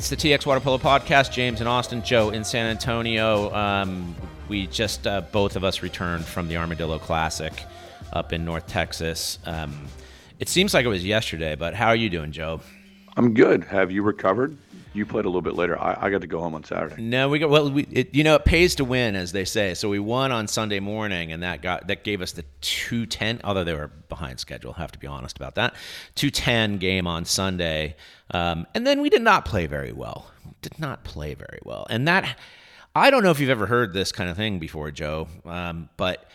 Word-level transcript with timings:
it's 0.00 0.08
the 0.08 0.16
TX 0.16 0.46
Water 0.46 0.60
Polo 0.60 0.78
Podcast. 0.78 1.30
James 1.30 1.60
and 1.60 1.68
Austin, 1.68 2.02
Joe 2.02 2.30
in 2.30 2.42
San 2.42 2.64
Antonio. 2.64 3.52
Um, 3.54 4.16
we 4.48 4.66
just 4.68 5.06
uh, 5.06 5.20
both 5.20 5.56
of 5.56 5.62
us 5.62 5.82
returned 5.82 6.24
from 6.24 6.48
the 6.48 6.56
Armadillo 6.56 6.98
Classic 6.98 7.52
up 8.14 8.32
in 8.32 8.42
North 8.42 8.66
Texas. 8.66 9.38
Um, 9.44 9.88
it 10.38 10.48
seems 10.48 10.72
like 10.72 10.86
it 10.86 10.88
was 10.88 11.04
yesterday, 11.04 11.54
but 11.54 11.74
how 11.74 11.88
are 11.88 11.96
you 11.96 12.08
doing, 12.08 12.32
Joe? 12.32 12.62
I'm 13.18 13.34
good. 13.34 13.62
Have 13.64 13.90
you 13.90 14.02
recovered? 14.02 14.56
You 14.92 15.06
played 15.06 15.24
a 15.24 15.28
little 15.28 15.42
bit 15.42 15.54
later. 15.54 15.80
I, 15.80 15.96
I 16.06 16.10
got 16.10 16.20
to 16.22 16.26
go 16.26 16.40
home 16.40 16.54
on 16.54 16.64
Saturday. 16.64 17.00
No, 17.00 17.28
we 17.28 17.38
got 17.38 17.48
well. 17.48 17.70
We, 17.70 17.84
it, 17.92 18.14
you 18.14 18.24
know, 18.24 18.34
it 18.34 18.44
pays 18.44 18.74
to 18.76 18.84
win, 18.84 19.14
as 19.14 19.30
they 19.30 19.44
say. 19.44 19.74
So 19.74 19.88
we 19.88 20.00
won 20.00 20.32
on 20.32 20.48
Sunday 20.48 20.80
morning, 20.80 21.30
and 21.30 21.42
that 21.44 21.62
got 21.62 21.86
that 21.86 22.02
gave 22.02 22.20
us 22.20 22.32
the 22.32 22.44
two 22.60 23.06
ten. 23.06 23.40
Although 23.44 23.62
they 23.62 23.74
were 23.74 23.88
behind 24.08 24.40
schedule, 24.40 24.72
have 24.72 24.90
to 24.92 24.98
be 24.98 25.06
honest 25.06 25.36
about 25.36 25.54
that. 25.54 25.74
Two 26.16 26.30
ten 26.30 26.78
game 26.78 27.06
on 27.06 27.24
Sunday, 27.24 27.94
um, 28.32 28.66
and 28.74 28.84
then 28.84 29.00
we 29.00 29.10
did 29.10 29.22
not 29.22 29.44
play 29.44 29.66
very 29.66 29.92
well. 29.92 30.30
Did 30.60 30.78
not 30.80 31.04
play 31.04 31.34
very 31.34 31.60
well, 31.64 31.86
and 31.88 32.08
that 32.08 32.36
I 32.94 33.10
don't 33.10 33.22
know 33.22 33.30
if 33.30 33.38
you've 33.38 33.50
ever 33.50 33.66
heard 33.66 33.92
this 33.92 34.10
kind 34.10 34.28
of 34.28 34.36
thing 34.36 34.58
before, 34.58 34.90
Joe, 34.90 35.28
um, 35.44 35.88
but 35.96 36.28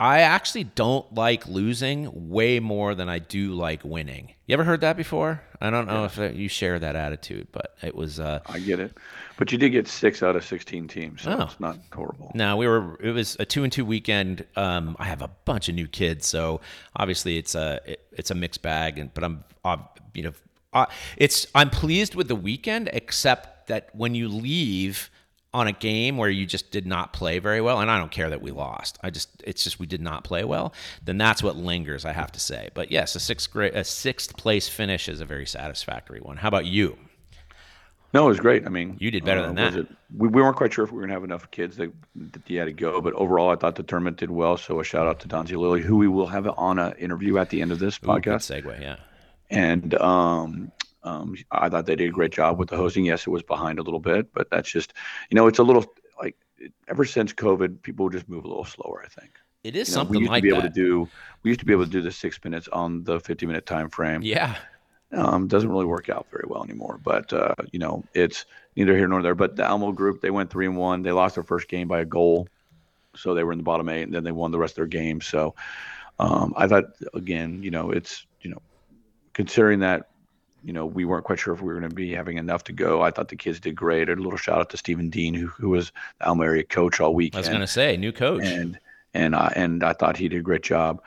I 0.00 0.20
actually 0.20 0.64
don't 0.64 1.12
like 1.14 1.46
losing 1.46 2.30
way 2.30 2.58
more 2.58 2.94
than 2.94 3.10
I 3.10 3.18
do 3.18 3.52
like 3.52 3.84
winning. 3.84 4.32
You 4.46 4.54
ever 4.54 4.64
heard 4.64 4.80
that 4.80 4.96
before? 4.96 5.42
I 5.60 5.68
don't 5.68 5.86
know 5.86 6.08
yeah. 6.16 6.24
if 6.24 6.36
you 6.36 6.48
share 6.48 6.78
that 6.78 6.96
attitude, 6.96 7.48
but 7.52 7.76
it 7.82 7.94
was. 7.94 8.18
Uh, 8.18 8.40
I 8.46 8.60
get 8.60 8.80
it, 8.80 8.96
but 9.36 9.52
you 9.52 9.58
did 9.58 9.70
get 9.70 9.86
six 9.86 10.22
out 10.22 10.36
of 10.36 10.44
sixteen 10.44 10.88
teams, 10.88 11.20
so 11.20 11.32
oh. 11.32 11.42
it's 11.42 11.60
not 11.60 11.76
horrible. 11.92 12.32
No, 12.34 12.56
we 12.56 12.66
were. 12.66 12.98
It 13.02 13.10
was 13.10 13.36
a 13.38 13.44
two 13.44 13.62
and 13.62 13.70
two 13.70 13.84
weekend. 13.84 14.46
Um, 14.56 14.96
I 14.98 15.04
have 15.04 15.20
a 15.20 15.28
bunch 15.44 15.68
of 15.68 15.74
new 15.74 15.86
kids, 15.86 16.26
so 16.26 16.62
obviously 16.96 17.36
it's 17.36 17.54
a 17.54 17.80
it, 17.84 18.06
it's 18.12 18.30
a 18.30 18.34
mixed 18.34 18.62
bag, 18.62 18.98
and 18.98 19.12
but 19.12 19.22
I'm, 19.22 19.44
uh, 19.66 19.76
you 20.14 20.22
know, 20.22 20.32
uh, 20.72 20.86
it's 21.18 21.46
I'm 21.54 21.68
pleased 21.68 22.14
with 22.14 22.28
the 22.28 22.36
weekend, 22.36 22.88
except 22.94 23.66
that 23.66 23.94
when 23.94 24.14
you 24.14 24.28
leave 24.28 25.10
on 25.52 25.66
a 25.66 25.72
game 25.72 26.16
where 26.16 26.30
you 26.30 26.46
just 26.46 26.70
did 26.70 26.86
not 26.86 27.12
play 27.12 27.38
very 27.38 27.60
well, 27.60 27.80
and 27.80 27.90
I 27.90 27.98
don't 27.98 28.10
care 28.10 28.30
that 28.30 28.40
we 28.40 28.50
lost. 28.50 28.98
I 29.02 29.10
just 29.10 29.28
it's 29.44 29.64
just 29.64 29.80
we 29.80 29.86
did 29.86 30.00
not 30.00 30.24
play 30.24 30.44
well. 30.44 30.72
Then 31.04 31.18
that's 31.18 31.42
what 31.42 31.56
lingers, 31.56 32.04
I 32.04 32.12
have 32.12 32.32
to 32.32 32.40
say. 32.40 32.70
But 32.74 32.90
yes, 32.92 33.14
a 33.16 33.20
sixth 33.20 33.50
grade, 33.50 33.74
a 33.74 33.84
sixth 33.84 34.36
place 34.36 34.68
finish 34.68 35.08
is 35.08 35.20
a 35.20 35.24
very 35.24 35.46
satisfactory 35.46 36.20
one. 36.20 36.36
How 36.36 36.48
about 36.48 36.66
you? 36.66 36.96
No, 38.12 38.24
it 38.24 38.28
was 38.28 38.40
great. 38.40 38.66
I 38.66 38.70
mean, 38.70 38.96
you 38.98 39.10
did 39.10 39.24
better 39.24 39.40
uh, 39.40 39.46
than 39.46 39.54
that. 39.56 39.76
It, 39.76 39.86
we, 40.16 40.28
we 40.28 40.42
weren't 40.42 40.56
quite 40.56 40.72
sure 40.72 40.84
if 40.84 40.90
we 40.90 40.96
were 40.96 41.02
going 41.02 41.10
to 41.10 41.14
have 41.14 41.24
enough 41.24 41.48
kids 41.52 41.76
that, 41.76 41.92
that 42.16 42.50
you 42.50 42.58
had 42.58 42.64
to 42.64 42.72
go, 42.72 43.00
but 43.00 43.12
overall, 43.14 43.50
I 43.50 43.56
thought 43.56 43.76
the 43.76 43.84
tournament 43.84 44.16
did 44.16 44.30
well. 44.30 44.56
So 44.56 44.80
a 44.80 44.84
shout 44.84 45.06
out 45.06 45.20
to 45.20 45.28
Donzie 45.28 45.56
Lilly, 45.56 45.80
who 45.80 45.96
we 45.96 46.08
will 46.08 46.26
have 46.26 46.48
on 46.58 46.80
an 46.80 46.94
interview 46.94 47.38
at 47.38 47.50
the 47.50 47.62
end 47.62 47.70
of 47.70 47.78
this 47.78 48.00
Ooh, 48.02 48.08
podcast. 48.08 48.62
segue, 48.62 48.80
yeah. 48.80 48.96
And 49.48 49.94
um, 49.94 50.72
um, 51.02 51.34
I 51.50 51.68
thought 51.68 51.86
they 51.86 51.96
did 51.96 52.08
a 52.08 52.12
great 52.12 52.32
job 52.32 52.58
with 52.58 52.68
the 52.68 52.76
hosting. 52.76 53.04
Yes, 53.04 53.26
it 53.26 53.30
was 53.30 53.42
behind 53.42 53.78
a 53.78 53.82
little 53.82 54.00
bit, 54.00 54.32
but 54.32 54.50
that's 54.50 54.70
just, 54.70 54.92
you 55.30 55.34
know, 55.34 55.46
it's 55.46 55.58
a 55.58 55.62
little 55.62 55.84
like 56.20 56.36
ever 56.88 57.04
since 57.04 57.32
COVID, 57.32 57.82
people 57.82 58.08
just 58.10 58.28
move 58.28 58.44
a 58.44 58.48
little 58.48 58.64
slower. 58.64 59.02
I 59.04 59.08
think 59.08 59.32
it 59.64 59.76
is 59.76 59.88
you 59.88 59.94
know, 59.94 59.98
something 60.00 60.16
we 60.16 60.20
used 60.20 60.30
like 60.30 60.42
to 60.42 60.48
be 60.48 60.50
that. 60.50 60.58
able 60.58 60.68
to 60.68 60.74
do. 60.74 61.08
We 61.42 61.50
used 61.50 61.60
to 61.60 61.66
be 61.66 61.72
able 61.72 61.84
to 61.84 61.90
do 61.90 62.02
the 62.02 62.12
six 62.12 62.38
minutes 62.44 62.68
on 62.68 63.04
the 63.04 63.20
fifty 63.20 63.46
minute 63.46 63.66
time 63.66 63.88
frame. 63.88 64.22
Yeah, 64.22 64.56
um, 65.12 65.48
doesn't 65.48 65.70
really 65.70 65.86
work 65.86 66.08
out 66.08 66.26
very 66.30 66.44
well 66.46 66.62
anymore. 66.62 67.00
But 67.02 67.32
uh, 67.32 67.54
you 67.72 67.78
know, 67.78 68.04
it's 68.14 68.44
neither 68.76 68.96
here 68.96 69.08
nor 69.08 69.22
there. 69.22 69.34
But 69.34 69.56
the 69.56 69.64
Alamo 69.64 69.92
group, 69.92 70.20
they 70.20 70.30
went 70.30 70.50
three 70.50 70.66
and 70.66 70.76
one. 70.76 71.02
They 71.02 71.12
lost 71.12 71.34
their 71.36 71.44
first 71.44 71.68
game 71.68 71.88
by 71.88 72.00
a 72.00 72.04
goal, 72.04 72.48
so 73.16 73.34
they 73.34 73.44
were 73.44 73.52
in 73.52 73.58
the 73.58 73.64
bottom 73.64 73.88
eight, 73.88 74.02
and 74.02 74.14
then 74.14 74.24
they 74.24 74.32
won 74.32 74.50
the 74.50 74.58
rest 74.58 74.72
of 74.72 74.76
their 74.76 74.86
games. 74.86 75.26
So 75.26 75.54
um, 76.18 76.52
I 76.56 76.68
thought 76.68 76.84
again, 77.14 77.62
you 77.62 77.70
know, 77.70 77.90
it's 77.90 78.26
you 78.42 78.50
know, 78.50 78.62
considering 79.32 79.80
that 79.80 80.10
you 80.64 80.72
know, 80.72 80.86
we 80.86 81.04
weren't 81.04 81.24
quite 81.24 81.38
sure 81.38 81.54
if 81.54 81.60
we 81.60 81.68
were 81.68 81.78
going 81.78 81.88
to 81.88 81.94
be 81.94 82.12
having 82.12 82.38
enough 82.38 82.64
to 82.64 82.72
go. 82.72 83.02
I 83.02 83.10
thought 83.10 83.28
the 83.28 83.36
kids 83.36 83.60
did 83.60 83.74
great. 83.74 84.08
A 84.08 84.14
little 84.14 84.36
shout 84.36 84.58
out 84.58 84.70
to 84.70 84.76
Stephen 84.76 85.10
Dean, 85.10 85.34
who, 85.34 85.46
who 85.46 85.70
was 85.70 85.92
the 86.18 86.26
Alamo 86.26 86.44
Area 86.44 86.64
coach 86.64 87.00
all 87.00 87.14
week. 87.14 87.34
I 87.34 87.38
was 87.38 87.48
going 87.48 87.60
to 87.60 87.66
say, 87.66 87.96
new 87.96 88.12
coach. 88.12 88.44
And 88.44 88.78
and 89.14 89.34
I 89.34 89.52
and 89.56 89.82
I 89.82 89.92
thought 89.92 90.16
he 90.16 90.28
did 90.28 90.38
a 90.38 90.42
great 90.42 90.62
job. 90.62 91.02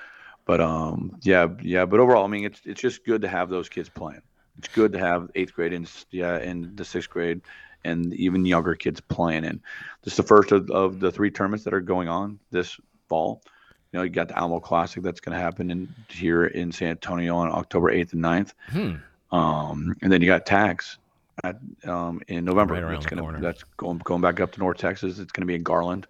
But 0.45 0.59
um, 0.59 1.17
yeah, 1.21 1.47
yeah. 1.61 1.85
But 1.85 1.99
overall, 1.99 2.25
I 2.25 2.27
mean, 2.27 2.45
it's 2.45 2.61
it's 2.65 2.81
just 2.81 3.05
good 3.05 3.21
to 3.21 3.27
have 3.27 3.49
those 3.49 3.69
kids 3.69 3.89
playing. 3.89 4.21
It's 4.57 4.67
good 4.67 4.93
to 4.93 4.99
have 4.99 5.31
eighth 5.35 5.53
grade 5.53 5.73
and 5.73 5.89
yeah, 6.11 6.35
and 6.35 6.75
the 6.75 6.85
sixth 6.85 7.09
grade, 7.09 7.41
and 7.83 8.13
even 8.13 8.45
younger 8.45 8.75
kids 8.75 9.01
playing. 9.01 9.45
And 9.45 9.61
this 10.03 10.13
is 10.13 10.17
the 10.17 10.23
first 10.23 10.51
of, 10.51 10.69
of 10.69 10.99
the 10.99 11.11
three 11.11 11.31
tournaments 11.31 11.63
that 11.65 11.73
are 11.73 11.81
going 11.81 12.09
on 12.09 12.39
this 12.51 12.77
fall. 13.07 13.41
You 13.91 13.99
know, 13.99 14.03
you 14.03 14.09
got 14.09 14.27
the 14.27 14.37
Alamo 14.37 14.59
Classic 14.59 15.03
that's 15.03 15.19
going 15.19 15.37
to 15.37 15.41
happen 15.41 15.69
in 15.69 15.93
here 16.09 16.45
in 16.45 16.71
San 16.71 16.89
Antonio 16.89 17.35
on 17.35 17.51
October 17.51 17.91
eighth 17.91 18.13
and 18.13 18.23
9th. 18.23 18.53
Hmm. 18.69 18.95
Um, 19.33 19.95
and 20.03 20.11
then 20.11 20.21
you 20.21 20.27
got 20.27 20.45
tags 20.45 20.99
at, 21.43 21.57
um, 21.85 22.21
in 22.27 22.45
November. 22.45 22.75
Right 22.75 22.93
that's, 22.93 23.05
gonna, 23.07 23.41
that's 23.41 23.63
going 23.77 23.97
going 23.99 24.21
back 24.21 24.39
up 24.39 24.51
to 24.53 24.59
North 24.59 24.77
Texas. 24.77 25.17
It's 25.17 25.31
going 25.31 25.41
to 25.41 25.47
be 25.47 25.55
in 25.55 25.63
Garland, 25.63 26.05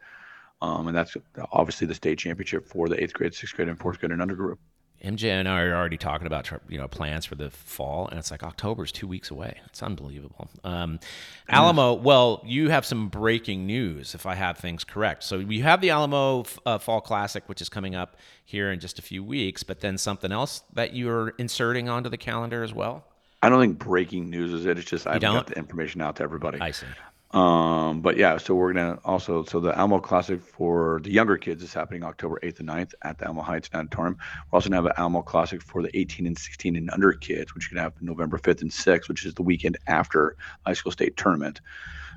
um, 0.62 0.88
and 0.88 0.96
that's 0.96 1.16
obviously 1.52 1.88
the 1.88 1.96
state 1.96 2.20
championship 2.20 2.68
for 2.68 2.90
the 2.90 3.02
eighth 3.02 3.14
grade, 3.14 3.34
sixth 3.34 3.56
grade, 3.56 3.70
and 3.70 3.80
fourth 3.80 4.00
grade 4.00 4.12
and 4.12 4.22
under 4.22 4.36
group. 4.36 4.60
MJ 5.02 5.30
and 5.32 5.50
I 5.50 5.62
are 5.62 5.76
already 5.76 5.98
talking 5.98 6.28
about 6.28 6.50
you 6.68 6.78
know 6.78 6.90
plans 6.90 7.26
for 7.26 7.36
the 7.36 7.50
fall, 7.50 8.10
and 8.10 8.20
it's 8.20 8.30
like 8.30 8.44
October 8.44 8.84
is 8.84 8.92
two 8.92 9.08
weeks 9.08 9.32
away. 9.32 9.62
It's 9.68 9.82
unbelievable. 9.82 10.50
Um, 10.66 11.00
Alamo, 11.48 11.94
well, 11.94 12.42
you 12.46 12.70
have 12.72 12.86
some 12.86 13.08
breaking 13.08 13.66
news 13.66 14.16
if 14.16 14.26
I 14.26 14.36
have 14.36 14.58
things 14.58 14.84
correct. 14.84 15.24
So 15.24 15.40
we 15.40 15.60
have 15.60 15.80
the 15.80 15.92
Alamo 15.92 16.44
uh, 16.66 16.78
Fall 16.78 17.00
Classic, 17.00 17.48
which 17.48 17.62
is 17.62 17.70
coming 17.70 17.96
up 17.96 18.18
here 18.44 18.70
in 18.70 18.82
just 18.82 19.00
a 19.00 19.02
few 19.02 19.24
weeks, 19.24 19.64
but 19.64 19.80
then 19.80 19.98
something 19.98 20.34
else 20.34 20.64
that 20.74 20.94
you're 20.94 21.30
inserting 21.38 21.88
onto 21.88 22.10
the 22.10 22.18
calendar 22.18 22.64
as 22.64 22.74
well. 22.74 23.06
I 23.44 23.50
don't 23.50 23.59
think 23.59 23.78
breaking 23.78 24.30
news 24.30 24.54
is 24.54 24.66
it. 24.66 24.78
It's 24.78 24.90
just 24.90 25.06
I've 25.06 25.20
got 25.20 25.48
the 25.48 25.58
information 25.58 26.02
out 26.02 26.16
to 26.16 26.24
everybody. 26.24 26.62
I 26.62 26.72
see. 26.72 26.86
Um, 27.31 28.00
but 28.02 28.16
yeah, 28.16 28.38
so 28.38 28.56
we're 28.56 28.72
gonna 28.72 29.00
also 29.04 29.44
so 29.44 29.59
the 29.59 29.78
Alamo 29.78 30.00
Classic 30.00 30.40
for 30.40 31.02
the 31.04 31.12
younger 31.12 31.36
kids 31.36 31.62
is 31.62 31.74
happening 31.74 32.04
October 32.04 32.40
8th 32.42 32.59
and 32.59 32.70
9th 32.70 32.94
at 33.02 33.18
the 33.18 33.26
Alamo 33.26 33.42
Heights 33.42 33.70
Natatorium. 33.74 34.18
We're 34.52 34.58
also 34.58 34.70
gonna 34.70 34.78
have 34.78 34.86
an 34.86 34.94
Alamo 34.96 35.24
Classic 35.24 35.62
for 35.62 35.81
the 35.81 35.90
18 35.98 36.26
and 36.26 36.38
16 36.38 36.76
and 36.78 36.90
under 36.92 37.12
kids, 37.12 37.54
which 37.54 37.66
is 37.66 37.70
gonna 37.70 37.81
happen 37.81 38.06
November 38.06 38.38
5th 38.38 38.62
and 38.62 38.72
6th, 38.72 39.09
which 39.09 39.26
is 39.26 39.34
the 39.34 39.42
weekend 39.42 39.78
after 39.88 40.38
high 40.66 40.74
school 40.74 40.94
state 40.94 41.18
tournament. 41.18 41.60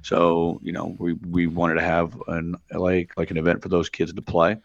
So 0.02 0.60
you 0.62 0.70
know 0.70 0.94
we 0.98 1.14
we 1.14 1.48
wanted 1.48 1.74
to 1.74 1.82
have 1.82 2.22
an 2.28 2.54
like 2.70 3.12
like 3.16 3.32
an 3.32 3.36
event 3.38 3.62
for 3.62 3.68
those 3.68 3.88
kids 3.88 4.12
to 4.12 4.22
play 4.22 4.58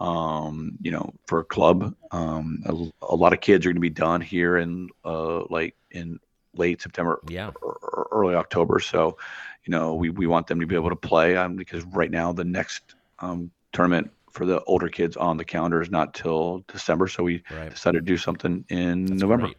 um, 0.00 0.78
you 0.80 0.90
know, 0.90 1.12
for 1.26 1.40
a 1.40 1.44
club. 1.44 1.94
Um, 2.10 2.62
a, 2.66 3.12
a, 3.12 3.16
lot 3.16 3.32
of 3.32 3.40
kids 3.40 3.66
are 3.66 3.70
going 3.70 3.76
to 3.76 3.80
be 3.80 3.90
done 3.90 4.20
here 4.20 4.58
in 4.58 4.88
uh, 5.04 5.44
like 5.46 5.74
in 5.90 6.20
late 6.54 6.80
September, 6.80 7.20
yeah, 7.28 7.50
or, 7.62 8.08
early 8.12 8.34
October. 8.34 8.80
So, 8.80 9.16
you 9.64 9.70
know, 9.70 9.94
we, 9.94 10.10
we 10.10 10.26
want 10.26 10.46
them 10.46 10.60
to 10.60 10.66
be 10.66 10.74
able 10.74 10.90
to 10.90 10.96
play 10.96 11.36
um, 11.36 11.56
because 11.56 11.84
right 11.84 12.10
now 12.10 12.32
the 12.32 12.44
next 12.44 12.94
um, 13.18 13.50
tournament 13.72 14.10
for 14.30 14.46
the 14.46 14.62
older 14.64 14.88
kids 14.88 15.16
on 15.16 15.36
the 15.36 15.44
calendar 15.44 15.82
is 15.82 15.90
not 15.90 16.14
till 16.14 16.64
December. 16.68 17.08
So 17.08 17.22
we 17.22 17.42
right. 17.50 17.70
decided 17.70 17.98
to 17.98 18.04
do 18.04 18.16
something 18.16 18.64
in 18.68 19.06
That's 19.06 19.20
November. 19.20 19.46
Great. 19.46 19.56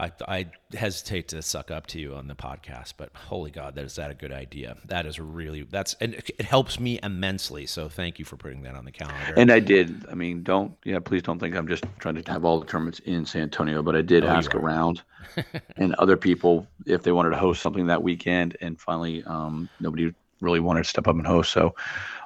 I, 0.00 0.12
I 0.26 0.46
hesitate 0.72 1.28
to 1.28 1.42
suck 1.42 1.70
up 1.70 1.86
to 1.88 2.00
you 2.00 2.14
on 2.14 2.26
the 2.26 2.34
podcast, 2.34 2.94
but 2.96 3.10
holy 3.14 3.50
God, 3.50 3.74
that 3.74 3.84
is 3.84 3.96
that 3.96 4.10
a 4.10 4.14
good 4.14 4.32
idea? 4.32 4.78
That 4.86 5.04
is 5.04 5.20
really 5.20 5.62
that's 5.62 5.94
and 6.00 6.14
it 6.14 6.40
helps 6.40 6.80
me 6.80 6.98
immensely. 7.02 7.66
So 7.66 7.88
thank 7.90 8.18
you 8.18 8.24
for 8.24 8.36
putting 8.36 8.62
that 8.62 8.74
on 8.74 8.86
the 8.86 8.92
calendar. 8.92 9.34
And 9.36 9.52
I 9.52 9.60
did. 9.60 10.06
I 10.10 10.14
mean, 10.14 10.42
don't 10.42 10.72
yeah, 10.84 11.00
please 11.00 11.22
don't 11.22 11.38
think 11.38 11.54
I'm 11.54 11.68
just 11.68 11.84
trying 11.98 12.20
to 12.20 12.32
have 12.32 12.46
all 12.46 12.60
the 12.60 12.66
tournaments 12.66 13.00
in 13.00 13.26
San 13.26 13.42
Antonio, 13.42 13.82
but 13.82 13.94
I 13.94 14.00
did 14.00 14.24
oh, 14.24 14.28
ask 14.28 14.54
around 14.54 15.02
and 15.76 15.94
other 15.96 16.16
people 16.16 16.66
if 16.86 17.02
they 17.02 17.12
wanted 17.12 17.30
to 17.30 17.36
host 17.36 17.60
something 17.60 17.86
that 17.86 18.02
weekend, 18.02 18.56
and 18.62 18.80
finally, 18.80 19.22
um, 19.24 19.68
nobody 19.80 20.14
really 20.40 20.60
wanted 20.60 20.84
to 20.84 20.88
step 20.88 21.08
up 21.08 21.16
and 21.16 21.26
host. 21.26 21.52
So, 21.52 21.74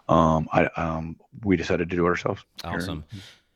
um, 0.08 0.48
I 0.52 0.66
um, 0.76 1.16
we 1.43 1.56
decided 1.56 1.90
to 1.90 1.96
do 1.96 2.06
it 2.06 2.08
ourselves. 2.08 2.44
Awesome. 2.62 3.04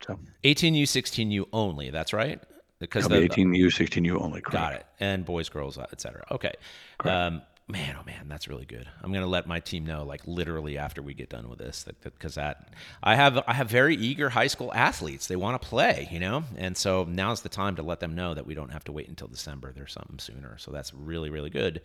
So 0.04 0.18
18U, 0.42 0.82
16U 0.82 1.46
only. 1.52 1.90
That's 1.90 2.12
right 2.12 2.40
because 2.78 3.08
the 3.08 3.16
18U, 3.16 3.66
16U 3.66 4.20
only. 4.20 4.40
Correct. 4.40 4.52
Got 4.52 4.72
it. 4.74 4.86
And 5.00 5.24
boys, 5.24 5.48
girls, 5.48 5.78
etc. 5.78 6.24
Okay. 6.30 6.52
Um, 7.00 7.42
man, 7.68 7.96
oh 8.00 8.04
man, 8.04 8.28
that's 8.28 8.48
really 8.48 8.64
good. 8.64 8.88
I'm 9.02 9.12
gonna 9.12 9.26
let 9.26 9.46
my 9.46 9.60
team 9.60 9.84
know, 9.84 10.04
like 10.04 10.26
literally 10.26 10.78
after 10.78 11.02
we 11.02 11.14
get 11.14 11.28
done 11.28 11.48
with 11.48 11.58
this, 11.58 11.86
because 12.02 12.34
that, 12.36 12.70
that, 12.70 12.74
I 13.02 13.14
have 13.14 13.42
I 13.46 13.52
have 13.52 13.68
very 13.68 13.96
eager 13.96 14.30
high 14.30 14.46
school 14.46 14.72
athletes. 14.72 15.26
They 15.26 15.36
want 15.36 15.60
to 15.60 15.68
play, 15.68 16.08
you 16.10 16.18
know, 16.18 16.44
and 16.56 16.76
so 16.76 17.04
now's 17.04 17.42
the 17.42 17.48
time 17.48 17.76
to 17.76 17.82
let 17.82 18.00
them 18.00 18.14
know 18.14 18.34
that 18.34 18.46
we 18.46 18.54
don't 18.54 18.70
have 18.70 18.84
to 18.84 18.92
wait 18.92 19.08
until 19.08 19.28
December. 19.28 19.72
There's 19.72 19.92
something 19.92 20.18
sooner. 20.18 20.56
So 20.58 20.70
that's 20.70 20.94
really 20.94 21.30
really 21.30 21.50
good. 21.50 21.82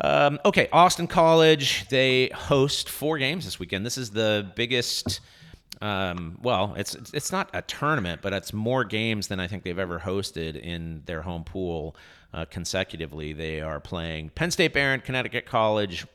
Um, 0.00 0.38
okay, 0.44 0.68
Austin 0.72 1.06
College. 1.06 1.88
They 1.88 2.28
host 2.28 2.88
four 2.88 3.18
games 3.18 3.44
this 3.44 3.58
weekend. 3.58 3.84
This 3.84 3.98
is 3.98 4.10
the 4.10 4.50
biggest 4.54 5.20
um, 5.82 6.38
well, 6.42 6.74
it's 6.76 6.94
it's 7.12 7.30
not 7.30 7.50
a 7.52 7.62
tournament, 7.62 8.22
but 8.22 8.32
it's 8.32 8.52
more 8.52 8.84
games 8.84 9.28
than 9.28 9.40
I 9.40 9.46
think 9.46 9.62
they've 9.62 9.78
ever 9.78 10.00
hosted 10.00 10.60
in 10.60 11.02
their 11.06 11.22
home 11.22 11.44
pool 11.44 11.96
uh, 12.32 12.44
consecutively. 12.46 13.32
They 13.32 13.60
are 13.60 13.80
playing 13.80 14.30
Penn 14.30 14.50
State 14.50 14.72
Behrend, 14.72 15.04
Connecticut 15.04 15.46
College, 15.46 16.06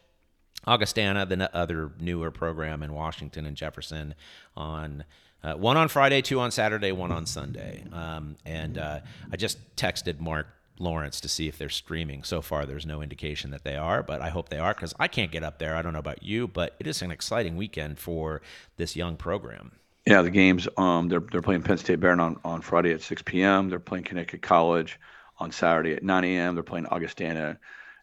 Augustana, 0.65 1.25
the 1.25 1.55
other 1.55 1.91
newer 1.99 2.31
program 2.31 2.81
in 2.83 2.93
Washington 2.93 3.45
and 3.45 3.55
Jefferson 3.55 4.15
on. 4.55 5.03
Uh, 5.43 5.55
one 5.55 5.75
on 5.75 5.87
Friday, 5.87 6.21
two 6.21 6.39
on 6.39 6.51
Saturday, 6.51 6.91
one 6.91 7.11
on 7.11 7.25
Sunday. 7.25 7.83
Um, 7.91 8.35
and 8.45 8.77
uh, 8.77 8.99
I 9.31 9.37
just 9.37 9.57
texted 9.75 10.19
Mark 10.19 10.45
Lawrence 10.79 11.21
to 11.21 11.29
see 11.29 11.47
if 11.47 11.57
they're 11.57 11.69
streaming. 11.69 12.23
So 12.23 12.41
far, 12.41 12.65
there's 12.65 12.85
no 12.85 13.01
indication 13.01 13.51
that 13.51 13.63
they 13.63 13.75
are, 13.75 14.01
but 14.03 14.21
I 14.21 14.29
hope 14.29 14.49
they 14.49 14.59
are 14.59 14.73
because 14.73 14.93
I 14.99 15.07
can't 15.07 15.31
get 15.31 15.43
up 15.43 15.59
there. 15.59 15.75
I 15.75 15.81
don't 15.81 15.93
know 15.93 15.99
about 15.99 16.23
you, 16.23 16.47
but 16.47 16.75
it 16.79 16.87
is 16.87 17.01
an 17.01 17.11
exciting 17.11 17.57
weekend 17.57 17.99
for 17.99 18.41
this 18.77 18.95
young 18.95 19.17
program. 19.17 19.73
Yeah, 20.05 20.23
the 20.23 20.31
games. 20.31 20.67
Um, 20.77 21.09
they're 21.09 21.19
they're 21.19 21.41
playing 21.43 21.61
Penn 21.61 21.77
State 21.77 21.99
Behrend 21.99 22.21
on, 22.21 22.39
on 22.43 22.61
Friday 22.61 22.91
at 22.91 23.01
6 23.01 23.21
p.m. 23.21 23.69
They're 23.69 23.79
playing 23.79 24.05
Connecticut 24.05 24.41
College 24.41 24.99
on 25.37 25.51
Saturday 25.51 25.93
at 25.93 26.03
9 26.03 26.23
a.m. 26.23 26.55
They're 26.55 26.63
playing 26.63 26.87
Augustana 26.87 27.59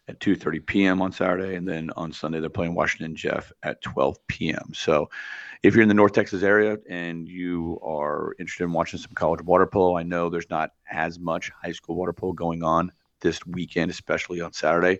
at 0.09 0.19
2:30 0.19 0.65
p.m. 0.65 1.01
on 1.01 1.11
Saturday, 1.11 1.55
and 1.55 1.67
then 1.67 1.91
on 1.95 2.11
Sunday 2.11 2.39
they're 2.39 2.49
playing 2.49 2.73
Washington 2.73 3.15
Jeff 3.15 3.51
at 3.63 3.81
12 3.81 4.17
p.m. 4.27 4.71
So, 4.73 5.09
if 5.61 5.73
you're 5.75 5.83
in 5.83 5.87
the 5.87 5.93
North 5.93 6.13
Texas 6.13 6.41
area 6.41 6.77
and 6.89 7.27
you 7.27 7.79
are 7.83 8.33
interested 8.39 8.63
in 8.63 8.73
watching 8.73 8.99
some 8.99 9.13
college 9.13 9.41
water 9.43 9.67
polo, 9.67 9.97
I 9.97 10.03
know 10.03 10.29
there's 10.29 10.49
not 10.49 10.71
as 10.91 11.19
much 11.19 11.51
high 11.63 11.71
school 11.71 11.95
water 11.95 12.13
polo 12.13 12.33
going 12.33 12.63
on 12.63 12.91
this 13.21 13.45
weekend, 13.45 13.91
especially 13.91 14.41
on 14.41 14.51
Saturday, 14.51 14.99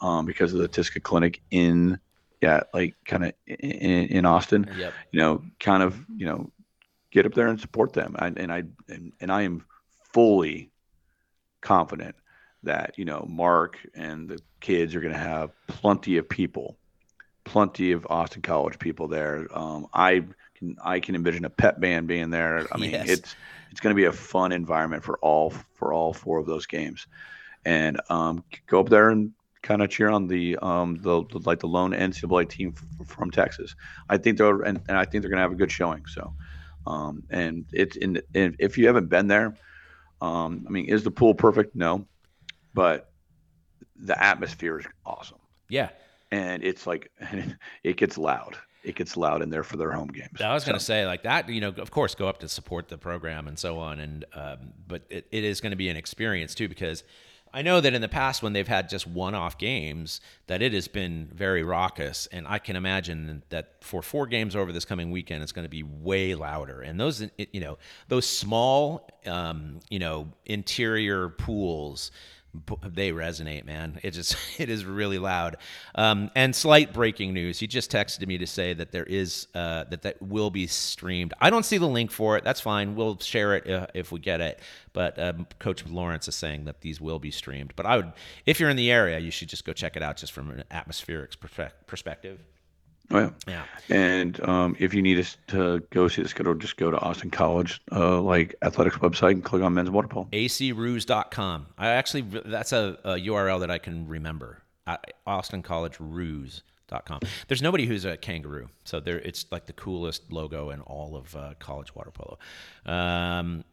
um, 0.00 0.26
because 0.26 0.52
of 0.52 0.60
the 0.60 0.68
TISCA 0.68 1.02
clinic 1.02 1.40
in 1.50 1.98
yeah, 2.42 2.60
like 2.74 2.94
kind 3.06 3.24
of 3.24 3.32
in, 3.46 4.08
in, 4.08 4.26
Austin. 4.26 4.70
Yep. 4.76 4.92
You 5.12 5.20
know, 5.20 5.42
kind 5.58 5.82
of 5.82 5.98
you 6.14 6.26
know, 6.26 6.52
get 7.10 7.24
up 7.24 7.32
there 7.32 7.48
and 7.48 7.58
support 7.58 7.94
them. 7.94 8.14
I, 8.18 8.26
and 8.26 8.52
I 8.52 8.64
and, 8.90 9.12
and 9.20 9.32
I 9.32 9.42
am 9.42 9.64
fully 10.12 10.70
confident 11.62 12.14
that 12.64 12.98
you 12.98 13.04
know 13.04 13.26
Mark 13.28 13.78
and 13.94 14.28
the 14.28 14.40
kids 14.60 14.94
are 14.94 15.00
going 15.00 15.12
to 15.12 15.18
have 15.18 15.50
plenty 15.66 16.16
of 16.16 16.28
people, 16.28 16.76
plenty 17.44 17.92
of 17.92 18.06
Austin 18.10 18.42
College 18.42 18.78
people 18.78 19.08
there. 19.08 19.46
Um, 19.56 19.86
I 19.92 20.24
can 20.54 20.76
I 20.82 21.00
can 21.00 21.14
envision 21.14 21.44
a 21.44 21.50
pep 21.50 21.80
band 21.80 22.06
being 22.06 22.30
there. 22.30 22.66
I 22.72 22.78
mean, 22.78 22.90
yes. 22.90 23.08
it's 23.08 23.36
it's 23.70 23.80
going 23.80 23.94
to 23.94 24.00
be 24.00 24.06
a 24.06 24.12
fun 24.12 24.52
environment 24.52 25.04
for 25.04 25.18
all 25.18 25.50
for 25.74 25.92
all 25.92 26.12
four 26.12 26.38
of 26.38 26.46
those 26.46 26.66
games, 26.66 27.06
and 27.64 28.00
um, 28.08 28.44
go 28.66 28.80
up 28.80 28.88
there 28.88 29.10
and 29.10 29.32
kind 29.62 29.80
of 29.80 29.88
cheer 29.88 30.10
on 30.10 30.26
the 30.26 30.58
um 30.58 30.96
the, 30.96 31.24
the, 31.32 31.38
like 31.44 31.60
the 31.60 31.66
lone 31.66 31.92
NCAA 31.92 32.48
team 32.48 32.74
f- 32.76 33.06
from 33.06 33.30
Texas. 33.30 33.74
I 34.08 34.18
think 34.18 34.38
they're 34.38 34.62
and, 34.62 34.80
and 34.88 34.96
I 34.96 35.04
think 35.04 35.22
they're 35.22 35.30
going 35.30 35.38
to 35.38 35.42
have 35.42 35.52
a 35.52 35.56
good 35.56 35.72
showing. 35.72 36.06
So, 36.06 36.34
um, 36.86 37.22
and 37.30 37.64
it's 37.72 37.96
in, 37.96 38.20
in 38.34 38.56
if 38.58 38.78
you 38.78 38.86
haven't 38.86 39.08
been 39.08 39.28
there. 39.28 39.56
Um, 40.20 40.64
I 40.66 40.70
mean, 40.70 40.86
is 40.86 41.02
the 41.02 41.10
pool 41.10 41.34
perfect? 41.34 41.74
No 41.74 42.06
but 42.74 43.10
the 43.96 44.20
atmosphere 44.22 44.80
is 44.80 44.86
awesome. 45.06 45.38
Yeah. 45.68 45.90
And 46.30 46.62
it's 46.62 46.86
like 46.86 47.10
it 47.84 47.96
gets 47.96 48.18
loud. 48.18 48.56
It 48.82 48.96
gets 48.96 49.16
loud 49.16 49.40
in 49.40 49.48
there 49.48 49.62
for 49.62 49.78
their 49.78 49.92
home 49.92 50.08
games. 50.08 50.42
I 50.42 50.52
was 50.52 50.64
going 50.64 50.78
to 50.78 50.84
say 50.84 51.06
like 51.06 51.22
that. 51.22 51.48
You 51.48 51.62
know, 51.62 51.68
of 51.70 51.90
course, 51.90 52.14
go 52.14 52.28
up 52.28 52.38
to 52.40 52.48
support 52.48 52.88
the 52.88 52.98
program 52.98 53.48
and 53.48 53.58
so 53.58 53.78
on. 53.78 53.98
And 53.98 54.24
um, 54.34 54.58
but 54.86 55.04
it, 55.08 55.26
it 55.30 55.42
is 55.42 55.62
going 55.62 55.70
to 55.70 55.76
be 55.76 55.88
an 55.88 55.96
experience 55.96 56.54
too 56.54 56.68
because 56.68 57.02
I 57.54 57.62
know 57.62 57.80
that 57.80 57.94
in 57.94 58.02
the 58.02 58.08
past 58.08 58.42
when 58.42 58.52
they've 58.52 58.66
had 58.66 58.88
just 58.88 59.06
one-off 59.06 59.58
games, 59.58 60.20
that 60.48 60.60
it 60.60 60.72
has 60.72 60.88
been 60.88 61.30
very 61.32 61.62
raucous, 61.62 62.26
and 62.32 62.48
I 62.48 62.58
can 62.58 62.74
imagine 62.74 63.44
that 63.50 63.74
for 63.80 64.02
four 64.02 64.26
games 64.26 64.56
over 64.56 64.72
this 64.72 64.84
coming 64.84 65.12
weekend, 65.12 65.44
it's 65.44 65.52
going 65.52 65.64
to 65.64 65.68
be 65.68 65.84
way 65.84 66.34
louder. 66.34 66.82
And 66.82 66.98
those, 66.98 67.24
you 67.52 67.60
know, 67.60 67.78
those 68.08 68.28
small, 68.28 69.08
um, 69.24 69.78
you 69.88 70.00
know, 70.00 70.26
interior 70.46 71.28
pools 71.28 72.10
they 72.86 73.10
resonate, 73.10 73.64
man. 73.64 73.98
It 74.02 74.12
just 74.12 74.36
it 74.58 74.70
is 74.70 74.84
really 74.84 75.18
loud. 75.18 75.56
Um, 75.94 76.30
and 76.34 76.54
slight 76.54 76.92
breaking 76.92 77.34
news: 77.34 77.58
he 77.58 77.66
just 77.66 77.90
texted 77.90 78.26
me 78.26 78.38
to 78.38 78.46
say 78.46 78.74
that 78.74 78.92
there 78.92 79.04
is 79.04 79.48
uh, 79.54 79.84
that 79.84 80.02
that 80.02 80.22
will 80.22 80.50
be 80.50 80.66
streamed. 80.66 81.34
I 81.40 81.50
don't 81.50 81.64
see 81.64 81.78
the 81.78 81.88
link 81.88 82.10
for 82.10 82.36
it. 82.36 82.44
That's 82.44 82.60
fine. 82.60 82.94
We'll 82.94 83.18
share 83.18 83.56
it 83.56 83.70
uh, 83.70 83.86
if 83.94 84.12
we 84.12 84.20
get 84.20 84.40
it. 84.40 84.60
But 84.92 85.18
um, 85.18 85.46
Coach 85.58 85.84
Lawrence 85.86 86.28
is 86.28 86.34
saying 86.34 86.64
that 86.66 86.80
these 86.80 87.00
will 87.00 87.18
be 87.18 87.30
streamed. 87.30 87.72
But 87.76 87.86
I 87.86 87.96
would, 87.96 88.12
if 88.46 88.60
you're 88.60 88.70
in 88.70 88.76
the 88.76 88.90
area, 88.90 89.18
you 89.18 89.30
should 89.30 89.48
just 89.48 89.64
go 89.64 89.72
check 89.72 89.96
it 89.96 90.02
out, 90.02 90.16
just 90.16 90.32
from 90.32 90.50
an 90.50 90.64
atmospheric 90.70 91.32
perspective. 91.86 92.38
Oh 93.10 93.18
yeah. 93.18 93.30
Yeah. 93.46 93.64
And 93.90 94.48
um, 94.48 94.76
if 94.78 94.94
you 94.94 95.02
need 95.02 95.18
us 95.18 95.36
to 95.48 95.80
go 95.90 96.08
see 96.08 96.22
the 96.22 96.28
schedule, 96.28 96.54
just 96.54 96.76
go 96.76 96.90
to 96.90 96.98
Austin 96.98 97.30
College, 97.30 97.82
uh, 97.92 98.20
like 98.20 98.54
athletics 98.62 98.96
website, 98.96 99.32
and 99.32 99.44
click 99.44 99.62
on 99.62 99.74
men's 99.74 99.90
water 99.90 100.08
polo. 100.08 100.28
acroos.com. 100.32 101.66
I 101.76 101.88
actually 101.88 102.22
that's 102.22 102.72
a, 102.72 102.98
a 103.04 103.14
URL 103.16 103.60
that 103.60 103.70
I 103.70 103.78
can 103.78 104.08
remember. 104.08 104.62
Austin 105.26 105.62
College 105.62 105.96
Roos.com. 105.98 107.20
There's 107.48 107.62
nobody 107.62 107.86
who's 107.86 108.04
a 108.04 108.16
kangaroo, 108.16 108.68
so 108.84 109.00
there 109.00 109.18
it's 109.18 109.46
like 109.50 109.66
the 109.66 109.72
coolest 109.72 110.30
logo 110.32 110.70
in 110.70 110.80
all 110.82 111.16
of 111.16 111.34
uh, 111.34 111.54
college 111.58 111.94
water 111.94 112.10
polo. 112.10 112.38
Um, 112.84 113.64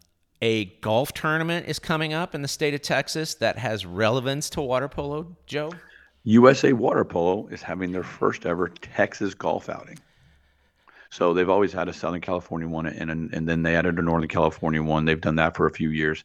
a 0.41 0.65
golf 0.81 1.13
tournament 1.13 1.67
is 1.67 1.79
coming 1.79 2.13
up 2.13 2.33
in 2.33 2.41
the 2.41 2.47
state 2.47 2.73
of 2.73 2.81
Texas 2.81 3.35
that 3.35 3.57
has 3.57 3.85
relevance 3.85 4.49
to 4.51 4.61
water 4.61 4.87
polo. 4.87 5.35
Joe. 5.45 5.71
USA 6.23 6.73
Water 6.73 7.03
Polo 7.03 7.47
is 7.47 7.61
having 7.61 7.91
their 7.91 8.03
first 8.03 8.45
ever 8.45 8.69
Texas 8.69 9.33
golf 9.33 9.69
outing. 9.69 9.99
So 11.09 11.33
they've 11.33 11.49
always 11.49 11.73
had 11.73 11.89
a 11.89 11.93
Southern 11.93 12.21
California 12.21 12.67
one, 12.67 12.85
and 12.85 13.33
and 13.33 13.49
then 13.49 13.63
they 13.63 13.75
added 13.75 13.99
a 13.99 14.01
Northern 14.01 14.29
California 14.29 14.81
one. 14.81 15.05
They've 15.05 15.19
done 15.19 15.35
that 15.35 15.57
for 15.57 15.65
a 15.65 15.71
few 15.71 15.89
years, 15.89 16.23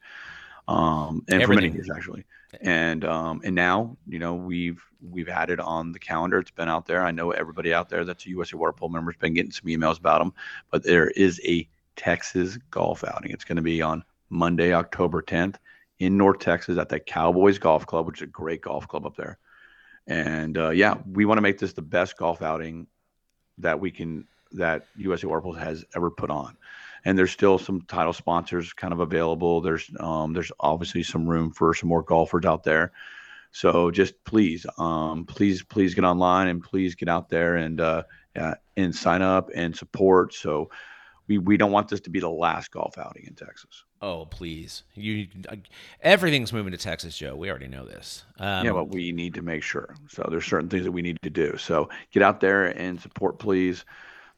um, 0.68 1.24
and 1.28 1.42
Everything. 1.42 1.46
for 1.46 1.54
many 1.54 1.74
years 1.74 1.90
actually. 1.94 2.24
And 2.60 3.04
um, 3.04 3.40
and 3.42 3.54
now 3.54 3.96
you 4.06 4.20
know 4.20 4.34
we've 4.34 4.80
we've 5.10 5.28
added 5.28 5.58
on 5.58 5.92
the 5.92 5.98
calendar. 5.98 6.38
It's 6.38 6.52
been 6.52 6.68
out 6.68 6.86
there. 6.86 7.02
I 7.02 7.10
know 7.10 7.32
everybody 7.32 7.74
out 7.74 7.88
there 7.88 8.04
that's 8.04 8.26
a 8.26 8.28
USA 8.30 8.56
Water 8.56 8.72
Polo 8.72 8.92
member 8.92 9.10
has 9.10 9.18
been 9.18 9.34
getting 9.34 9.50
some 9.50 9.66
emails 9.66 9.98
about 9.98 10.20
them. 10.20 10.32
But 10.70 10.84
there 10.84 11.08
is 11.10 11.40
a 11.44 11.68
Texas 11.96 12.58
golf 12.70 13.02
outing. 13.02 13.32
It's 13.32 13.44
going 13.44 13.56
to 13.56 13.62
be 13.62 13.82
on 13.82 14.04
Monday, 14.30 14.72
October 14.72 15.22
10th 15.22 15.56
in 15.98 16.16
North 16.16 16.38
Texas 16.38 16.78
at 16.78 16.88
the 16.88 17.00
Cowboys 17.00 17.58
Golf 17.58 17.86
Club, 17.86 18.06
which 18.06 18.18
is 18.18 18.22
a 18.22 18.26
great 18.26 18.60
golf 18.60 18.86
club 18.86 19.06
up 19.06 19.16
there. 19.16 19.38
And 20.06 20.56
uh, 20.56 20.70
yeah, 20.70 20.98
we 21.10 21.24
want 21.24 21.38
to 21.38 21.42
make 21.42 21.58
this 21.58 21.72
the 21.72 21.82
best 21.82 22.16
golf 22.16 22.42
outing 22.42 22.86
that 23.58 23.80
we 23.80 23.90
can 23.90 24.26
that 24.52 24.86
USA 24.96 25.26
Water 25.26 25.58
has 25.58 25.84
ever 25.94 26.10
put 26.10 26.30
on. 26.30 26.56
And 27.04 27.18
there's 27.18 27.30
still 27.30 27.58
some 27.58 27.82
title 27.82 28.12
sponsors 28.12 28.72
kind 28.72 28.92
of 28.92 29.00
available. 29.00 29.60
There's 29.60 29.90
um, 30.00 30.32
there's 30.32 30.52
obviously 30.60 31.02
some 31.02 31.26
room 31.26 31.50
for 31.50 31.74
some 31.74 31.88
more 31.88 32.02
golfers 32.02 32.44
out 32.44 32.64
there. 32.64 32.92
So 33.52 33.90
just 33.90 34.22
please, 34.24 34.66
um, 34.76 35.24
please, 35.24 35.62
please 35.62 35.94
get 35.94 36.04
online 36.04 36.48
and 36.48 36.62
please 36.62 36.94
get 36.94 37.08
out 37.08 37.28
there 37.28 37.56
and 37.56 37.80
uh, 37.80 38.02
and 38.76 38.94
sign 38.94 39.22
up 39.22 39.50
and 39.54 39.74
support. 39.74 40.34
So 40.34 40.70
we 41.28 41.38
we 41.38 41.56
don't 41.56 41.72
want 41.72 41.88
this 41.88 42.00
to 42.00 42.10
be 42.10 42.20
the 42.20 42.30
last 42.30 42.70
golf 42.70 42.98
outing 42.98 43.24
in 43.26 43.34
Texas. 43.34 43.84
Oh 44.00 44.26
please, 44.26 44.84
you 44.94 45.28
everything's 46.00 46.52
moving 46.52 46.72
to 46.72 46.78
Texas, 46.78 47.16
Joe. 47.16 47.34
We 47.34 47.50
already 47.50 47.68
know 47.68 47.84
this. 47.84 48.24
Um, 48.38 48.64
yeah, 48.64 48.72
but 48.72 48.88
we 48.88 49.12
need 49.12 49.34
to 49.34 49.42
make 49.42 49.62
sure. 49.62 49.96
So 50.08 50.26
there's 50.30 50.46
certain 50.46 50.68
things 50.68 50.84
that 50.84 50.92
we 50.92 51.02
need 51.02 51.18
to 51.22 51.30
do. 51.30 51.56
So 51.56 51.88
get 52.12 52.22
out 52.22 52.40
there 52.40 52.66
and 52.66 53.00
support, 53.00 53.38
please. 53.38 53.84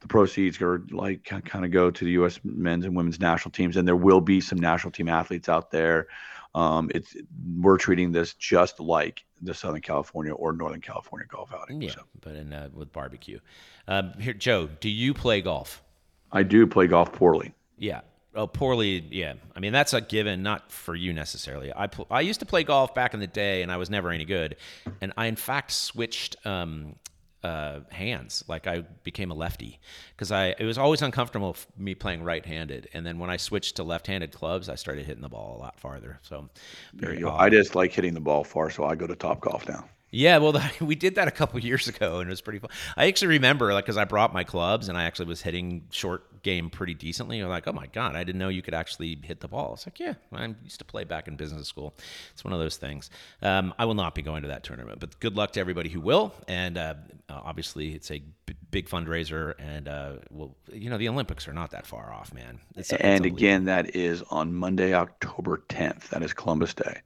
The 0.00 0.06
proceeds 0.06 0.60
are 0.62 0.84
like 0.90 1.24
kind 1.24 1.64
of 1.64 1.72
go 1.72 1.90
to 1.90 2.04
the 2.04 2.12
U.S. 2.12 2.38
men's 2.44 2.84
and 2.84 2.96
women's 2.96 3.18
national 3.18 3.50
teams, 3.50 3.76
and 3.76 3.86
there 3.86 3.96
will 3.96 4.20
be 4.20 4.40
some 4.40 4.58
national 4.58 4.92
team 4.92 5.08
athletes 5.08 5.48
out 5.48 5.72
there. 5.72 6.06
Um, 6.54 6.90
it's 6.94 7.16
we're 7.56 7.78
treating 7.78 8.12
this 8.12 8.34
just 8.34 8.80
like 8.80 9.24
the 9.42 9.54
Southern 9.54 9.80
California 9.80 10.32
or 10.32 10.52
Northern 10.52 10.80
California 10.80 11.26
golf 11.28 11.52
outing. 11.52 11.82
Yeah, 11.82 11.90
so. 11.90 12.02
but 12.20 12.36
in 12.36 12.52
uh, 12.52 12.68
with 12.72 12.92
barbecue. 12.92 13.40
Um, 13.86 14.12
here, 14.20 14.34
Joe, 14.34 14.68
do 14.80 14.88
you 14.88 15.14
play 15.14 15.40
golf? 15.40 15.82
I 16.32 16.42
do 16.42 16.66
play 16.66 16.86
golf 16.86 17.12
poorly. 17.12 17.52
Yeah. 17.76 18.00
Oh, 18.34 18.46
poorly. 18.46 19.04
Yeah. 19.10 19.34
I 19.56 19.60
mean, 19.60 19.72
that's 19.72 19.92
a 19.92 20.00
given, 20.00 20.42
not 20.42 20.70
for 20.70 20.94
you 20.94 21.12
necessarily. 21.12 21.72
I 21.74 21.86
pl- 21.86 22.06
I 22.10 22.20
used 22.20 22.40
to 22.40 22.46
play 22.46 22.62
golf 22.62 22.94
back 22.94 23.14
in 23.14 23.20
the 23.20 23.26
day, 23.26 23.62
and 23.62 23.72
I 23.72 23.76
was 23.78 23.90
never 23.90 24.10
any 24.10 24.24
good. 24.24 24.56
And 25.00 25.12
I, 25.16 25.26
in 25.26 25.36
fact, 25.36 25.72
switched 25.72 26.36
um, 26.46 26.94
uh, 27.42 27.80
hands. 27.90 28.44
Like 28.48 28.66
I 28.66 28.82
became 29.02 29.30
a 29.30 29.34
lefty 29.34 29.80
because 30.14 30.32
I 30.32 30.54
it 30.58 30.64
was 30.64 30.78
always 30.78 31.02
uncomfortable 31.02 31.54
for 31.54 31.66
me 31.76 31.94
playing 31.94 32.22
right-handed, 32.22 32.88
and 32.92 33.06
then 33.06 33.18
when 33.18 33.30
I 33.30 33.36
switched 33.36 33.76
to 33.76 33.82
left-handed 33.84 34.32
clubs, 34.32 34.68
I 34.68 34.74
started 34.74 35.06
hitting 35.06 35.22
the 35.22 35.28
ball 35.28 35.56
a 35.56 35.60
lot 35.60 35.78
farther. 35.78 36.18
So 36.22 36.48
there 36.92 37.14
you 37.14 37.20
go. 37.20 37.30
I 37.30 37.48
just 37.48 37.74
like 37.74 37.92
hitting 37.92 38.14
the 38.14 38.20
ball 38.20 38.44
far, 38.44 38.70
so 38.70 38.84
I 38.84 38.94
go 38.94 39.06
to 39.06 39.16
Top 39.16 39.40
Golf 39.40 39.68
now. 39.68 39.88
Yeah, 40.10 40.38
well, 40.38 40.60
we 40.80 40.94
did 40.94 41.16
that 41.16 41.28
a 41.28 41.30
couple 41.30 41.60
years 41.64 41.88
ago, 41.88 42.20
and 42.20 42.28
it 42.28 42.32
was 42.32 42.40
pretty 42.40 42.58
fun. 42.58 42.70
I 42.96 43.06
actually 43.06 43.28
remember, 43.28 43.72
like, 43.72 43.84
because 43.84 43.96
I 43.96 44.04
brought 44.04 44.32
my 44.32 44.44
clubs, 44.44 44.88
and 44.88 44.96
I 44.96 45.04
actually 45.04 45.26
was 45.26 45.42
hitting 45.42 45.84
short 45.90 46.42
game 46.42 46.70
pretty 46.70 46.94
decently. 46.94 47.38
You're 47.38 47.48
like, 47.48 47.66
oh 47.66 47.72
my 47.72 47.86
god, 47.86 48.16
I 48.16 48.24
didn't 48.24 48.38
know 48.38 48.48
you 48.48 48.62
could 48.62 48.74
actually 48.74 49.18
hit 49.22 49.40
the 49.40 49.48
ball. 49.48 49.74
It's 49.74 49.86
like, 49.86 50.00
yeah, 50.00 50.14
I 50.32 50.54
used 50.62 50.78
to 50.78 50.84
play 50.84 51.04
back 51.04 51.28
in 51.28 51.36
business 51.36 51.68
school. 51.68 51.94
It's 52.32 52.44
one 52.44 52.52
of 52.52 52.60
those 52.60 52.76
things. 52.76 53.10
Um, 53.42 53.74
I 53.78 53.84
will 53.84 53.94
not 53.94 54.14
be 54.14 54.22
going 54.22 54.42
to 54.42 54.48
that 54.48 54.64
tournament, 54.64 55.00
but 55.00 55.18
good 55.20 55.36
luck 55.36 55.52
to 55.52 55.60
everybody 55.60 55.88
who 55.88 56.00
will. 56.00 56.32
And 56.46 56.78
uh, 56.78 56.94
obviously, 57.28 57.94
it's 57.94 58.10
a 58.10 58.22
b- 58.46 58.54
big 58.70 58.88
fundraiser, 58.88 59.54
and 59.58 59.88
uh, 59.88 60.12
well, 60.30 60.56
you 60.72 60.90
know, 60.90 60.98
the 60.98 61.08
Olympics 61.08 61.48
are 61.48 61.52
not 61.52 61.72
that 61.72 61.86
far 61.86 62.12
off, 62.12 62.32
man. 62.32 62.60
It's, 62.76 62.92
and 62.92 63.26
it's 63.26 63.34
again, 63.34 63.64
that 63.64 63.94
is 63.94 64.22
on 64.30 64.54
Monday, 64.54 64.94
October 64.94 65.62
10th. 65.68 66.08
That 66.10 66.22
is 66.22 66.32
Columbus 66.32 66.74
Day. 66.74 67.00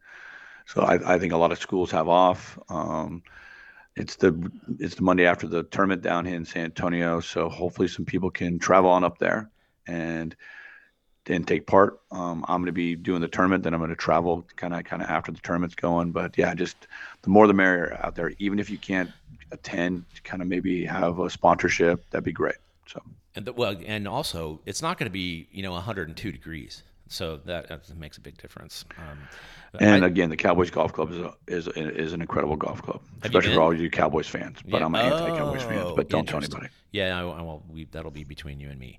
So 0.66 0.82
I, 0.82 1.14
I 1.14 1.18
think 1.18 1.32
a 1.32 1.36
lot 1.36 1.52
of 1.52 1.58
schools 1.58 1.90
have 1.90 2.08
off. 2.08 2.58
Um, 2.68 3.22
it's 3.94 4.16
the 4.16 4.50
it's 4.78 4.94
the 4.94 5.02
Monday 5.02 5.26
after 5.26 5.46
the 5.46 5.64
tournament 5.64 6.02
down 6.02 6.24
here 6.24 6.36
in 6.36 6.44
San 6.44 6.64
Antonio, 6.64 7.20
so 7.20 7.48
hopefully 7.48 7.88
some 7.88 8.04
people 8.04 8.30
can 8.30 8.58
travel 8.58 8.90
on 8.90 9.04
up 9.04 9.18
there 9.18 9.50
and 9.86 10.34
and 11.26 11.46
take 11.46 11.66
part. 11.66 12.00
Um, 12.10 12.44
I'm 12.48 12.60
going 12.60 12.66
to 12.66 12.72
be 12.72 12.96
doing 12.96 13.20
the 13.20 13.28
tournament, 13.28 13.64
then 13.64 13.74
I'm 13.74 13.80
going 13.80 13.90
to 13.90 13.96
travel 13.96 14.46
kind 14.56 14.74
of 14.74 14.84
kind 14.84 15.02
of 15.02 15.08
after 15.08 15.30
the 15.30 15.40
tournament's 15.40 15.74
going. 15.74 16.12
But 16.12 16.36
yeah, 16.38 16.54
just 16.54 16.88
the 17.22 17.30
more 17.30 17.46
the 17.46 17.52
merrier 17.52 17.98
out 18.02 18.14
there. 18.14 18.32
Even 18.38 18.58
if 18.58 18.70
you 18.70 18.78
can't 18.78 19.10
attend, 19.50 20.04
kind 20.24 20.42
of 20.42 20.48
maybe 20.48 20.84
have 20.84 21.18
a 21.18 21.28
sponsorship, 21.30 22.08
that'd 22.10 22.24
be 22.24 22.32
great. 22.32 22.56
So 22.86 23.02
and 23.34 23.44
the, 23.44 23.52
well, 23.52 23.76
and 23.86 24.08
also 24.08 24.60
it's 24.66 24.82
not 24.82 24.98
going 24.98 25.08
to 25.08 25.12
be 25.12 25.48
you 25.52 25.62
know 25.62 25.72
102 25.72 26.32
degrees, 26.32 26.82
so 27.12 27.36
that, 27.44 27.68
that 27.68 27.96
makes 27.96 28.16
a 28.16 28.20
big 28.20 28.38
difference. 28.38 28.84
Um, 28.98 29.18
and 29.80 30.04
I, 30.04 30.06
again, 30.06 30.30
the 30.30 30.36
Cowboys 30.36 30.70
Golf 30.70 30.92
Club 30.92 31.12
is 31.12 31.18
a, 31.18 31.34
is 31.46 31.68
is 31.68 32.12
an 32.12 32.20
incredible 32.20 32.56
golf 32.56 32.82
club, 32.82 33.00
especially 33.22 33.54
for 33.54 33.60
all 33.60 33.74
you 33.74 33.90
Cowboys 33.90 34.28
fans. 34.28 34.58
But 34.64 34.80
yeah. 34.80 34.86
I'm 34.86 34.94
an 34.94 35.12
oh, 35.12 35.16
anti-Cowboys 35.16 35.62
fans. 35.62 35.92
But 35.96 36.08
don't 36.08 36.26
tell 36.26 36.38
anybody. 36.38 36.68
Yeah, 36.90 37.18
I, 37.18 37.22
I 37.22 37.42
will. 37.42 37.62
We, 37.68 37.84
that'll 37.84 38.10
be 38.10 38.24
between 38.24 38.60
you 38.60 38.68
and 38.68 38.78
me. 38.78 38.98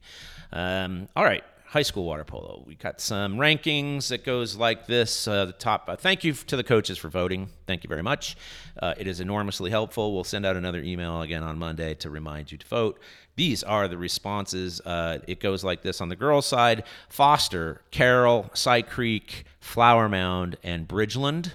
Um, 0.51 1.07
all 1.15 1.23
right, 1.23 1.43
high 1.73 1.81
school 1.81 2.03
water 2.03 2.23
polo. 2.23 2.63
We 2.67 2.75
got 2.75 3.01
some 3.01 3.37
rankings 3.37 4.09
that 4.09 4.23
goes 4.23 4.55
like 4.55 4.85
this. 4.85 5.27
Uh, 5.27 5.45
the 5.45 5.53
top. 5.53 5.85
Uh, 5.89 5.95
thank 5.95 6.23
you 6.23 6.33
to 6.33 6.55
the 6.55 6.63
coaches 6.63 6.99
for 6.99 7.09
voting. 7.09 7.49
Thank 7.65 7.83
you 7.83 7.87
very 7.87 8.03
much. 8.03 8.37
Uh, 8.79 8.93
it 8.95 9.07
is 9.07 9.19
enormously 9.19 9.71
helpful. 9.71 10.13
We'll 10.13 10.23
send 10.23 10.45
out 10.45 10.55
another 10.55 10.83
email 10.83 11.23
again 11.23 11.41
on 11.41 11.57
Monday 11.57 11.95
to 11.95 12.11
remind 12.11 12.51
you 12.51 12.59
to 12.59 12.67
vote. 12.67 12.99
These 13.37 13.63
are 13.63 13.87
the 13.87 13.97
responses. 13.97 14.81
Uh, 14.81 15.17
it 15.27 15.39
goes 15.39 15.63
like 15.63 15.81
this 15.81 15.99
on 15.99 16.09
the 16.09 16.15
girls' 16.15 16.45
side: 16.45 16.83
Foster, 17.09 17.81
Carroll, 17.89 18.51
Cy 18.53 18.83
Creek, 18.83 19.45
Flower 19.59 20.07
Mound, 20.07 20.57
and 20.61 20.87
Bridgeland. 20.87 21.53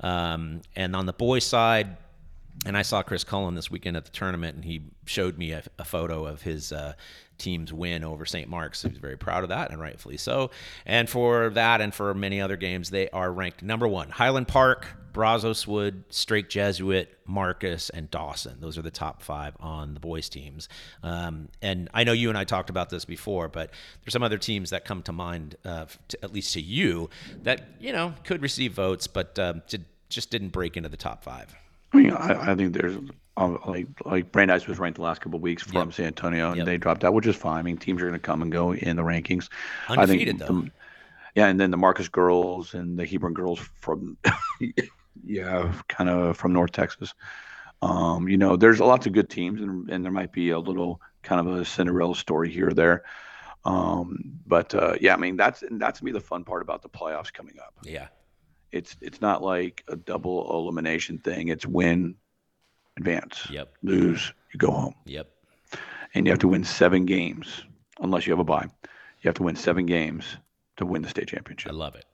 Um, 0.00 0.62
and 0.74 0.96
on 0.96 1.06
the 1.06 1.12
boys' 1.12 1.44
side, 1.44 1.96
and 2.64 2.76
I 2.76 2.82
saw 2.82 3.02
Chris 3.02 3.24
Cullen 3.24 3.54
this 3.54 3.70
weekend 3.70 3.96
at 3.96 4.04
the 4.04 4.10
tournament, 4.10 4.54
and 4.54 4.64
he 4.64 4.82
showed 5.04 5.36
me 5.36 5.52
a, 5.52 5.62
a 5.78 5.84
photo 5.84 6.26
of 6.26 6.42
his 6.42 6.72
uh, 6.72 6.94
team's 7.38 7.72
win 7.72 8.04
over 8.04 8.24
St. 8.24 8.48
Mark's. 8.48 8.82
He 8.82 8.88
was 8.88 8.98
very 8.98 9.16
proud 9.16 9.42
of 9.42 9.48
that, 9.48 9.70
and 9.70 9.80
rightfully 9.80 10.16
so. 10.16 10.50
And 10.86 11.10
for 11.10 11.50
that 11.50 11.80
and 11.80 11.92
for 11.92 12.14
many 12.14 12.40
other 12.40 12.56
games, 12.56 12.90
they 12.90 13.10
are 13.10 13.32
ranked 13.32 13.62
number 13.62 13.88
one. 13.88 14.10
Highland 14.10 14.46
Park, 14.46 14.86
Brazoswood, 15.12 16.04
Strake 16.10 16.48
Jesuit, 16.48 17.18
Marcus, 17.26 17.90
and 17.90 18.10
Dawson. 18.10 18.60
Those 18.60 18.78
are 18.78 18.82
the 18.82 18.90
top 18.90 19.22
five 19.22 19.56
on 19.58 19.94
the 19.94 20.00
boys' 20.00 20.28
teams. 20.28 20.68
Um, 21.02 21.48
and 21.60 21.90
I 21.92 22.04
know 22.04 22.12
you 22.12 22.28
and 22.28 22.38
I 22.38 22.44
talked 22.44 22.70
about 22.70 22.90
this 22.90 23.04
before, 23.04 23.48
but 23.48 23.70
there's 24.04 24.12
some 24.12 24.22
other 24.22 24.38
teams 24.38 24.70
that 24.70 24.84
come 24.84 25.02
to 25.02 25.12
mind, 25.12 25.56
uh, 25.64 25.86
to, 26.08 26.18
at 26.22 26.32
least 26.32 26.52
to 26.54 26.60
you, 26.60 27.10
that 27.42 27.62
you 27.80 27.92
know 27.92 28.14
could 28.24 28.40
receive 28.40 28.72
votes, 28.72 29.08
but 29.08 29.38
um, 29.38 29.62
just 30.08 30.30
didn't 30.30 30.50
break 30.50 30.76
into 30.76 30.88
the 30.88 30.96
top 30.96 31.24
five. 31.24 31.54
I 31.92 31.96
mean, 31.96 32.12
I, 32.12 32.52
I 32.52 32.54
think 32.54 32.72
there's 32.72 32.96
um, 33.36 33.58
like 33.66 33.86
like 34.04 34.32
Brandeis 34.32 34.66
was 34.66 34.78
ranked 34.78 34.96
the 34.96 35.02
last 35.02 35.20
couple 35.20 35.36
of 35.36 35.42
weeks 35.42 35.62
from 35.62 35.88
yep. 35.88 35.92
San 35.92 36.06
Antonio, 36.06 36.48
and 36.48 36.58
yep. 36.58 36.66
they 36.66 36.76
dropped 36.76 37.04
out, 37.04 37.14
which 37.14 37.26
is 37.26 37.36
fine. 37.36 37.58
I 37.58 37.62
mean, 37.62 37.76
teams 37.76 38.02
are 38.02 38.06
going 38.06 38.14
to 38.14 38.18
come 38.18 38.42
and 38.42 38.52
go 38.52 38.74
in 38.74 38.96
the 38.96 39.02
rankings. 39.02 39.48
Undefeated 39.88 40.42
I 40.42 40.46
think, 40.46 40.64
the, 40.64 40.70
yeah, 41.34 41.46
and 41.46 41.58
then 41.58 41.70
the 41.70 41.76
Marcus 41.76 42.08
girls 42.08 42.74
and 42.74 42.98
the 42.98 43.06
Hebron 43.06 43.34
girls 43.34 43.58
from 43.80 44.16
yeah, 45.24 45.72
kind 45.88 46.10
of 46.10 46.36
from 46.36 46.52
North 46.52 46.72
Texas. 46.72 47.14
Um, 47.80 48.28
you 48.28 48.36
know, 48.36 48.56
there's 48.56 48.80
lots 48.80 49.06
of 49.06 49.12
good 49.12 49.28
teams, 49.28 49.60
and, 49.60 49.90
and 49.90 50.04
there 50.04 50.12
might 50.12 50.32
be 50.32 50.50
a 50.50 50.58
little 50.58 51.00
kind 51.22 51.46
of 51.46 51.54
a 51.58 51.64
Cinderella 51.64 52.14
story 52.14 52.50
here 52.50 52.68
or 52.68 52.74
there. 52.74 53.02
Um, 53.64 54.40
but 54.46 54.74
uh, 54.74 54.96
yeah, 55.00 55.14
I 55.14 55.16
mean 55.16 55.36
that's 55.36 55.62
that's 55.70 56.00
to 56.00 56.04
me 56.04 56.12
the 56.12 56.20
fun 56.20 56.44
part 56.44 56.62
about 56.62 56.82
the 56.82 56.88
playoffs 56.88 57.32
coming 57.32 57.54
up. 57.60 57.74
Yeah, 57.84 58.08
it's 58.72 58.96
it's 59.00 59.20
not 59.20 59.42
like 59.42 59.84
a 59.88 59.96
double 59.96 60.50
elimination 60.58 61.18
thing. 61.18 61.48
It's 61.48 61.66
win, 61.66 62.16
advance. 62.96 63.46
Yep. 63.50 63.72
Lose, 63.82 64.32
you 64.52 64.58
go 64.58 64.70
home. 64.70 64.94
Yep. 65.04 65.28
And 66.14 66.26
you 66.26 66.32
have 66.32 66.40
to 66.40 66.48
win 66.48 66.64
seven 66.64 67.06
games, 67.06 67.64
unless 68.00 68.26
you 68.26 68.32
have 68.32 68.40
a 68.40 68.44
bye. 68.44 68.66
You 69.20 69.28
have 69.28 69.34
to 69.36 69.42
win 69.42 69.56
seven 69.56 69.86
games 69.86 70.36
to 70.76 70.86
win 70.86 71.02
the 71.02 71.08
state 71.08 71.28
championship. 71.28 71.72
I 71.72 71.74
love 71.74 71.94
it. 71.94 72.04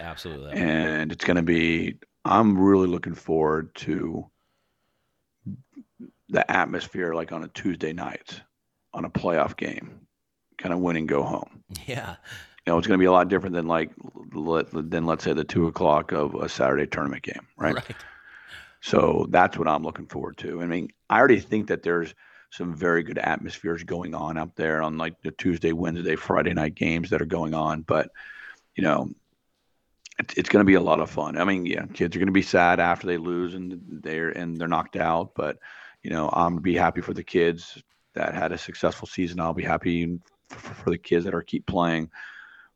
Absolutely. 0.00 0.52
and 0.52 1.12
it's 1.12 1.24
going 1.24 1.36
to 1.36 1.42
be. 1.42 1.98
I'm 2.24 2.58
really 2.58 2.88
looking 2.88 3.14
forward 3.14 3.74
to 3.76 4.26
the 6.30 6.50
atmosphere, 6.50 7.14
like 7.14 7.32
on 7.32 7.44
a 7.44 7.48
Tuesday 7.48 7.92
night, 7.92 8.40
on 8.92 9.04
a 9.04 9.10
playoff 9.10 9.56
game, 9.56 10.06
kind 10.58 10.72
of 10.72 10.80
win 10.80 10.96
and 10.96 11.08
go 11.08 11.22
home. 11.22 11.62
Yeah 11.86 12.16
know, 12.72 12.78
it's 12.78 12.86
going 12.86 12.98
to 12.98 13.02
be 13.02 13.06
a 13.06 13.12
lot 13.12 13.28
different 13.28 13.54
than 13.54 13.66
like 13.66 13.90
than 14.32 15.06
let's 15.06 15.24
say 15.24 15.32
the 15.32 15.44
two 15.44 15.66
o'clock 15.66 16.12
of 16.12 16.34
a 16.34 16.48
Saturday 16.48 16.86
tournament 16.86 17.22
game, 17.22 17.46
right? 17.56 17.74
right? 17.74 17.96
So 18.80 19.26
that's 19.30 19.56
what 19.56 19.68
I'm 19.68 19.82
looking 19.82 20.06
forward 20.06 20.36
to. 20.38 20.62
I 20.62 20.66
mean, 20.66 20.90
I 21.08 21.18
already 21.18 21.40
think 21.40 21.68
that 21.68 21.82
there's 21.82 22.14
some 22.50 22.74
very 22.74 23.02
good 23.02 23.18
atmospheres 23.18 23.82
going 23.82 24.14
on 24.14 24.36
up 24.38 24.54
there 24.56 24.82
on 24.82 24.96
like 24.96 25.20
the 25.22 25.32
Tuesday, 25.32 25.72
Wednesday, 25.72 26.16
Friday 26.16 26.54
night 26.54 26.74
games 26.74 27.10
that 27.10 27.20
are 27.20 27.26
going 27.26 27.54
on. 27.54 27.82
But 27.82 28.10
you 28.76 28.82
know, 28.82 29.10
it's, 30.18 30.34
it's 30.34 30.48
going 30.48 30.64
to 30.64 30.66
be 30.66 30.74
a 30.74 30.80
lot 30.80 31.00
of 31.00 31.10
fun. 31.10 31.36
I 31.36 31.44
mean, 31.44 31.66
yeah, 31.66 31.86
kids 31.92 32.14
are 32.14 32.18
going 32.18 32.26
to 32.26 32.32
be 32.32 32.42
sad 32.42 32.78
after 32.78 33.06
they 33.06 33.16
lose 33.16 33.54
and 33.54 33.80
they're 33.88 34.30
and 34.30 34.56
they're 34.56 34.68
knocked 34.68 34.96
out, 34.96 35.32
but 35.34 35.58
you 36.02 36.10
know, 36.10 36.30
I'm 36.32 36.58
be 36.58 36.74
happy 36.74 37.00
for 37.00 37.14
the 37.14 37.24
kids 37.24 37.82
that 38.14 38.34
had 38.34 38.52
a 38.52 38.58
successful 38.58 39.08
season. 39.08 39.40
I'll 39.40 39.54
be 39.54 39.64
happy 39.64 40.18
for, 40.48 40.74
for 40.74 40.90
the 40.90 40.98
kids 40.98 41.24
that 41.24 41.34
are 41.34 41.42
keep 41.42 41.66
playing 41.66 42.10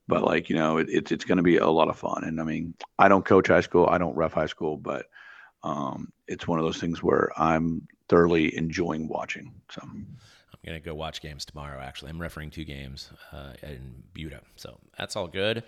but 0.08 0.24
like 0.24 0.48
you 0.48 0.56
know 0.56 0.78
it, 0.78 0.88
it's 0.90 1.12
it's 1.12 1.24
going 1.24 1.36
to 1.36 1.42
be 1.42 1.58
a 1.58 1.68
lot 1.68 1.88
of 1.88 1.96
fun. 1.96 2.24
And 2.24 2.40
i 2.40 2.44
mean 2.44 2.74
i 2.98 3.08
don't 3.08 3.24
coach 3.24 3.48
high 3.48 3.60
school 3.60 3.86
i 3.86 3.98
don't 3.98 4.16
ref 4.16 4.32
high 4.32 4.46
school 4.46 4.76
but 4.76 5.06
um, 5.64 6.12
it's 6.28 6.46
one 6.46 6.58
of 6.58 6.64
those 6.64 6.78
things 6.78 7.02
where 7.02 7.30
i'm 7.36 7.86
thoroughly 8.08 8.56
enjoying 8.56 9.08
watching 9.08 9.52
so. 9.70 9.82
I'm 9.82 10.72
going 10.72 10.82
to 10.82 10.84
go 10.84 10.94
watch 10.94 11.22
games 11.22 11.44
tomorrow 11.44 11.80
actually. 11.80 12.10
I'm 12.10 12.20
refereeing 12.20 12.50
two 12.50 12.64
games 12.64 13.10
uh, 13.32 13.52
in 13.62 14.02
buda 14.12 14.40
so 14.56 14.78
that's 14.98 15.14
all 15.14 15.28
good. 15.28 15.62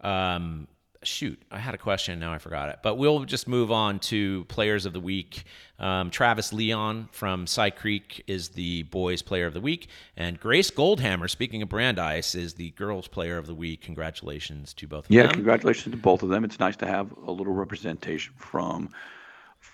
Um, 0.00 0.68
shoot, 1.02 1.40
I 1.50 1.58
had 1.58 1.74
a 1.74 1.78
question. 1.78 2.18
Now 2.18 2.32
I 2.32 2.38
forgot 2.38 2.68
it. 2.68 2.78
But 2.82 2.96
we'll 2.96 3.24
just 3.24 3.48
move 3.48 3.70
on 3.70 3.98
to 4.00 4.44
players 4.44 4.86
of 4.86 4.92
the 4.92 5.00
week. 5.00 5.44
Um, 5.78 6.10
Travis 6.10 6.52
Leon 6.52 7.08
from 7.12 7.46
Cy 7.46 7.70
Creek 7.70 8.22
is 8.26 8.50
the 8.50 8.84
boys 8.84 9.22
player 9.22 9.46
of 9.46 9.54
the 9.54 9.60
week. 9.60 9.88
And 10.16 10.38
Grace 10.38 10.70
Goldhammer, 10.70 11.28
speaking 11.28 11.62
of 11.62 11.68
Brandeis, 11.68 12.34
is 12.34 12.54
the 12.54 12.70
girls 12.70 13.08
player 13.08 13.38
of 13.38 13.46
the 13.46 13.54
week. 13.54 13.82
Congratulations 13.82 14.72
to 14.74 14.86
both 14.86 15.06
of 15.06 15.10
yeah, 15.10 15.22
them. 15.22 15.30
Yeah, 15.30 15.34
congratulations 15.34 15.92
to 15.92 16.00
both 16.00 16.22
of 16.22 16.28
them. 16.28 16.44
It's 16.44 16.60
nice 16.60 16.76
to 16.76 16.86
have 16.86 17.12
a 17.26 17.30
little 17.30 17.54
representation 17.54 18.34
from. 18.36 18.90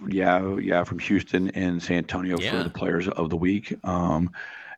Yeah, 0.06 0.56
yeah, 0.58 0.84
from 0.84 1.00
Houston 1.00 1.48
and 1.50 1.82
San 1.82 1.98
Antonio 1.98 2.38
yeah. 2.38 2.50
for 2.50 2.62
the 2.62 2.70
players 2.70 3.08
of 3.08 3.30
the 3.30 3.36
week. 3.36 3.74
Um, 3.84 4.30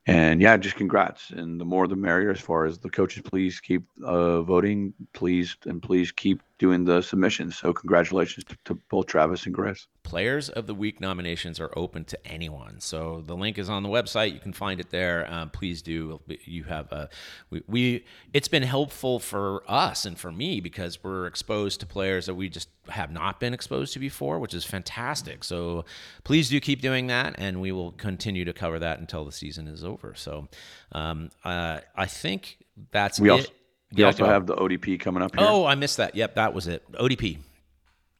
and 0.07 0.41
yeah, 0.41 0.57
just 0.57 0.77
congrats. 0.77 1.31
And 1.31 1.61
the 1.61 1.65
more 1.65 1.87
the 1.87 1.97
merrier 1.97 2.31
as 2.31 2.41
far 2.41 2.65
as 2.65 2.79
the 2.79 2.91
coaches, 2.91 3.23
please 3.23 3.61
keep 3.61 3.85
uh, 4.03 4.43
voting, 4.43 4.95
please, 5.13 5.57
and 5.67 5.83
please 5.83 6.13
keep 6.13 6.43
doing 6.61 6.85
the 6.85 7.01
submissions. 7.01 7.57
So 7.57 7.73
congratulations 7.73 8.45
to, 8.45 8.57
to, 8.67 8.75
both 8.91 9.07
Travis 9.07 9.47
and 9.47 9.55
Grace. 9.55 9.87
Players 10.03 10.51
of 10.51 10.67
the 10.67 10.75
Week 10.75 11.01
nominations 11.01 11.59
are 11.59 11.73
open 11.75 12.05
to 12.05 12.27
anyone. 12.27 12.81
So 12.81 13.25
the 13.27 13.35
link 13.35 13.57
is 13.57 13.71
on 13.71 13.83
the 13.83 13.89
website. 13.89 14.35
You 14.35 14.41
can 14.41 14.53
find 14.53 14.79
it 14.79 14.91
there. 14.91 15.27
Um, 15.33 15.49
please 15.49 15.81
do. 15.81 16.21
You 16.45 16.65
have 16.65 16.93
a 16.93 17.09
we, 17.49 17.63
we. 17.67 18.05
It's 18.35 18.47
been 18.49 18.63
helpful 18.63 19.19
for 19.19 19.63
us 19.67 20.05
and 20.05 20.19
for 20.19 20.31
me 20.31 20.61
because 20.61 21.03
we're 21.03 21.27
exposed 21.27 21.81
to 21.81 21.87
players 21.87 22.27
that 22.27 22.35
we 22.35 22.51
just 22.51 22.69
have 22.91 23.11
not 23.11 23.41
been 23.41 23.55
exposed 23.55 23.95
to 23.95 23.99
before, 23.99 24.39
which 24.39 24.53
is 24.53 24.65
fantastic. 24.65 25.45
So 25.45 25.87
please 26.25 26.51
do 26.51 26.61
keep 26.61 26.83
doing 26.83 27.07
that, 27.07 27.37
and 27.39 27.63
we 27.63 27.73
will 27.73 27.93
continue 27.93 28.45
to 28.45 28.53
cover 28.53 28.79
that 28.79 28.99
until 28.99 29.25
the 29.25 29.33
season 29.33 29.67
is 29.67 29.83
over. 29.83 30.15
So 30.15 30.49
um, 30.93 31.31
uh, 31.43 31.81
I 31.97 32.05
think 32.05 32.59
that's 32.93 33.19
we 33.19 33.31
it. 33.31 33.33
Also- 33.33 33.51
we 33.95 34.05
also 34.05 34.25
have 34.25 34.47
the 34.47 34.57
ODP 34.57 35.01
coming 35.01 35.23
up 35.23 35.37
here. 35.37 35.47
Oh, 35.49 35.65
I 35.65 35.75
missed 35.75 35.97
that. 35.97 36.15
Yep, 36.15 36.35
that 36.37 36.55
was 36.55 36.67
it. 36.67 36.91
ODP. 36.93 37.39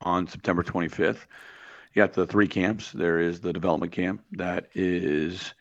On 0.03 0.27
September 0.27 0.63
25th. 0.63 1.19
You 1.95 2.03
got 2.03 2.13
the 2.13 2.27
three 2.27 2.49
camps. 2.49 2.93
There 2.93 3.21
is 3.21 3.41
the 3.41 3.53
development 3.53 3.93
camp 3.93 4.23
that 4.33 4.69
is 4.75 5.55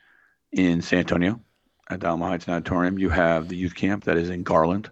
in 0.51 0.81
San 0.81 0.99
Antonio 0.99 1.39
at 1.89 2.03
Alamo 2.03 2.27
Heights 2.27 2.47
Natatorium. 2.47 2.99
You 2.99 3.09
have 3.09 3.49
the 3.49 3.55
youth 3.55 3.75
camp 3.75 4.03
that 4.05 4.17
is 4.17 4.29
in 4.29 4.43
Garland. 4.43 4.91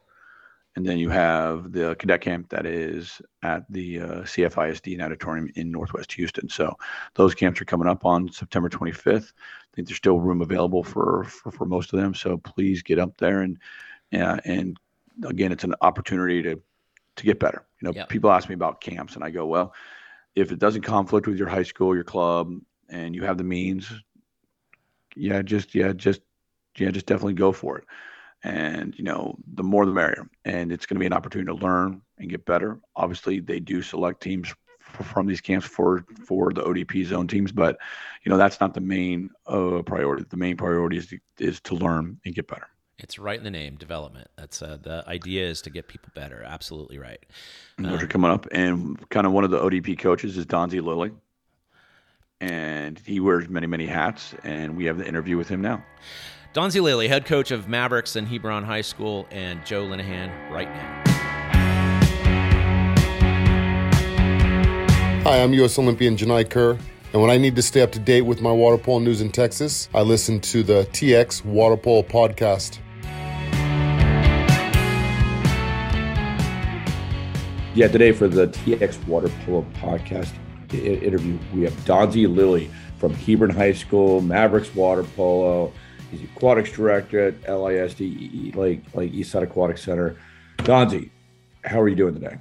And 0.75 0.85
then 0.85 0.99
you 0.99 1.09
have 1.09 1.71
the 1.71 1.95
cadet 1.95 2.21
camp 2.21 2.49
that 2.49 2.67
is 2.67 3.19
at 3.41 3.63
the 3.67 3.99
uh, 3.99 4.05
CFISD 4.21 4.95
Natatorium 4.97 5.49
in 5.55 5.71
Northwest 5.71 6.11
Houston. 6.13 6.49
So 6.49 6.77
those 7.15 7.33
camps 7.33 7.59
are 7.59 7.65
coming 7.65 7.87
up 7.87 8.05
on 8.05 8.31
September 8.31 8.69
25th. 8.69 9.33
I 9.33 9.75
think 9.75 9.87
there's 9.87 9.97
still 9.97 10.19
room 10.19 10.43
available 10.43 10.83
for, 10.83 11.23
for, 11.23 11.51
for 11.51 11.65
most 11.65 11.93
of 11.93 11.99
them. 11.99 12.13
So 12.13 12.37
please 12.37 12.83
get 12.83 12.99
up 12.99 13.17
there 13.17 13.41
and, 13.41 13.57
uh, 14.13 14.37
and 14.45 14.77
again, 15.23 15.51
it's 15.51 15.63
an 15.63 15.75
opportunity 15.81 16.41
to 16.43 16.61
to 17.17 17.23
get 17.23 17.39
better. 17.39 17.65
You 17.81 17.87
know, 17.87 17.93
yep. 17.95 18.09
people 18.09 18.31
ask 18.31 18.47
me 18.47 18.55
about 18.55 18.81
camps, 18.81 19.15
and 19.15 19.23
I 19.23 19.31
go, 19.31 19.45
well, 19.45 19.73
if 20.35 20.51
it 20.51 20.59
doesn't 20.59 20.83
conflict 20.83 21.27
with 21.27 21.37
your 21.37 21.47
high 21.47 21.63
school, 21.63 21.95
your 21.95 22.03
club, 22.03 22.53
and 22.89 23.15
you 23.15 23.23
have 23.23 23.37
the 23.37 23.43
means, 23.43 23.91
yeah, 25.15 25.41
just 25.41 25.73
yeah, 25.73 25.93
just 25.93 26.21
yeah, 26.77 26.91
just 26.91 27.05
definitely 27.05 27.33
go 27.33 27.51
for 27.51 27.79
it. 27.79 27.85
And 28.43 28.93
you 28.97 29.03
know, 29.03 29.35
the 29.53 29.63
more 29.63 29.85
the 29.85 29.91
merrier. 29.91 30.29
And 30.45 30.71
it's 30.71 30.85
going 30.85 30.95
to 30.95 30.99
be 30.99 31.07
an 31.07 31.13
opportunity 31.13 31.47
to 31.47 31.65
learn 31.65 32.01
and 32.19 32.29
get 32.29 32.45
better. 32.45 32.79
Obviously, 32.95 33.39
they 33.39 33.59
do 33.59 33.81
select 33.81 34.21
teams 34.21 34.53
from 34.79 35.27
these 35.27 35.41
camps 35.41 35.65
for 35.65 36.05
for 36.23 36.53
the 36.53 36.61
ODP 36.61 37.05
zone 37.05 37.27
teams, 37.27 37.51
but 37.51 37.77
you 38.23 38.29
know 38.29 38.37
that's 38.37 38.59
not 38.59 38.73
the 38.73 38.81
main 38.81 39.29
uh, 39.47 39.81
priority. 39.83 40.25
The 40.29 40.37
main 40.37 40.57
priority 40.57 40.97
is 40.97 41.07
to, 41.07 41.19
is 41.39 41.59
to 41.61 41.75
learn 41.75 42.19
and 42.25 42.35
get 42.35 42.47
better. 42.47 42.67
It's 42.99 43.19
right 43.19 43.37
in 43.37 43.43
the 43.43 43.51
name, 43.51 43.75
development. 43.75 44.27
That's 44.37 44.59
uh, 44.59 44.77
the 44.81 45.03
idea 45.07 45.45
is 45.47 45.61
to 45.63 45.69
get 45.69 45.87
people 45.87 46.09
better. 46.15 46.41
Absolutely 46.43 46.97
right. 46.97 47.23
Those 47.77 48.01
are 48.01 48.07
coming 48.07 48.31
up, 48.31 48.47
and 48.51 49.07
kind 49.09 49.27
of 49.27 49.33
one 49.33 49.43
of 49.43 49.51
the 49.51 49.59
ODP 49.59 49.99
coaches 49.99 50.35
is 50.35 50.47
Donzie 50.47 50.81
Lilly, 50.81 51.11
and 52.41 52.97
he 52.97 53.19
wears 53.19 53.49
many 53.49 53.67
many 53.67 53.85
hats, 53.85 54.33
and 54.43 54.75
we 54.75 54.85
have 54.85 54.97
the 54.97 55.07
interview 55.07 55.37
with 55.37 55.47
him 55.47 55.61
now. 55.61 55.85
Donzie 56.55 56.81
Lilly, 56.81 57.07
head 57.07 57.27
coach 57.27 57.51
of 57.51 57.69
Mavericks 57.69 58.15
and 58.15 58.27
Hebron 58.27 58.63
High 58.63 58.81
School, 58.81 59.27
and 59.29 59.63
Joe 59.63 59.85
Linehan 59.85 60.31
right 60.49 60.67
now. 60.67 61.03
Hi, 65.23 65.43
I'm 65.43 65.53
U.S. 65.53 65.77
Olympian 65.77 66.17
Janai 66.17 66.49
Kerr, 66.49 66.79
and 67.13 67.21
when 67.21 67.29
I 67.29 67.37
need 67.37 67.55
to 67.57 67.61
stay 67.61 67.81
up 67.81 67.91
to 67.91 67.99
date 67.99 68.23
with 68.23 68.41
my 68.41 68.51
water 68.51 68.79
polo 68.79 68.97
news 68.97 69.21
in 69.21 69.31
Texas, 69.31 69.87
I 69.93 70.01
listen 70.01 70.39
to 70.41 70.63
the 70.63 70.87
TX 70.93 71.45
Water 71.45 71.77
Polo 71.77 72.01
podcast. 72.01 72.79
Yeah, 77.77 77.87
today 77.87 78.11
for 78.11 78.27
the 78.27 78.47
TX 78.47 79.07
Water 79.07 79.29
Polo 79.45 79.63
podcast 79.75 80.33
interview, 80.73 81.37
we 81.53 81.61
have 81.61 81.73
Donzie 81.85 82.27
Lilly 82.27 82.71
from 82.97 83.13
Hebron 83.13 83.51
High 83.51 83.73
School, 83.73 84.19
Mavericks 84.19 84.73
Water 84.73 85.03
Polo. 85.03 85.71
He's 86.09 86.21
the 86.21 86.25
aquatics 86.25 86.71
director 86.71 87.27
at 87.27 87.39
LISD, 87.43 88.55
like 88.55 89.11
Eastside 89.11 89.43
Aquatic 89.43 89.77
Center. 89.77 90.17
Donzie, 90.57 91.11
how 91.65 91.79
are 91.79 91.87
you 91.87 91.95
doing 91.95 92.15
today? 92.15 92.39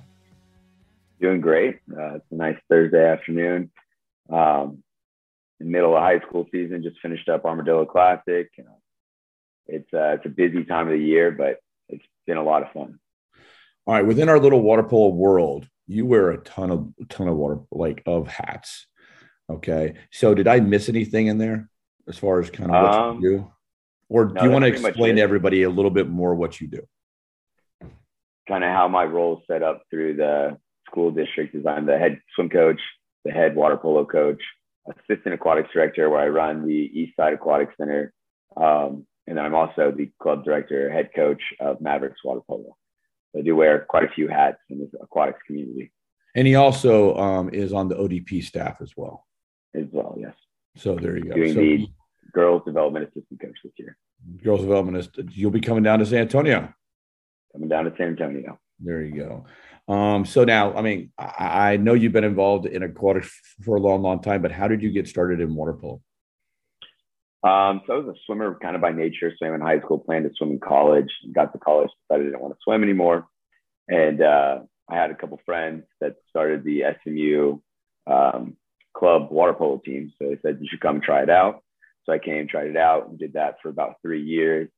Doing 1.20 1.42
great. 1.42 1.80
Uh, 1.92 2.14
it's 2.14 2.24
a 2.30 2.34
nice 2.34 2.56
Thursday 2.70 3.06
afternoon. 3.06 3.70
Um, 4.32 4.82
middle 5.60 5.94
of 5.94 6.02
high 6.02 6.20
school 6.20 6.46
season, 6.50 6.82
just 6.82 6.98
finished 7.02 7.28
up 7.28 7.44
Armadillo 7.44 7.84
Classic. 7.84 8.48
It's 9.66 9.92
uh, 9.92 10.14
it's 10.14 10.24
a 10.24 10.30
busy 10.30 10.64
time 10.64 10.86
of 10.86 10.94
the 10.94 11.04
year, 11.04 11.30
but 11.30 11.58
it's 11.90 12.06
been 12.26 12.38
a 12.38 12.42
lot 12.42 12.62
of 12.62 12.72
fun. 12.72 12.98
All 13.86 13.94
right, 13.94 14.04
within 14.04 14.28
our 14.28 14.40
little 14.40 14.62
water 14.62 14.82
polo 14.82 15.14
world, 15.14 15.68
you 15.86 16.06
wear 16.06 16.30
a 16.30 16.38
ton 16.38 16.70
of 16.70 16.92
ton 17.08 17.28
of 17.28 17.36
water 17.36 17.60
like 17.70 18.02
of 18.06 18.26
hats. 18.26 18.86
Okay, 19.48 19.94
so 20.10 20.34
did 20.34 20.48
I 20.48 20.58
miss 20.58 20.88
anything 20.88 21.28
in 21.28 21.38
there 21.38 21.68
as 22.08 22.18
far 22.18 22.40
as 22.40 22.50
kind 22.50 22.70
of 22.70 22.82
what 22.82 22.94
Um, 22.94 23.20
you 23.20 23.30
do, 23.30 23.52
or 24.08 24.24
do 24.26 24.34
no, 24.34 24.42
you 24.44 24.50
want 24.50 24.64
to 24.64 24.70
that's 24.70 24.80
pretty 24.80 24.82
much 24.82 24.90
explain 24.90 25.16
to 25.16 25.22
everybody 25.22 25.62
a 25.62 25.70
little 25.70 25.92
bit 25.92 26.08
more 26.08 26.34
what 26.34 26.60
you 26.60 26.66
do? 26.66 26.82
Kind 28.48 28.64
of 28.64 28.70
how 28.70 28.88
my 28.88 29.04
role 29.04 29.38
is 29.38 29.44
set 29.46 29.62
up 29.62 29.82
through 29.88 30.16
the 30.16 30.58
school 30.86 31.12
district 31.12 31.54
is 31.54 31.64
I'm 31.64 31.86
the 31.86 31.98
head 31.98 32.20
swim 32.34 32.48
coach, 32.48 32.80
the 33.24 33.30
head 33.30 33.54
water 33.54 33.76
polo 33.76 34.04
coach, 34.04 34.42
assistant 34.88 35.34
aquatics 35.34 35.70
director, 35.72 36.10
where 36.10 36.20
I 36.20 36.28
run 36.28 36.66
the 36.66 36.74
East 36.74 37.16
Side 37.16 37.34
Aquatic 37.34 37.70
Center, 37.78 38.12
um, 38.56 39.06
and 39.28 39.38
then 39.38 39.44
I'm 39.44 39.54
also 39.54 39.92
the 39.92 40.10
club 40.20 40.44
director, 40.44 40.90
head 40.90 41.10
coach 41.14 41.42
of 41.60 41.80
Mavericks 41.80 42.24
Water 42.24 42.40
Polo. 42.48 42.76
I 43.36 43.42
do 43.42 43.56
wear 43.56 43.86
quite 43.88 44.04
a 44.04 44.08
few 44.08 44.28
hats 44.28 44.58
in 44.70 44.78
the 44.78 44.88
aquatics 45.02 45.40
community 45.46 45.92
And 46.34 46.46
he 46.46 46.54
also 46.54 47.16
um, 47.16 47.50
is 47.52 47.72
on 47.72 47.88
the 47.88 47.94
ODP 47.96 48.42
staff 48.42 48.78
as 48.80 48.92
well. 48.96 49.26
as 49.74 49.86
well. 49.92 50.16
Yes. 50.18 50.34
So 50.76 50.94
there 50.96 51.16
you 51.16 51.24
go. 51.24 51.34
doing 51.34 51.54
So 51.54 51.60
the 51.60 51.86
girls 52.32 52.62
development 52.64 53.04
assistant 53.08 53.40
coach 53.40 53.56
this 53.64 53.72
year. 53.78 53.96
girls 54.42 54.60
development 54.60 54.98
is 54.98 55.08
you'll 55.36 55.50
be 55.50 55.60
coming 55.60 55.82
down 55.82 55.98
to 56.00 56.06
San 56.06 56.20
Antonio. 56.20 56.72
Coming 57.52 57.68
down 57.68 57.84
to 57.84 57.94
San 57.96 58.08
Antonio. 58.08 58.58
There 58.78 59.02
you 59.02 59.16
go. 59.16 59.46
Um, 59.92 60.26
so 60.26 60.44
now, 60.44 60.76
I 60.76 60.82
mean, 60.82 61.12
I, 61.16 61.72
I 61.72 61.76
know 61.76 61.94
you've 61.94 62.12
been 62.12 62.24
involved 62.24 62.66
in 62.66 62.82
aquatics 62.82 63.32
for 63.64 63.76
a 63.76 63.80
long, 63.80 64.02
long 64.02 64.20
time, 64.20 64.42
but 64.42 64.52
how 64.52 64.68
did 64.68 64.82
you 64.82 64.90
get 64.90 65.08
started 65.08 65.40
in 65.40 65.54
water 65.54 65.72
polo? 65.72 66.02
Um, 67.46 67.82
so 67.86 67.92
I 67.92 67.96
was 67.98 68.08
a 68.08 68.18
swimmer 68.26 68.58
kind 68.60 68.74
of 68.74 68.82
by 68.82 68.90
nature, 68.90 69.32
swam 69.36 69.54
in 69.54 69.60
high 69.60 69.78
school, 69.78 70.00
planned 70.00 70.24
to 70.24 70.34
swim 70.36 70.50
in 70.50 70.58
college, 70.58 71.08
got 71.32 71.52
to 71.52 71.58
college, 71.58 71.90
decided 72.02 72.26
I 72.26 72.30
didn't 72.30 72.42
want 72.42 72.54
to 72.54 72.60
swim 72.64 72.82
anymore. 72.82 73.28
And 73.86 74.20
uh, 74.20 74.60
I 74.90 74.96
had 74.96 75.12
a 75.12 75.14
couple 75.14 75.38
friends 75.46 75.84
that 76.00 76.16
started 76.28 76.64
the 76.64 76.82
SMU 77.04 77.60
um, 78.12 78.56
club 78.96 79.30
water 79.30 79.54
polo 79.54 79.80
team. 79.84 80.12
So 80.18 80.28
they 80.28 80.38
said, 80.42 80.58
you 80.60 80.66
should 80.68 80.80
come 80.80 81.00
try 81.00 81.22
it 81.22 81.30
out. 81.30 81.62
So 82.04 82.12
I 82.12 82.18
came, 82.18 82.48
tried 82.48 82.66
it 82.66 82.76
out, 82.76 83.08
and 83.08 83.18
did 83.18 83.34
that 83.34 83.58
for 83.62 83.68
about 83.68 83.96
three 84.02 84.22
years. 84.22 84.68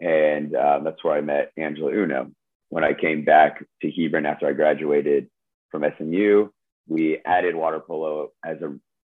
And 0.00 0.54
uh, 0.54 0.80
that's 0.82 1.04
where 1.04 1.16
I 1.16 1.20
met 1.20 1.52
Angela 1.58 1.92
Uno. 1.92 2.30
When 2.70 2.84
I 2.84 2.94
came 2.94 3.26
back 3.26 3.62
to 3.82 3.90
Hebron 3.90 4.24
after 4.24 4.46
I 4.46 4.54
graduated 4.54 5.28
from 5.70 5.84
SMU, 5.98 6.48
we 6.88 7.18
added 7.26 7.54
water 7.54 7.80
polo 7.80 8.32
as 8.42 8.62
a 8.62 8.74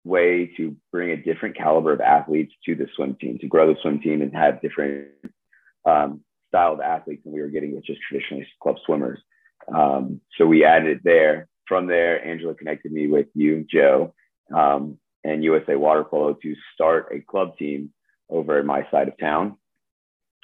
way 0.06 0.46
to 0.56 0.76
bring 0.92 1.10
a 1.10 1.16
different 1.16 1.56
caliber 1.56 1.92
of 1.92 2.00
athletes 2.00 2.54
to 2.64 2.74
the 2.74 2.86
swim 2.94 3.16
team, 3.20 3.38
to 3.40 3.48
grow 3.48 3.66
the 3.66 3.78
swim 3.82 4.00
team 4.00 4.22
and 4.22 4.32
have 4.34 4.62
different 4.62 5.08
um, 5.84 6.20
style 6.48 6.74
of 6.74 6.80
athletes 6.80 7.22
than 7.24 7.32
we 7.32 7.40
were 7.40 7.48
getting 7.48 7.74
with 7.74 7.84
just 7.84 8.00
traditionally 8.08 8.46
club 8.62 8.76
swimmers. 8.86 9.18
Um, 9.74 10.20
so 10.38 10.46
we 10.46 10.64
added 10.64 10.98
it 10.98 11.04
there. 11.04 11.48
From 11.66 11.88
there, 11.88 12.24
Angela 12.24 12.54
connected 12.54 12.92
me 12.92 13.08
with 13.08 13.26
you, 13.34 13.66
Joe, 13.68 14.14
um, 14.54 14.98
and 15.24 15.42
USA 15.42 15.74
Water 15.74 16.04
Polo 16.04 16.34
to 16.34 16.54
start 16.72 17.12
a 17.12 17.20
club 17.20 17.58
team 17.58 17.92
over 18.30 18.58
at 18.58 18.64
my 18.64 18.88
side 18.90 19.08
of 19.08 19.18
town. 19.18 19.56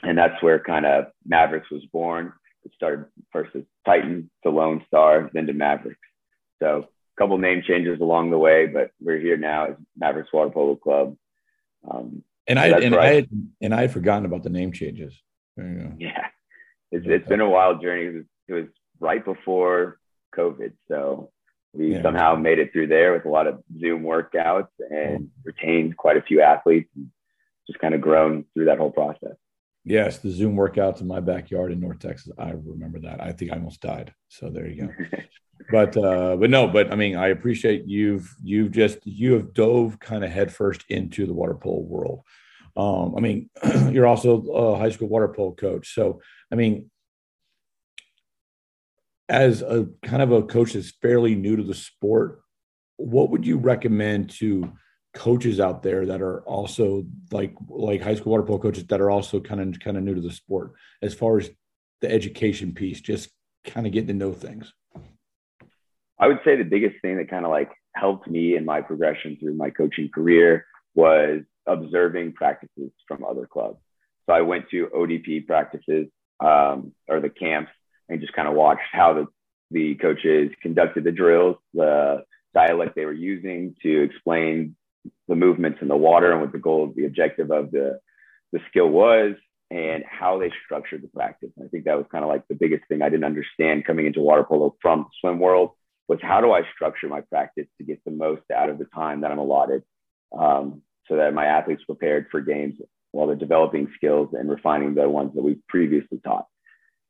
And 0.02 0.18
that's 0.18 0.42
where 0.42 0.58
kind 0.58 0.84
of 0.84 1.06
Mavericks 1.24 1.70
was 1.70 1.84
born. 1.92 2.32
It 2.64 2.72
started 2.74 3.06
first 3.32 3.54
as 3.54 3.62
Titan 3.86 4.30
to 4.42 4.50
Lone 4.50 4.84
Star, 4.88 5.30
then 5.32 5.46
to 5.46 5.52
Mavericks. 5.52 6.00
So 6.60 6.88
couple 7.18 7.36
name 7.38 7.62
changes 7.66 8.00
along 8.00 8.30
the 8.30 8.38
way, 8.38 8.66
but 8.66 8.90
we're 9.00 9.18
here 9.18 9.36
now 9.36 9.66
as 9.66 9.74
Mavericks 9.96 10.32
Water 10.32 10.50
Polo 10.50 10.76
Club. 10.76 11.16
Um, 11.88 12.22
And 12.48 12.58
I 12.58 12.68
and 12.80 12.94
right. 12.94 13.08
I 13.10 13.14
had, 13.14 13.28
and 13.60 13.74
I 13.74 13.82
had 13.82 13.92
forgotten 13.92 14.24
about 14.24 14.42
the 14.42 14.50
name 14.50 14.72
changes. 14.72 15.14
Yeah, 15.56 16.26
it's, 16.90 17.06
it's 17.06 17.28
been 17.28 17.40
a 17.40 17.48
wild 17.48 17.82
journey. 17.82 18.06
It 18.06 18.14
was, 18.14 18.24
it 18.48 18.52
was 18.54 18.64
right 19.00 19.24
before 19.24 19.98
COVID. 20.34 20.72
So 20.88 21.30
we 21.74 21.92
Yeah. 21.94 22.02
somehow 22.02 22.34
made 22.36 22.58
it 22.58 22.72
through 22.72 22.88
there 22.88 23.12
with 23.12 23.26
a 23.26 23.28
lot 23.28 23.46
of 23.46 23.62
Zoom 23.78 24.02
workouts 24.02 24.68
and 24.90 25.28
retained 25.44 25.96
quite 25.96 26.16
a 26.16 26.22
few 26.22 26.40
athletes 26.40 26.90
and 26.96 27.10
just 27.66 27.78
kind 27.78 27.94
of 27.94 28.00
grown 28.00 28.44
through 28.54 28.64
that 28.66 28.78
whole 28.78 28.90
process. 28.90 29.36
Yes, 29.84 30.18
the 30.18 30.30
Zoom 30.30 30.54
workouts 30.56 31.00
in 31.00 31.08
my 31.08 31.20
backyard 31.20 31.72
in 31.72 31.80
North 31.80 31.98
Texas. 31.98 32.32
I 32.38 32.50
remember 32.52 33.00
that. 33.00 33.20
I 33.20 33.32
think 33.32 33.52
I 33.52 33.56
almost 33.56 33.80
died. 33.80 34.14
So 34.28 34.48
there 34.48 34.66
you 34.68 34.82
go. 34.86 34.88
but 35.70 35.96
uh 35.96 36.36
but 36.36 36.50
no 36.50 36.66
but 36.68 36.92
i 36.92 36.96
mean 36.96 37.16
i 37.16 37.28
appreciate 37.28 37.86
you've 37.86 38.34
you've 38.42 38.70
just 38.70 38.98
you 39.06 39.34
have 39.34 39.52
dove 39.52 39.98
kind 40.00 40.24
of 40.24 40.30
headfirst 40.30 40.84
into 40.88 41.26
the 41.26 41.32
water 41.32 41.54
polo 41.54 41.80
world. 41.80 42.22
Um 42.76 43.14
i 43.16 43.20
mean 43.20 43.50
you're 43.90 44.06
also 44.06 44.42
a 44.42 44.78
high 44.78 44.90
school 44.90 45.08
water 45.08 45.28
polo 45.28 45.52
coach. 45.52 45.94
So 45.94 46.20
i 46.50 46.54
mean 46.54 46.90
as 49.28 49.62
a 49.62 49.88
kind 50.02 50.22
of 50.22 50.32
a 50.32 50.42
coach 50.42 50.74
that's 50.74 50.90
fairly 50.90 51.34
new 51.34 51.56
to 51.56 51.62
the 51.62 51.74
sport 51.74 52.42
what 52.96 53.30
would 53.30 53.46
you 53.46 53.56
recommend 53.58 54.30
to 54.30 54.72
coaches 55.14 55.60
out 55.60 55.82
there 55.82 56.06
that 56.06 56.22
are 56.22 56.40
also 56.42 57.04
like 57.30 57.54
like 57.68 58.00
high 58.00 58.14
school 58.14 58.32
water 58.32 58.42
polo 58.42 58.58
coaches 58.58 58.86
that 58.86 59.00
are 59.00 59.10
also 59.10 59.40
kind 59.40 59.60
of 59.60 59.80
kind 59.80 59.96
of 59.96 60.02
new 60.02 60.14
to 60.14 60.20
the 60.20 60.30
sport 60.30 60.72
as 61.02 61.14
far 61.14 61.38
as 61.38 61.50
the 62.00 62.10
education 62.10 62.72
piece 62.72 63.00
just 63.00 63.28
kind 63.64 63.86
of 63.86 63.92
getting 63.92 64.08
to 64.08 64.14
know 64.14 64.32
things 64.32 64.72
I 66.22 66.28
would 66.28 66.38
say 66.44 66.54
the 66.54 66.62
biggest 66.62 67.02
thing 67.02 67.16
that 67.16 67.28
kind 67.28 67.44
of 67.44 67.50
like 67.50 67.72
helped 67.96 68.28
me 68.28 68.54
in 68.54 68.64
my 68.64 68.80
progression 68.80 69.36
through 69.40 69.54
my 69.54 69.70
coaching 69.70 70.08
career 70.08 70.66
was 70.94 71.40
observing 71.66 72.34
practices 72.34 72.92
from 73.08 73.24
other 73.24 73.44
clubs. 73.44 73.78
So 74.26 74.32
I 74.32 74.42
went 74.42 74.70
to 74.70 74.86
ODP 74.96 75.48
practices 75.48 76.06
um, 76.38 76.92
or 77.08 77.20
the 77.20 77.28
camps 77.28 77.72
and 78.08 78.20
just 78.20 78.34
kind 78.34 78.46
of 78.46 78.54
watched 78.54 78.86
how 78.92 79.14
the, 79.14 79.26
the 79.72 79.96
coaches 79.96 80.52
conducted 80.62 81.02
the 81.02 81.10
drills, 81.10 81.56
the 81.74 82.22
dialect 82.54 82.94
they 82.94 83.04
were 83.04 83.12
using 83.12 83.74
to 83.82 84.04
explain 84.04 84.76
the 85.26 85.34
movements 85.34 85.80
in 85.82 85.88
the 85.88 85.96
water 85.96 86.30
and 86.30 86.40
what 86.40 86.52
the 86.52 86.58
goal 86.58 86.92
the 86.94 87.06
objective 87.06 87.50
of 87.50 87.72
the, 87.72 87.98
the 88.52 88.60
skill 88.70 88.90
was 88.90 89.34
and 89.72 90.04
how 90.08 90.38
they 90.38 90.52
structured 90.64 91.02
the 91.02 91.08
practice. 91.08 91.50
And 91.56 91.66
I 91.66 91.68
think 91.68 91.86
that 91.86 91.96
was 91.96 92.06
kind 92.12 92.22
of 92.22 92.28
like 92.28 92.46
the 92.46 92.54
biggest 92.54 92.84
thing 92.86 93.02
I 93.02 93.08
didn't 93.08 93.24
understand 93.24 93.84
coming 93.84 94.06
into 94.06 94.20
water 94.20 94.44
polo 94.44 94.76
from 94.80 95.00
the 95.00 95.10
swim 95.20 95.40
world 95.40 95.72
was 96.08 96.18
how 96.22 96.40
do 96.40 96.52
I 96.52 96.62
structure 96.74 97.08
my 97.08 97.20
practice 97.20 97.66
to 97.78 97.84
get 97.84 98.02
the 98.04 98.10
most 98.10 98.42
out 98.54 98.70
of 98.70 98.78
the 98.78 98.86
time 98.86 99.20
that 99.20 99.30
I'm 99.30 99.38
allotted 99.38 99.82
um, 100.36 100.82
so 101.08 101.16
that 101.16 101.34
my 101.34 101.46
athletes 101.46 101.84
prepared 101.84 102.26
for 102.30 102.40
games 102.40 102.74
while 103.12 103.26
they're 103.26 103.36
developing 103.36 103.88
skills 103.94 104.30
and 104.32 104.50
refining 104.50 104.94
the 104.94 105.08
ones 105.08 105.32
that 105.34 105.42
we 105.42 105.58
previously 105.68 106.18
taught. 106.24 106.46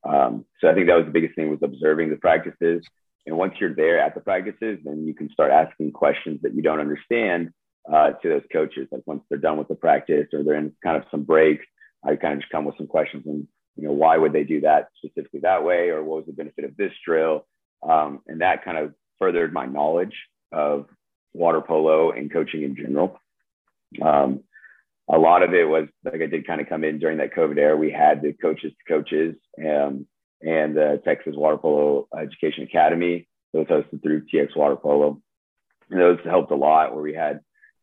Um, 0.04 0.44
so 0.60 0.68
I 0.68 0.74
think 0.74 0.88
that 0.88 0.96
was 0.96 1.06
the 1.06 1.12
biggest 1.12 1.36
thing 1.36 1.50
was 1.50 1.60
observing 1.62 2.10
the 2.10 2.16
practices. 2.16 2.84
And 3.24 3.36
once 3.36 3.54
you're 3.60 3.74
there 3.74 4.00
at 4.00 4.14
the 4.14 4.20
practices, 4.20 4.80
then 4.84 5.06
you 5.06 5.14
can 5.14 5.30
start 5.30 5.52
asking 5.52 5.92
questions 5.92 6.40
that 6.42 6.54
you 6.54 6.62
don't 6.62 6.80
understand 6.80 7.50
uh, 7.90 8.10
to 8.10 8.28
those 8.28 8.42
coaches. 8.52 8.88
Like 8.90 9.02
once 9.06 9.22
they're 9.28 9.38
done 9.38 9.58
with 9.58 9.68
the 9.68 9.76
practice 9.76 10.26
or 10.32 10.42
they're 10.42 10.56
in 10.56 10.72
kind 10.82 10.96
of 10.96 11.04
some 11.10 11.22
breaks, 11.22 11.64
I 12.04 12.16
kind 12.16 12.34
of 12.34 12.40
just 12.40 12.50
come 12.50 12.64
with 12.64 12.76
some 12.76 12.88
questions 12.88 13.24
and, 13.26 13.46
you 13.76 13.84
know, 13.84 13.92
why 13.92 14.18
would 14.18 14.32
they 14.32 14.44
do 14.44 14.60
that 14.62 14.88
specifically 14.96 15.40
that 15.40 15.62
way? 15.62 15.88
Or 15.90 16.02
what 16.02 16.16
was 16.16 16.26
the 16.26 16.32
benefit 16.32 16.64
of 16.64 16.76
this 16.76 16.92
drill? 17.06 17.46
Um, 17.88 18.20
and 18.26 18.40
that 18.40 18.64
kind 18.64 18.78
of 18.78 18.94
furthered 19.18 19.52
my 19.52 19.66
knowledge 19.66 20.14
of 20.52 20.86
water 21.34 21.60
polo 21.60 22.10
and 22.10 22.32
coaching 22.32 22.62
in 22.62 22.76
general. 22.76 23.18
Um, 24.00 24.44
a 25.10 25.18
lot 25.18 25.42
of 25.42 25.52
it 25.52 25.64
was 25.64 25.88
like 26.04 26.22
I 26.22 26.26
did 26.26 26.46
kind 26.46 26.60
of 26.60 26.68
come 26.68 26.84
in 26.84 26.98
during 26.98 27.18
that 27.18 27.34
COVID 27.34 27.58
era. 27.58 27.76
We 27.76 27.90
had 27.90 28.22
the 28.22 28.32
coaches 28.32 28.72
to 28.72 28.92
coaches 28.92 29.36
um, 29.58 30.06
and 30.40 30.76
the 30.76 31.02
Texas 31.04 31.34
Water 31.36 31.58
Polo 31.58 32.08
Education 32.16 32.64
Academy. 32.64 33.28
Those 33.52 33.66
hosted 33.66 34.02
through 34.02 34.26
TX 34.26 34.56
Water 34.56 34.76
Polo. 34.76 35.20
And 35.90 36.00
those 36.00 36.18
helped 36.24 36.50
a 36.52 36.56
lot 36.56 36.94
where 36.94 37.02
we 37.02 37.14
had 37.14 37.40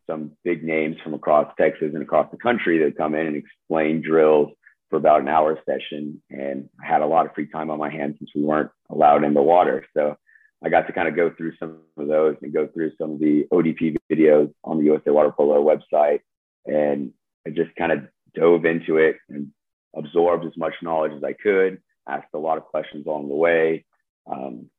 some 0.10 0.32
big 0.44 0.64
names 0.64 0.96
from 1.04 1.14
across 1.14 1.54
Texas 1.60 1.92
and 1.94 2.02
across 2.02 2.32
the 2.32 2.38
country 2.38 2.80
that 2.80 2.98
come 2.98 3.14
in 3.14 3.28
and 3.28 3.36
explain 3.36 4.02
drills 4.02 4.50
for 4.90 4.96
about 4.96 5.22
an 5.22 5.28
hour 5.28 5.60
session. 5.68 6.22
And 6.32 6.70
I 6.84 6.88
had 6.88 7.02
a 7.02 7.06
lot 7.06 7.28
of 7.28 7.34
free 7.36 7.48
time 7.48 7.70
on 7.70 7.78
my 7.78 7.92
hands 7.92 8.16
since 8.18 8.32
we 8.34 8.44
weren't 8.44 8.72
allowed 8.90 9.24
in 9.24 9.34
the 9.34 9.42
water. 9.42 9.86
So 9.96 10.18
I 10.64 10.70
got 10.70 10.88
to 10.88 10.94
kind 10.94 11.08
of 11.08 11.16
go 11.16 11.32
through 11.36 11.54
some 11.58 11.80
of 11.98 12.08
those 12.08 12.36
and 12.42 12.54
go 12.54 12.68
through 12.68 12.92
some 13.00 13.12
of 13.12 13.20
the 13.20 13.46
ODP 13.52 13.98
videos 14.12 14.54
on 14.64 14.78
the 14.78 14.86
USA 14.86 15.12
Water 15.12 15.32
Polo 15.32 15.64
website. 15.64 16.20
And 16.66 17.14
I 17.48 17.52
just 17.52 17.76
kind 17.76 17.92
of 17.92 18.08
dove 18.36 18.66
into 18.66 18.98
it 18.98 19.18
and 19.30 19.52
absorbed 19.96 20.46
as 20.46 20.58
much 20.58 20.74
knowledge 20.82 21.14
as 21.14 21.24
I 21.24 21.34
could, 21.34 21.82
asked 22.08 22.28
a 22.34 22.40
lot 22.40 22.58
of 22.58 22.66
questions 22.66 23.06
along 23.06 23.30
the 23.30 23.36
way. 23.36 23.86
Um, 24.30 24.70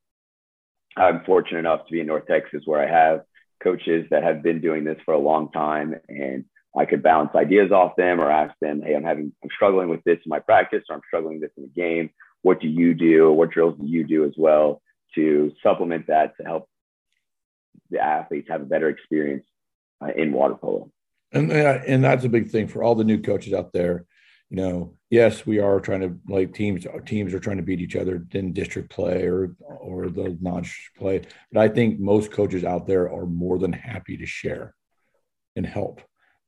I'm 0.95 1.23
fortunate 1.25 1.59
enough 1.59 1.85
to 1.85 1.91
be 1.91 2.01
in 2.01 2.07
North 2.07 2.27
Texas 2.27 2.63
where 2.65 2.81
I 2.81 2.91
have 2.91 3.21
coaches 3.63 4.05
that 4.11 4.23
have 4.23 4.43
been 4.43 4.61
doing 4.61 4.83
this 4.83 4.97
for 5.05 5.13
a 5.13 5.19
long 5.19 5.51
time 5.51 5.95
and 6.09 6.45
I 6.77 6.85
could 6.85 7.03
bounce 7.03 7.35
ideas 7.35 7.71
off 7.71 7.95
them 7.97 8.21
or 8.21 8.31
ask 8.31 8.53
them, 8.61 8.81
hey, 8.81 8.95
I'm 8.95 9.03
having, 9.03 9.33
I'm 9.43 9.49
struggling 9.53 9.89
with 9.89 10.03
this 10.03 10.19
in 10.25 10.29
my 10.29 10.39
practice 10.39 10.83
or 10.89 10.95
I'm 10.95 11.01
struggling 11.07 11.39
with 11.39 11.49
this 11.49 11.57
in 11.57 11.63
the 11.63 11.81
game. 11.81 12.09
What 12.41 12.59
do 12.59 12.67
you 12.67 12.93
do? 12.93 13.31
What 13.31 13.51
drills 13.51 13.77
do 13.79 13.85
you 13.85 14.05
do 14.05 14.25
as 14.25 14.33
well 14.37 14.81
to 15.15 15.51
supplement 15.61 16.07
that 16.07 16.37
to 16.37 16.43
help 16.43 16.69
the 17.89 17.99
athletes 17.99 18.47
have 18.49 18.61
a 18.61 18.65
better 18.65 18.89
experience 18.89 19.45
uh, 20.03 20.11
in 20.15 20.31
water 20.31 20.55
polo? 20.55 20.91
And, 21.33 21.51
and 21.51 22.03
that's 22.03 22.25
a 22.25 22.29
big 22.29 22.49
thing 22.49 22.67
for 22.67 22.83
all 22.83 22.95
the 22.95 23.03
new 23.03 23.21
coaches 23.21 23.53
out 23.53 23.71
there. 23.71 24.05
You 24.49 24.57
know, 24.57 24.95
yes, 25.09 25.45
we 25.45 25.59
are 25.59 25.79
trying 25.79 26.01
to 26.01 26.17
like 26.27 26.53
teams. 26.53 26.85
Teams 27.05 27.33
are 27.33 27.39
trying 27.39 27.57
to 27.57 27.63
beat 27.63 27.79
each 27.79 27.95
other 27.95 28.25
in 28.31 28.51
district 28.51 28.89
play 28.89 29.25
or 29.25 29.55
or 29.61 30.09
the 30.09 30.37
non 30.41 30.65
play. 30.97 31.21
But 31.53 31.61
I 31.61 31.69
think 31.69 32.01
most 32.01 32.33
coaches 32.33 32.65
out 32.65 32.85
there 32.85 33.09
are 33.09 33.25
more 33.25 33.57
than 33.57 33.71
happy 33.71 34.17
to 34.17 34.25
share 34.25 34.75
and 35.55 35.65
help 35.65 36.01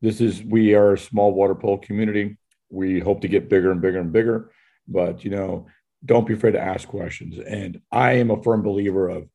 this 0.04 0.20
is 0.20 0.44
we 0.44 0.76
are 0.76 0.94
a 0.94 1.00
small 1.00 1.34
water 1.34 1.56
polo 1.56 1.78
community. 1.78 2.38
We 2.70 3.00
hope 3.00 3.22
to 3.22 3.30
get 3.30 3.50
bigger 3.50 3.72
and 3.72 3.82
bigger 3.82 4.00
and 4.00 4.12
bigger, 4.12 4.52
but 4.86 5.24
you 5.24 5.32
know, 5.32 5.68
don't 6.06 6.28
be 6.28 6.34
afraid 6.34 6.52
to 6.52 6.62
ask 6.62 6.88
questions. 6.88 7.38
And 7.40 7.82
I 7.92 8.14
am 8.14 8.32
a 8.32 8.42
firm 8.42 8.62
believer 8.62 9.10
of 9.10 9.28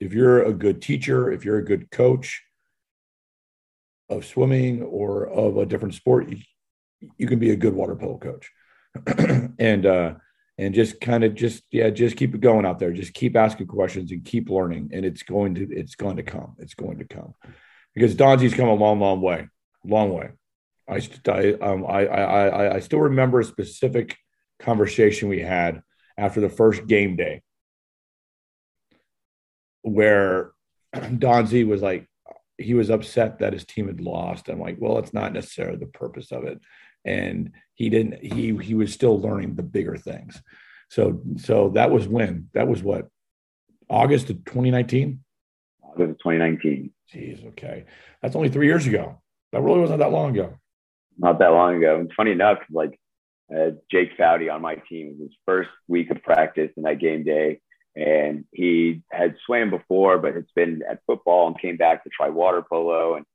if 0.00 0.12
you're 0.12 0.42
a 0.42 0.52
good 0.52 0.82
teacher, 0.82 1.30
if 1.30 1.44
you're 1.44 1.58
a 1.58 1.64
good 1.64 1.90
coach 1.90 2.42
of 4.08 4.24
swimming 4.24 4.82
or 4.82 5.26
of 5.26 5.56
a 5.56 5.66
different 5.66 5.94
sport, 5.94 6.28
you, 6.28 6.38
you 7.16 7.26
can 7.26 7.38
be 7.38 7.50
a 7.50 7.56
good 7.56 7.74
water 7.74 7.96
polo 7.96 8.18
coach. 8.18 8.50
and 9.58 9.86
uh 9.86 10.14
and 10.58 10.74
just 10.74 11.00
kind 11.00 11.24
of 11.24 11.34
just 11.34 11.62
yeah 11.70 11.88
just 11.88 12.14
keep 12.14 12.34
it 12.34 12.42
going 12.42 12.66
out 12.66 12.78
there 12.78 12.92
just 12.92 13.14
keep 13.14 13.36
asking 13.36 13.66
questions 13.66 14.12
and 14.12 14.22
keep 14.22 14.50
learning 14.50 14.90
and 14.92 15.06
it's 15.06 15.22
going 15.22 15.54
to 15.54 15.66
it's 15.70 15.94
going 15.94 16.16
to 16.16 16.22
come 16.22 16.54
it's 16.58 16.74
going 16.74 16.98
to 16.98 17.06
come 17.06 17.32
because 17.94 18.14
Donzie's 18.14 18.52
come 18.52 18.68
a 18.68 18.74
long 18.74 19.00
long 19.00 19.22
way 19.22 19.48
long 19.84 20.12
way. 20.12 20.30
I, 20.88 21.00
I, 21.28 21.52
um, 21.54 21.86
I, 21.86 22.06
I, 22.06 22.74
I 22.76 22.80
still 22.80 23.00
remember 23.00 23.40
a 23.40 23.44
specific 23.44 24.16
conversation 24.62 25.28
we 25.28 25.40
had 25.40 25.82
after 26.16 26.40
the 26.40 26.48
first 26.48 26.86
game 26.86 27.16
day 27.16 27.42
where 29.82 30.52
Donzie 30.94 31.66
was 31.66 31.82
like, 31.82 32.08
he 32.58 32.74
was 32.74 32.90
upset 32.90 33.40
that 33.40 33.52
his 33.52 33.64
team 33.64 33.88
had 33.88 34.00
lost. 34.00 34.48
I'm 34.48 34.60
like, 34.60 34.76
well, 34.78 34.98
it's 34.98 35.14
not 35.14 35.32
necessarily 35.32 35.78
the 35.78 35.86
purpose 35.86 36.30
of 36.32 36.44
it. 36.44 36.60
And 37.04 37.52
he 37.74 37.90
didn't, 37.90 38.22
he, 38.22 38.56
he 38.56 38.74
was 38.74 38.92
still 38.92 39.20
learning 39.20 39.56
the 39.56 39.62
bigger 39.62 39.96
things. 39.96 40.40
So, 40.88 41.20
so 41.38 41.70
that 41.70 41.90
was 41.90 42.06
when, 42.06 42.48
that 42.54 42.68
was 42.68 42.82
what, 42.82 43.08
August 43.90 44.30
of 44.30 44.44
2019? 44.44 45.20
August 45.82 46.10
of 46.10 46.18
2019. 46.18 46.92
Jeez. 47.12 47.46
Okay. 47.48 47.84
That's 48.20 48.36
only 48.36 48.48
three 48.48 48.66
years 48.66 48.86
ago. 48.86 49.20
That 49.52 49.62
really 49.62 49.80
wasn't 49.80 49.98
that 49.98 50.12
long 50.12 50.30
ago. 50.30 50.54
Not 51.18 51.38
that 51.40 51.48
long 51.48 51.76
ago. 51.76 51.98
And 51.98 52.12
funny 52.16 52.30
enough, 52.30 52.58
like 52.70 52.98
uh, 53.54 53.70
Jake 53.90 54.16
Foudy 54.18 54.52
on 54.52 54.62
my 54.62 54.76
team, 54.88 55.18
his 55.20 55.30
first 55.46 55.70
week 55.88 56.10
of 56.10 56.22
practice 56.22 56.70
and 56.76 56.86
that 56.86 57.00
game 57.00 57.24
day, 57.24 57.60
and 57.94 58.44
he 58.52 59.02
had 59.10 59.36
swam 59.44 59.70
before, 59.70 60.18
but 60.18 60.34
had 60.34 60.46
been 60.54 60.82
at 60.88 61.00
football 61.06 61.48
and 61.48 61.60
came 61.60 61.76
back 61.76 62.04
to 62.04 62.10
try 62.10 62.28
water 62.28 62.62
polo, 62.62 63.16
and 63.16 63.26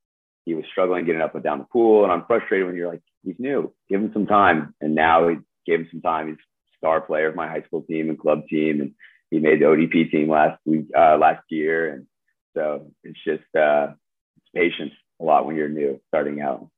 he 0.46 0.56
was 0.56 0.66
struggling 0.72 1.06
getting 1.06 1.22
up 1.22 1.36
and 1.36 1.44
down 1.44 1.60
the 1.60 1.66
pool. 1.66 2.04
And 2.04 2.12
I'm 2.12 2.26
frustrated 2.26 2.66
when 2.66 2.76
you're 2.76 2.90
like, 2.90 3.04
he's 3.24 3.36
new, 3.38 3.74
give 3.90 4.02
him 4.02 4.12
some 4.14 4.26
time. 4.26 4.74
And 4.82 4.96
now 4.96 5.28
he 5.28 5.36
gave 5.66 5.82
him 5.82 5.88
some 5.92 6.02
time. 6.02 6.30
He's 6.30 6.38
star 6.78 7.02
player 7.02 7.28
of 7.28 7.36
my 7.36 7.48
high 7.48 7.64
school 7.64 7.84
team 7.84 8.10
and 8.10 8.20
club 8.20 8.48
team, 8.48 8.82
and 8.82 8.94
he 9.30 9.40
made 9.40 9.60
the 9.60 9.66
ODP 9.66 10.10
team 10.12 10.30
last 10.30 10.60
week, 10.66 10.86
uh, 10.98 11.18
last 11.18 11.44
year, 11.50 11.94
and 11.94 12.08
so 12.56 12.92
it's 13.04 13.20
just 13.26 13.44
uh, 13.56 13.94
it's 14.38 14.48
patience 14.56 14.94
a 15.20 15.24
lot 15.24 15.46
when 15.46 15.56
you're 15.56 15.70
new 15.70 16.00
starting 16.08 16.42
out 16.42 16.70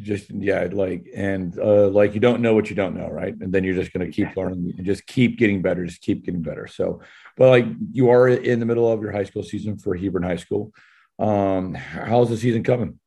just 0.00 0.30
yeah 0.30 0.68
like 0.72 1.06
and 1.14 1.58
uh 1.58 1.88
like 1.88 2.14
you 2.14 2.20
don't 2.20 2.40
know 2.40 2.54
what 2.54 2.70
you 2.70 2.76
don't 2.76 2.96
know 2.96 3.08
right? 3.08 3.34
And 3.40 3.52
then 3.52 3.64
you're 3.64 3.74
just 3.74 3.92
going 3.92 4.06
to 4.06 4.12
keep 4.12 4.36
learning 4.36 4.74
and 4.76 4.86
just 4.86 5.06
keep 5.06 5.38
getting 5.38 5.62
better 5.62 5.84
just 5.84 6.02
keep 6.02 6.24
getting 6.24 6.42
better. 6.42 6.66
So 6.66 7.00
but 7.36 7.48
like 7.48 7.66
you 7.92 8.10
are 8.10 8.28
in 8.28 8.60
the 8.60 8.66
middle 8.66 8.90
of 8.90 9.02
your 9.02 9.12
high 9.12 9.24
school 9.24 9.42
season 9.42 9.78
for 9.78 9.94
hebron 9.94 10.22
high 10.22 10.36
school. 10.36 10.72
Um 11.18 11.74
how's 11.74 12.28
the 12.28 12.36
season 12.36 12.62
coming? 12.62 12.98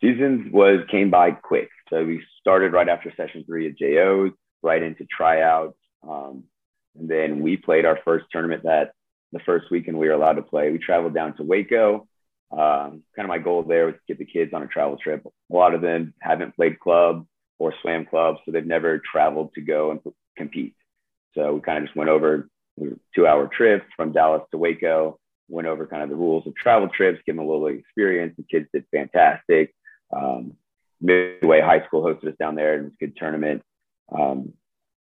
Season 0.00 0.50
was 0.52 0.80
came 0.90 1.10
by 1.10 1.32
quick. 1.32 1.68
So 1.90 2.04
we 2.04 2.22
started 2.40 2.72
right 2.72 2.88
after 2.88 3.12
session 3.16 3.44
three 3.44 3.68
at 3.68 3.78
jo's 3.78 4.32
right 4.62 4.82
into 4.82 5.06
tryouts 5.10 5.78
um 6.08 6.44
and 6.98 7.08
then 7.08 7.40
we 7.40 7.56
played 7.56 7.84
our 7.84 7.98
first 8.04 8.26
tournament 8.30 8.64
that 8.64 8.92
the 9.32 9.38
first 9.40 9.70
weekend 9.70 9.98
we 9.98 10.08
were 10.08 10.14
allowed 10.14 10.34
to 10.34 10.42
play. 10.42 10.70
We 10.70 10.78
traveled 10.78 11.14
down 11.14 11.36
to 11.36 11.42
waco 11.42 12.08
um, 12.50 13.02
kind 13.14 13.24
of 13.24 13.28
my 13.28 13.38
goal 13.38 13.62
there 13.62 13.86
was 13.86 13.94
to 13.94 14.00
get 14.08 14.18
the 14.18 14.24
kids 14.24 14.52
on 14.54 14.62
a 14.62 14.66
travel 14.66 14.96
trip. 14.96 15.24
A 15.26 15.54
lot 15.54 15.74
of 15.74 15.82
them 15.82 16.14
haven't 16.20 16.56
played 16.56 16.80
club 16.80 17.26
or 17.58 17.74
swam 17.82 18.06
club, 18.06 18.36
so 18.44 18.52
they've 18.52 18.64
never 18.64 19.00
traveled 19.10 19.52
to 19.54 19.60
go 19.60 19.90
and 19.90 20.00
compete. 20.36 20.74
So 21.34 21.54
we 21.54 21.60
kind 21.60 21.78
of 21.78 21.84
just 21.84 21.96
went 21.96 22.10
over 22.10 22.48
two 23.14 23.26
hour 23.26 23.48
trip 23.48 23.84
from 23.96 24.12
Dallas 24.12 24.42
to 24.50 24.58
Waco, 24.58 25.18
went 25.48 25.68
over 25.68 25.86
kind 25.86 26.02
of 26.02 26.08
the 26.08 26.16
rules 26.16 26.46
of 26.46 26.54
travel 26.54 26.88
trips, 26.88 27.20
give 27.26 27.36
them 27.36 27.44
a 27.44 27.48
little 27.48 27.66
experience. 27.66 28.34
The 28.36 28.44
kids 28.44 28.68
did 28.72 28.84
fantastic. 28.90 29.74
Um, 30.14 30.54
Midway 31.00 31.60
High 31.60 31.84
School 31.86 32.02
hosted 32.02 32.28
us 32.28 32.38
down 32.38 32.54
there. 32.54 32.74
and 32.74 32.82
It 32.82 32.84
was 32.84 32.92
a 32.94 33.04
good 33.04 33.16
tournament. 33.16 33.62
Um, 34.16 34.54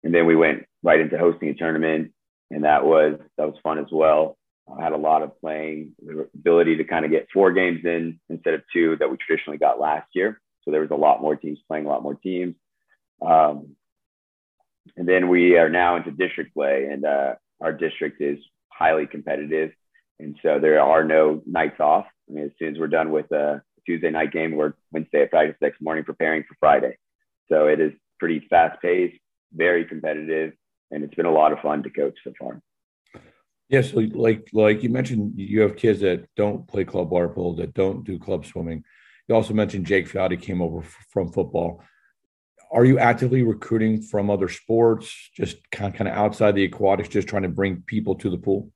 and 0.03 0.13
then 0.13 0.25
we 0.25 0.35
went 0.35 0.65
right 0.83 0.99
into 0.99 1.17
hosting 1.17 1.49
a 1.49 1.53
tournament, 1.53 2.11
and 2.51 2.63
that 2.63 2.85
was 2.85 3.19
that 3.37 3.47
was 3.47 3.57
fun 3.63 3.79
as 3.79 3.87
well. 3.91 4.37
I 4.77 4.83
had 4.83 4.91
a 4.91 4.97
lot 4.97 5.23
of 5.23 5.39
playing, 5.39 5.93
the 6.05 6.29
ability 6.33 6.77
to 6.77 6.83
kind 6.83 7.05
of 7.05 7.11
get 7.11 7.27
four 7.33 7.51
games 7.51 7.81
in 7.83 8.19
instead 8.29 8.53
of 8.53 8.61
two 8.71 8.97
that 8.99 9.09
we 9.09 9.17
traditionally 9.17 9.57
got 9.57 9.79
last 9.79 10.07
year. 10.13 10.41
So 10.63 10.71
there 10.71 10.81
was 10.81 10.91
a 10.91 10.95
lot 10.95 11.21
more 11.21 11.35
teams 11.35 11.59
playing, 11.67 11.85
a 11.85 11.89
lot 11.89 12.03
more 12.03 12.15
teams. 12.15 12.55
Um, 13.21 13.75
and 14.97 15.07
then 15.07 15.29
we 15.29 15.57
are 15.57 15.69
now 15.69 15.95
into 15.95 16.11
district 16.11 16.53
play, 16.53 16.87
and 16.91 17.05
uh, 17.05 17.35
our 17.61 17.73
district 17.73 18.21
is 18.21 18.37
highly 18.69 19.07
competitive. 19.07 19.71
And 20.19 20.35
so 20.43 20.59
there 20.59 20.81
are 20.81 21.03
no 21.03 21.41
nights 21.45 21.79
off. 21.79 22.05
I 22.29 22.33
mean, 22.33 22.45
as 22.45 22.51
soon 22.59 22.73
as 22.73 22.79
we're 22.79 22.87
done 22.87 23.11
with 23.11 23.31
a 23.31 23.61
Tuesday 23.85 24.09
night 24.09 24.31
game, 24.31 24.55
we're 24.55 24.73
Wednesday 24.91 25.23
at 25.23 25.31
practice 25.31 25.57
next 25.61 25.81
morning 25.81 26.03
preparing 26.03 26.43
for 26.43 26.55
Friday. 26.59 26.97
So 27.49 27.67
it 27.67 27.79
is 27.79 27.93
pretty 28.19 28.45
fast 28.49 28.81
paced, 28.81 29.19
very 29.53 29.85
competitive, 29.85 30.53
and 30.91 31.03
it's 31.03 31.15
been 31.15 31.25
a 31.25 31.31
lot 31.31 31.53
of 31.53 31.59
fun 31.59 31.83
to 31.83 31.89
coach 31.89 32.17
so 32.23 32.33
far. 32.39 32.61
Yeah, 33.69 33.81
so 33.81 33.99
like 33.99 34.49
like 34.51 34.81
you 34.81 34.89
mentioned, 34.89 35.33
you 35.35 35.61
have 35.61 35.75
kids 35.75 35.99
that 36.01 36.25
don't 36.35 36.67
play 36.67 36.85
club 36.85 37.11
water 37.11 37.29
polo, 37.29 37.55
that 37.57 37.75
don't 37.75 38.03
do 38.03 38.17
club 38.17 38.45
swimming. 38.45 38.83
You 39.27 39.35
also 39.35 39.53
mentioned 39.53 39.85
Jake 39.85 40.09
Foudy 40.09 40.41
came 40.41 40.59
over 40.59 40.79
f- 40.79 41.05
from 41.11 41.31
football. 41.31 41.83
Are 42.71 42.83
you 42.83 42.97
actively 42.97 43.43
recruiting 43.43 44.01
from 44.01 44.31
other 44.31 44.49
sports, 44.49 45.29
just 45.35 45.57
kind 45.71 45.93
of, 45.93 45.97
kind 45.97 46.07
of 46.07 46.15
outside 46.15 46.55
the 46.55 46.63
aquatics, 46.63 47.09
just 47.09 47.27
trying 47.27 47.43
to 47.43 47.49
bring 47.49 47.83
people 47.85 48.15
to 48.15 48.29
the 48.31 48.37
pool? 48.37 48.71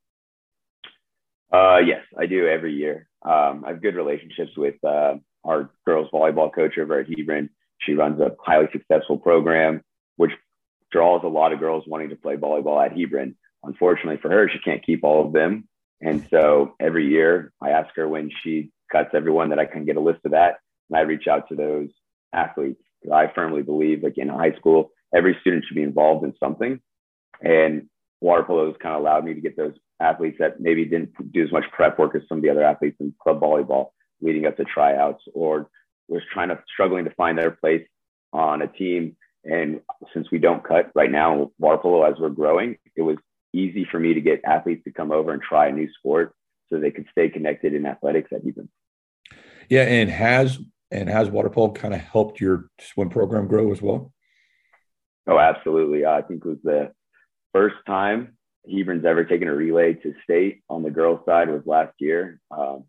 Uh, 1.52 1.80
yes, 1.84 2.04
I 2.18 2.28
do 2.28 2.48
every 2.48 2.74
year. 2.74 3.08
Um, 3.24 3.64
I 3.66 3.70
have 3.70 3.82
good 3.82 3.96
relationships 3.96 4.52
with 4.56 4.76
uh, 4.84 5.16
our 5.44 5.72
girls 5.86 6.10
volleyball 6.14 6.54
coach 6.54 6.78
over 6.78 7.00
at 7.00 7.08
Hebron. 7.08 7.50
She 7.80 7.94
runs 7.94 8.20
a 8.20 8.36
highly 8.40 8.68
successful 8.72 9.18
program, 9.18 9.82
which 10.18 10.32
draws 10.92 11.24
a 11.24 11.28
lot 11.28 11.52
of 11.52 11.60
girls 11.60 11.84
wanting 11.88 12.10
to 12.10 12.16
play 12.16 12.36
volleyball 12.36 12.84
at 12.84 12.98
Hebron 12.98 13.36
unfortunately 13.64 14.20
for 14.22 14.30
her, 14.30 14.50
she 14.50 14.60
can't 14.60 14.86
keep 14.86 15.04
all 15.04 15.26
of 15.26 15.34
them. 15.34 15.68
And 16.02 16.26
so 16.30 16.76
every 16.80 17.08
year 17.08 17.52
I 17.62 17.70
ask 17.70 17.96
her 17.96 18.08
when 18.08 18.30
she 18.44 18.72
cuts 18.92 19.12
everyone 19.14 19.50
that 19.50 19.60
I 19.60 19.66
can 19.66 19.86
get 19.86 19.98
a 19.98 20.02
list 20.02 20.20
of 20.26 20.32
that. 20.32 20.56
And 20.90 20.98
I 20.98 21.02
reach 21.02 21.28
out 21.28 21.50
to 21.50 21.56
those 21.56 21.90
athletes. 22.34 22.82
I 23.12 23.32
firmly 23.34 23.64
believe 23.64 24.04
like 24.04 24.18
in 24.18 24.30
high 24.30 24.54
school, 24.58 24.92
every 25.16 25.38
student 25.42 25.66
should 25.66 25.76
be 25.76 25.84
involved 25.84 26.26
in 26.26 26.34
something. 26.40 26.80
And 27.42 27.90
water 28.22 28.44
polo 28.44 28.68
has 28.68 28.76
kind 28.82 28.96
of 28.96 29.02
allowed 29.02 29.26
me 29.26 29.34
to 29.34 29.42
get 29.42 29.58
those 29.58 29.74
athletes 30.00 30.38
that 30.40 30.60
maybe 30.60 30.86
didn't 30.86 31.12
do 31.32 31.44
as 31.44 31.52
much 31.52 31.66
prep 31.72 31.98
work 32.00 32.16
as 32.16 32.22
some 32.28 32.38
of 32.38 32.44
the 32.44 32.50
other 32.50 32.64
athletes 32.64 32.98
in 33.00 33.14
club 33.22 33.40
volleyball 33.40 33.90
leading 34.22 34.46
up 34.46 34.58
to 34.58 34.64
tryouts 34.64 35.24
or 35.34 35.70
was 36.08 36.22
trying 36.34 36.50
to 36.50 36.62
struggling 36.72 37.06
to 37.06 37.12
find 37.12 37.38
their 37.38 37.52
place 37.52 37.86
on 38.32 38.62
a 38.62 38.68
team. 38.68 39.16
And 39.44 39.82
since 40.14 40.32
we 40.32 40.40
don't 40.40 40.64
cut 40.64 40.92
right 40.96 41.12
now, 41.12 41.52
water 41.60 41.78
polo 41.78 42.04
as 42.04 42.16
we're 42.20 42.30
growing, 42.30 42.78
it 42.96 43.02
was 43.02 43.18
easy 43.54 43.88
for 43.90 44.00
me 44.00 44.14
to 44.14 44.22
get 44.22 44.42
athletes 44.46 44.84
to 44.86 44.92
come 44.92 45.12
over 45.12 45.32
and 45.32 45.42
try 45.42 45.68
a 45.68 45.72
new 45.72 45.88
sport 45.98 46.36
so 46.70 46.80
they 46.80 46.92
could 46.92 47.08
stay 47.12 47.30
connected 47.30 47.74
in 47.74 47.86
athletics 47.86 48.30
at 48.34 48.44
Hebron. 48.44 48.70
Yeah, 49.70 49.84
and 49.84 50.10
has 50.10 50.60
and 50.92 51.10
has 51.10 51.30
water 51.30 51.50
polo 51.50 51.72
kind 51.72 51.94
of 51.94 52.02
helped 52.02 52.40
your 52.40 52.66
swim 52.80 53.10
program 53.10 53.48
grow 53.48 53.72
as 53.72 53.82
well? 53.82 54.14
Oh, 55.26 55.40
absolutely. 55.40 56.06
I 56.06 56.22
think 56.22 56.44
it 56.46 56.50
was 56.50 56.58
the 56.64 56.92
first 57.54 57.76
time 57.88 58.38
Hebron's 58.68 59.06
ever 59.06 59.24
taken 59.24 59.48
a 59.48 59.54
relay 59.54 59.94
to 59.94 60.14
state 60.24 60.62
on 60.70 60.84
the 60.84 60.92
girls' 60.92 61.26
side 61.26 61.50
was 61.50 61.64
last 61.66 61.94
year. 62.00 62.40
Um, 62.52 62.86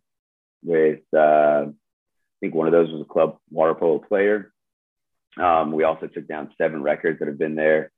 with 0.62 1.00
uh, 1.14 1.66
I 1.66 1.72
think 2.40 2.54
one 2.54 2.66
of 2.66 2.72
those 2.72 2.90
was 2.90 3.02
a 3.02 3.12
club 3.12 3.36
water 3.50 3.74
polo 3.74 3.98
player. 3.98 4.52
Um, 5.36 5.72
we 5.72 5.84
also 5.84 6.06
took 6.06 6.28
down 6.28 6.52
seven 6.58 6.82
records 6.82 7.18
that 7.18 7.28
have 7.28 7.38
been 7.38 7.56
there 7.56 7.90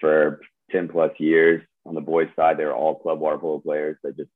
for 0.00 0.40
10 0.70 0.88
plus 0.88 1.12
years. 1.18 1.62
On 1.86 1.94
the 1.94 2.00
boys' 2.00 2.28
side, 2.36 2.58
they're 2.58 2.74
all 2.74 2.96
club 2.96 3.20
water 3.20 3.38
polo 3.38 3.58
players 3.58 3.96
that 4.02 4.16
just 4.16 4.30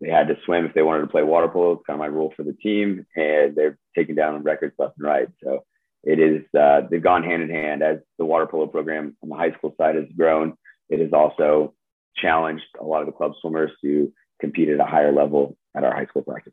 they 0.00 0.10
had 0.10 0.28
to 0.28 0.36
swim 0.44 0.66
if 0.66 0.74
they 0.74 0.82
wanted 0.82 1.02
to 1.02 1.06
play 1.06 1.22
water 1.22 1.48
polo. 1.48 1.72
It's 1.72 1.86
kind 1.86 1.96
of 1.96 2.00
my 2.00 2.06
rule 2.06 2.32
for 2.36 2.42
the 2.42 2.52
team, 2.52 3.06
and 3.16 3.56
they're 3.56 3.78
taking 3.96 4.14
down 4.14 4.42
records 4.42 4.74
left 4.78 4.98
and 4.98 5.06
right. 5.06 5.28
So 5.42 5.64
it 6.02 6.20
is 6.20 6.42
uh, 6.58 6.82
they've 6.90 7.02
gone 7.02 7.24
hand 7.24 7.42
in 7.42 7.50
hand 7.50 7.82
as 7.82 7.98
the 8.18 8.24
water 8.24 8.46
polo 8.46 8.66
program 8.66 9.16
on 9.22 9.28
the 9.28 9.34
high 9.34 9.52
school 9.52 9.74
side 9.78 9.94
has 9.94 10.04
grown. 10.16 10.54
It 10.88 11.00
has 11.00 11.12
also 11.12 11.74
challenged 12.16 12.64
a 12.80 12.84
lot 12.84 13.00
of 13.00 13.06
the 13.06 13.12
club 13.12 13.32
swimmers 13.40 13.72
to 13.82 14.12
compete 14.40 14.68
at 14.68 14.80
a 14.80 14.84
higher 14.84 15.12
level 15.12 15.56
at 15.74 15.84
our 15.84 15.94
high 15.94 16.06
school 16.06 16.22
practice. 16.22 16.52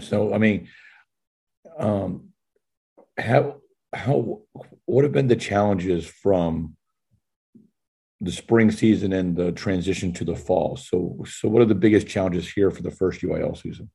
So 0.00 0.34
I 0.34 0.38
mean, 0.38 0.68
um, 1.78 2.30
how 3.18 3.60
how 3.94 4.40
what 4.86 5.04
have 5.04 5.12
been 5.12 5.28
the 5.28 5.36
challenges 5.36 6.06
from 6.06 6.76
the 8.20 8.32
spring 8.32 8.70
season 8.70 9.12
and 9.12 9.34
the 9.34 9.52
transition 9.52 10.12
to 10.12 10.24
the 10.24 10.36
fall. 10.36 10.76
So, 10.76 11.24
so 11.26 11.48
what 11.48 11.62
are 11.62 11.66
the 11.66 11.74
biggest 11.74 12.06
challenges 12.06 12.50
here 12.50 12.70
for 12.70 12.82
the 12.82 12.90
first 12.90 13.22
UIL 13.22 13.56
season? 13.56 13.90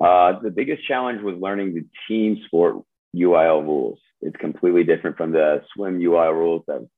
Uh, 0.00 0.40
the 0.40 0.50
biggest 0.50 0.86
challenge 0.86 1.22
was 1.22 1.36
learning 1.38 1.74
the 1.74 1.84
team 2.08 2.40
sport 2.46 2.76
UIL 3.14 3.62
rules. 3.62 4.00
It's 4.22 4.36
completely 4.36 4.82
different 4.82 5.16
from 5.16 5.32
the 5.32 5.62
swim 5.74 6.00
UIL 6.00 6.32
rules 6.32 6.62
that 6.66 6.76
I'm 6.76 6.88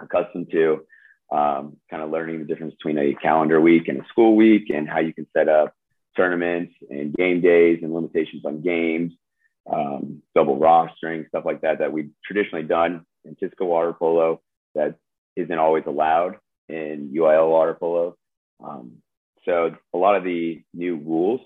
accustomed 0.00 0.50
to. 0.52 0.86
Um, 1.32 1.78
kind 1.90 2.02
of 2.02 2.10
learning 2.10 2.38
the 2.38 2.44
difference 2.44 2.74
between 2.74 2.98
a 2.98 3.14
calendar 3.14 3.60
week 3.60 3.88
and 3.88 4.00
a 4.00 4.06
school 4.08 4.36
week, 4.36 4.70
and 4.70 4.88
how 4.88 5.00
you 5.00 5.12
can 5.12 5.26
set 5.36 5.48
up 5.48 5.74
tournaments 6.16 6.74
and 6.90 7.12
game 7.14 7.40
days 7.40 7.80
and 7.82 7.92
limitations 7.92 8.44
on 8.44 8.60
games, 8.60 9.12
um, 9.70 10.22
double 10.34 10.58
rostering, 10.58 11.26
stuff 11.28 11.44
like 11.44 11.62
that 11.62 11.78
that 11.80 11.92
we've 11.92 12.10
traditionally 12.24 12.64
done 12.64 13.04
in 13.24 13.34
TISCA 13.34 13.66
water 13.66 13.92
polo 13.92 14.40
that 14.74 14.96
isn't 15.36 15.58
always 15.58 15.84
allowed 15.86 16.36
in 16.68 17.12
UIL 17.14 17.50
water 17.50 17.74
polo. 17.74 18.16
Um, 18.62 18.98
so 19.44 19.74
a 19.92 19.98
lot 19.98 20.16
of 20.16 20.24
the 20.24 20.62
new 20.72 20.96
rules, 20.96 21.40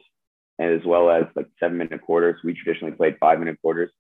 and 0.59 0.73
as 0.73 0.85
well 0.87 1.11
as 1.11 1.25
like 1.35 1.47
seven 1.59 1.79
minute 1.79 2.03
quarters, 2.03 2.41
we 2.45 2.55
traditionally 2.55 2.95
played 2.95 3.17
five 3.19 3.39
minute 3.39 3.61
quarters 3.61 3.91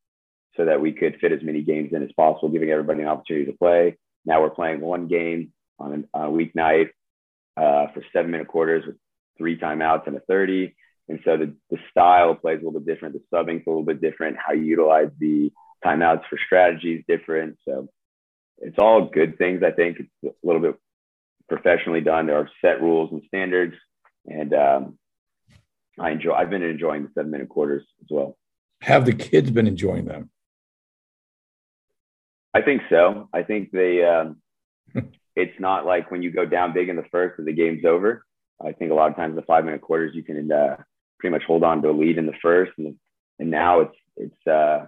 so 0.56 0.64
that 0.64 0.80
we 0.80 0.92
could 0.92 1.18
fit 1.20 1.32
as 1.32 1.42
many 1.42 1.62
games 1.62 1.90
in 1.92 2.02
as 2.02 2.12
possible, 2.16 2.48
giving 2.48 2.70
everybody 2.70 3.02
an 3.02 3.08
opportunity 3.08 3.46
to 3.46 3.56
play. 3.56 3.96
Now 4.24 4.42
we're 4.42 4.50
playing 4.50 4.80
one 4.80 5.06
game 5.06 5.52
on 5.78 6.04
a, 6.12 6.18
weeknight 6.18 6.90
uh, 7.56 7.86
for 7.94 8.02
seven 8.12 8.30
minute 8.30 8.48
quarters 8.48 8.84
with 8.86 8.96
three 9.36 9.58
timeouts 9.58 10.06
and 10.06 10.16
a 10.16 10.20
30. 10.20 10.74
And 11.08 11.20
so 11.24 11.36
the, 11.36 11.54
the 11.70 11.78
style 11.90 12.34
plays 12.34 12.60
a 12.60 12.64
little 12.64 12.80
bit 12.80 12.92
different. 12.92 13.14
The 13.14 13.36
subbing's 13.36 13.66
a 13.66 13.70
little 13.70 13.84
bit 13.84 14.00
different. 14.00 14.36
How 14.36 14.52
you 14.52 14.64
utilize 14.64 15.10
the 15.18 15.50
timeouts 15.84 16.22
for 16.28 16.38
strategy 16.44 16.94
is 16.94 17.04
different. 17.08 17.56
So 17.64 17.88
it's 18.60 18.78
all 18.78 19.06
good 19.06 19.38
things. 19.38 19.62
I 19.62 19.70
think 19.70 19.98
it's 20.00 20.34
a 20.42 20.46
little 20.46 20.62
bit 20.62 20.76
professionally 21.48 22.00
done. 22.00 22.26
There 22.26 22.36
are 22.36 22.50
set 22.60 22.82
rules 22.82 23.10
and 23.12 23.22
standards, 23.26 23.74
and 24.26 24.52
um, 24.54 24.98
I 25.98 26.10
enjoy. 26.10 26.32
I've 26.32 26.50
been 26.50 26.62
enjoying 26.62 27.04
the 27.04 27.10
seven 27.14 27.30
minute 27.30 27.48
quarters 27.48 27.84
as 28.02 28.08
well. 28.10 28.36
Have 28.82 29.06
the 29.06 29.12
kids 29.12 29.50
been 29.50 29.66
enjoying 29.66 30.04
them? 30.04 30.30
I 32.54 32.62
think 32.62 32.82
so. 32.88 33.28
I 33.32 33.42
think 33.42 33.70
they. 33.70 34.04
Um, 34.04 34.36
it's 35.36 35.58
not 35.60 35.86
like 35.86 36.10
when 36.10 36.22
you 36.22 36.30
go 36.30 36.44
down 36.44 36.72
big 36.72 36.88
in 36.88 36.96
the 36.96 37.04
first 37.10 37.38
and 37.38 37.46
the 37.46 37.52
game's 37.52 37.84
over. 37.84 38.24
I 38.64 38.72
think 38.72 38.90
a 38.90 38.94
lot 38.94 39.10
of 39.10 39.16
times 39.16 39.36
the 39.36 39.42
five 39.42 39.64
minute 39.64 39.80
quarters 39.80 40.14
you 40.14 40.24
can 40.24 40.50
uh, 40.50 40.76
pretty 41.20 41.32
much 41.32 41.44
hold 41.46 41.62
on 41.62 41.80
to 41.82 41.90
a 41.90 41.92
lead 41.92 42.18
in 42.18 42.26
the 42.26 42.32
first, 42.42 42.72
and 42.78 42.96
and 43.38 43.50
now 43.50 43.80
it's 43.80 43.96
it's 44.16 44.46
uh, 44.46 44.86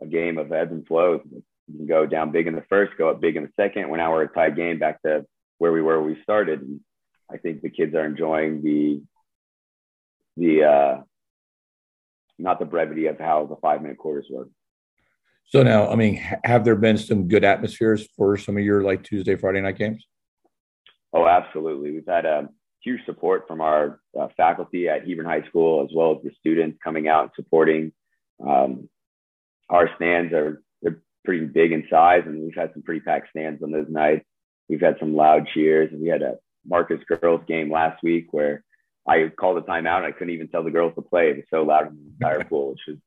a 0.00 0.06
game 0.06 0.38
of 0.38 0.52
ebbs 0.52 0.72
and 0.72 0.86
flows. 0.86 1.20
You 1.68 1.78
can 1.78 1.86
go 1.86 2.06
down 2.06 2.32
big 2.32 2.46
in 2.46 2.54
the 2.54 2.64
first, 2.68 2.96
go 2.98 3.10
up 3.10 3.20
big 3.20 3.36
in 3.36 3.44
the 3.44 3.52
second. 3.56 3.88
When 3.88 3.98
now 3.98 4.12
we're 4.12 4.24
a 4.24 4.28
tied 4.28 4.56
game 4.56 4.78
back 4.78 5.00
to 5.02 5.24
where 5.58 5.72
we 5.72 5.82
were 5.82 6.00
when 6.00 6.14
we 6.14 6.22
started. 6.22 6.60
And 6.60 6.80
I 7.30 7.36
think 7.36 7.62
the 7.62 7.70
kids 7.70 7.94
are 7.94 8.04
enjoying 8.04 8.62
the 8.62 9.02
the 10.36 10.64
uh, 10.64 11.02
not 12.38 12.58
the 12.58 12.64
brevity 12.64 13.06
of 13.06 13.18
how 13.18 13.46
the 13.46 13.56
five 13.56 13.82
minute 13.82 13.98
quarters 13.98 14.26
work. 14.30 14.48
So 15.46 15.62
now, 15.62 15.88
I 15.88 15.96
mean, 15.96 16.16
have 16.44 16.64
there 16.64 16.76
been 16.76 16.96
some 16.96 17.28
good 17.28 17.44
atmospheres 17.44 18.08
for 18.16 18.36
some 18.36 18.56
of 18.56 18.64
your 18.64 18.82
like 18.82 19.04
Tuesday, 19.04 19.36
Friday 19.36 19.60
night 19.60 19.76
games? 19.76 20.06
Oh, 21.12 21.26
absolutely. 21.26 21.92
We've 21.92 22.06
had 22.06 22.24
a 22.24 22.38
um, 22.38 22.48
huge 22.80 23.04
support 23.04 23.46
from 23.46 23.60
our 23.60 24.00
uh, 24.18 24.28
faculty 24.36 24.88
at 24.88 25.06
Hebron 25.06 25.26
High 25.26 25.46
School, 25.48 25.84
as 25.84 25.94
well 25.94 26.16
as 26.16 26.22
the 26.22 26.30
students 26.40 26.78
coming 26.82 27.06
out 27.06 27.24
and 27.24 27.30
supporting. 27.36 27.92
Um, 28.44 28.88
our 29.68 29.90
stands 29.96 30.32
are 30.32 30.62
pretty 31.24 31.46
big 31.46 31.72
in 31.72 31.86
size, 31.90 32.22
and 32.26 32.42
we've 32.42 32.54
had 32.54 32.72
some 32.72 32.82
pretty 32.82 33.00
packed 33.00 33.30
stands 33.30 33.62
on 33.62 33.70
those 33.70 33.88
nights. 33.88 34.24
We've 34.68 34.80
had 34.80 34.96
some 34.98 35.14
loud 35.14 35.48
cheers, 35.52 35.90
and 35.92 36.00
we 36.00 36.08
had 36.08 36.22
a 36.22 36.36
Marcus 36.66 37.00
girls 37.08 37.42
game 37.46 37.70
last 37.70 38.02
week 38.02 38.28
where 38.32 38.64
I 39.06 39.30
called 39.36 39.58
a 39.58 39.62
timeout. 39.62 39.98
And 39.98 40.06
I 40.06 40.12
couldn't 40.12 40.34
even 40.34 40.48
tell 40.48 40.62
the 40.62 40.70
girls 40.70 40.94
to 40.94 41.02
play. 41.02 41.30
It 41.30 41.36
was 41.36 41.44
so 41.50 41.62
loud 41.62 41.88
in 41.88 41.96
the 41.96 42.10
entire 42.12 42.44
pool, 42.44 42.70
which 42.70 42.80
is 42.88 42.98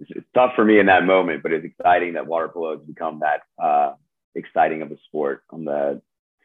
it's 0.00 0.26
tough 0.34 0.52
for 0.56 0.64
me 0.64 0.78
in 0.78 0.86
that 0.86 1.04
moment, 1.04 1.42
but 1.42 1.52
it's 1.52 1.64
exciting 1.64 2.14
that 2.14 2.26
water 2.26 2.48
polo 2.48 2.78
has 2.78 2.86
become 2.86 3.20
that 3.20 3.42
uh, 3.62 3.92
exciting 4.34 4.82
of 4.82 4.90
a 4.90 4.96
sport 5.06 5.42
on 5.50 5.64
the 5.64 6.00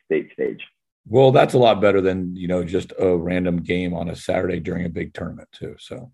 state 0.06 0.30
stage. 0.34 0.62
Well, 1.08 1.32
that's 1.32 1.54
a 1.54 1.60
lot 1.60 1.82
better 1.82 2.02
than 2.02 2.36
you 2.36 2.48
know 2.48 2.64
just 2.64 2.92
a 3.00 3.16
random 3.16 3.58
game 3.58 3.94
on 3.94 4.10
a 4.10 4.16
Saturday 4.16 4.60
during 4.60 4.86
a 4.86 4.90
big 4.90 5.14
tournament 5.14 5.50
too. 5.52 5.76
So 5.80 6.12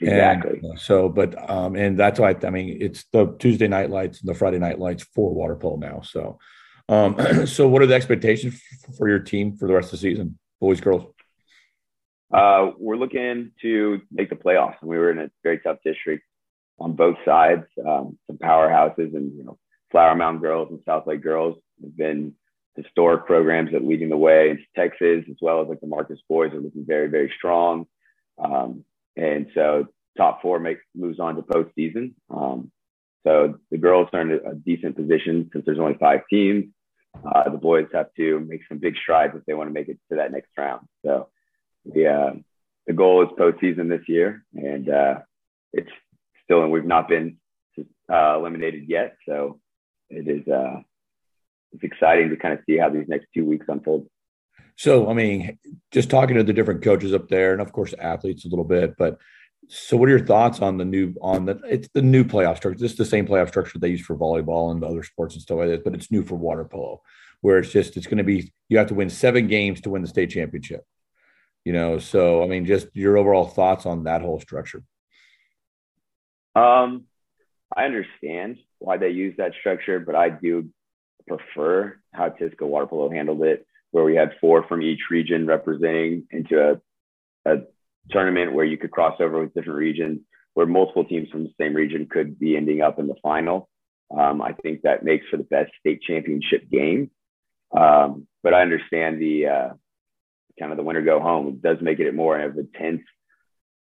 Exactly. 0.00 0.60
And, 0.62 0.72
uh, 0.72 0.76
so, 0.76 1.08
but 1.08 1.50
um, 1.50 1.76
and 1.76 1.98
that's 1.98 2.18
why 2.18 2.34
I 2.42 2.50
mean 2.50 2.78
it's 2.80 3.04
the 3.12 3.34
Tuesday 3.38 3.68
night 3.68 3.90
lights 3.90 4.20
and 4.20 4.28
the 4.28 4.34
Friday 4.34 4.58
night 4.58 4.78
lights 4.78 5.04
for 5.14 5.34
water 5.34 5.56
polo 5.56 5.76
now. 5.76 6.00
So, 6.00 6.38
um, 6.88 7.16
so 7.46 7.68
what 7.68 7.82
are 7.82 7.86
the 7.86 7.94
expectations 7.94 8.62
for 8.96 9.08
your 9.08 9.18
team 9.18 9.56
for 9.56 9.66
the 9.66 9.74
rest 9.74 9.86
of 9.86 9.92
the 9.92 10.08
season, 10.08 10.38
boys, 10.60 10.80
girls? 10.80 11.04
Uh, 12.32 12.70
we're 12.78 12.96
looking 12.96 13.50
to 13.60 14.00
make 14.10 14.30
the 14.30 14.36
playoffs, 14.36 14.76
and 14.80 14.88
we 14.88 14.96
were 14.96 15.10
in 15.10 15.18
a 15.18 15.30
very 15.42 15.58
tough 15.58 15.78
district 15.84 16.24
on 16.78 16.94
both 16.94 17.16
sides. 17.24 17.64
Um, 17.78 18.18
some 18.26 18.38
powerhouses, 18.38 19.14
and 19.14 19.36
you 19.36 19.44
know, 19.44 19.58
Flower 19.90 20.14
Mound 20.14 20.40
girls 20.40 20.68
and 20.70 20.78
Southlake 20.80 21.22
girls 21.22 21.58
have 21.82 21.96
been 21.96 22.34
historic 22.76 23.26
programs 23.26 23.72
that 23.72 23.84
leading 23.84 24.08
the 24.08 24.16
way 24.16 24.50
into 24.50 24.62
Texas, 24.76 25.24
as 25.28 25.36
well 25.40 25.60
as 25.60 25.68
like 25.68 25.80
the 25.80 25.86
Marcus 25.86 26.20
boys 26.28 26.52
are 26.52 26.60
looking 26.60 26.86
very, 26.86 27.08
very 27.08 27.32
strong. 27.36 27.86
Um, 28.42 28.84
and 29.16 29.46
so 29.54 29.86
top 30.16 30.42
four 30.42 30.58
makes 30.58 30.82
moves 30.94 31.20
on 31.20 31.36
to 31.36 31.42
postseason. 31.42 32.14
Um, 32.30 32.70
so 33.26 33.58
the 33.70 33.78
girls 33.78 34.08
are 34.12 34.22
in 34.22 34.32
a 34.32 34.54
decent 34.54 34.96
position 34.96 35.50
since 35.52 35.64
there's 35.64 35.78
only 35.78 35.98
five 35.98 36.20
teams. 36.30 36.66
Uh, 37.24 37.48
the 37.50 37.58
boys 37.58 37.86
have 37.92 38.12
to 38.16 38.40
make 38.40 38.60
some 38.68 38.78
big 38.78 38.94
strides 39.02 39.34
if 39.36 39.44
they 39.44 39.54
want 39.54 39.68
to 39.68 39.74
make 39.74 39.88
it 39.88 39.98
to 40.10 40.16
that 40.16 40.32
next 40.32 40.50
round. 40.56 40.86
So 41.04 41.28
the 41.84 42.06
uh, 42.06 42.32
the 42.86 42.92
goal 42.92 43.22
is 43.22 43.28
postseason 43.38 43.88
this 43.88 44.08
year, 44.08 44.44
and 44.54 44.88
uh, 44.88 45.18
it's 45.72 45.90
still 46.44 46.62
and 46.62 46.72
we've 46.72 46.84
not 46.84 47.08
been 47.08 47.38
uh, 48.10 48.36
eliminated 48.38 48.88
yet. 48.88 49.16
So 49.28 49.60
it 50.08 50.28
is 50.28 50.46
uh, 50.48 50.80
it's 51.72 51.84
exciting 51.84 52.30
to 52.30 52.36
kind 52.36 52.54
of 52.54 52.60
see 52.66 52.78
how 52.78 52.88
these 52.88 53.08
next 53.08 53.26
two 53.34 53.44
weeks 53.44 53.66
unfold. 53.68 54.06
So, 54.80 55.10
I 55.10 55.12
mean, 55.12 55.58
just 55.90 56.08
talking 56.08 56.36
to 56.36 56.42
the 56.42 56.54
different 56.54 56.80
coaches 56.80 57.12
up 57.12 57.28
there, 57.28 57.52
and 57.52 57.60
of 57.60 57.70
course, 57.70 57.92
athletes 57.98 58.46
a 58.46 58.48
little 58.48 58.64
bit. 58.64 58.96
But 58.96 59.18
so, 59.68 59.98
what 59.98 60.08
are 60.08 60.16
your 60.16 60.24
thoughts 60.24 60.62
on 60.62 60.78
the 60.78 60.86
new 60.86 61.12
on 61.20 61.44
the 61.44 61.60
it's 61.68 61.90
the 61.92 62.00
new 62.00 62.24
playoff 62.24 62.56
structure? 62.56 62.82
It's 62.82 62.94
the 62.94 63.04
same 63.04 63.26
playoff 63.26 63.48
structure 63.48 63.78
they 63.78 63.90
use 63.90 64.00
for 64.00 64.16
volleyball 64.16 64.72
and 64.72 64.82
other 64.82 65.02
sports 65.02 65.34
and 65.34 65.42
stuff 65.42 65.58
like 65.58 65.68
that, 65.68 65.84
but 65.84 65.92
it's 65.92 66.10
new 66.10 66.24
for 66.24 66.36
water 66.36 66.64
polo, 66.64 67.02
where 67.42 67.58
it's 67.58 67.68
just 67.68 67.98
it's 67.98 68.06
going 68.06 68.16
to 68.16 68.24
be 68.24 68.54
you 68.70 68.78
have 68.78 68.86
to 68.86 68.94
win 68.94 69.10
seven 69.10 69.48
games 69.48 69.82
to 69.82 69.90
win 69.90 70.00
the 70.00 70.08
state 70.08 70.30
championship. 70.30 70.82
You 71.66 71.74
know, 71.74 71.98
so 71.98 72.42
I 72.42 72.46
mean, 72.46 72.64
just 72.64 72.88
your 72.94 73.18
overall 73.18 73.48
thoughts 73.48 73.84
on 73.84 74.04
that 74.04 74.22
whole 74.22 74.40
structure. 74.40 74.82
Um, 76.56 77.04
I 77.76 77.84
understand 77.84 78.56
why 78.78 78.96
they 78.96 79.10
use 79.10 79.34
that 79.36 79.52
structure, 79.60 80.00
but 80.00 80.14
I 80.14 80.30
do 80.30 80.70
prefer 81.28 81.98
how 82.14 82.30
TISCA 82.30 82.62
water 82.66 82.86
polo 82.86 83.10
handled 83.10 83.42
it 83.42 83.66
where 83.90 84.04
we 84.04 84.14
had 84.14 84.32
four 84.40 84.66
from 84.66 84.82
each 84.82 85.00
region 85.10 85.46
representing 85.46 86.26
into 86.30 86.80
a, 87.46 87.50
a 87.50 87.62
tournament 88.10 88.52
where 88.52 88.64
you 88.64 88.78
could 88.78 88.90
cross 88.90 89.16
over 89.20 89.40
with 89.40 89.54
different 89.54 89.78
regions. 89.78 90.20
where 90.54 90.66
multiple 90.66 91.04
teams 91.04 91.28
from 91.30 91.44
the 91.44 91.52
same 91.60 91.74
region 91.74 92.06
could 92.10 92.38
be 92.38 92.56
ending 92.56 92.80
up 92.80 92.98
in 92.98 93.06
the 93.06 93.14
final. 93.22 93.68
Um, 94.16 94.42
I 94.42 94.52
think 94.52 94.82
that 94.82 95.04
makes 95.04 95.26
for 95.30 95.36
the 95.36 95.44
best 95.44 95.70
state 95.78 96.02
championship 96.02 96.68
game. 96.68 97.10
Um, 97.76 98.26
but 98.42 98.54
I 98.54 98.62
understand 98.62 99.20
the 99.20 99.46
uh, 99.46 99.68
kind 100.58 100.72
of 100.72 100.76
the 100.76 100.82
winner 100.82 101.02
go 101.02 101.20
home. 101.20 101.48
It 101.48 101.62
does 101.62 101.78
make 101.80 102.00
it 102.00 102.14
more 102.14 102.38
of 102.40 102.58
intense 102.58 103.02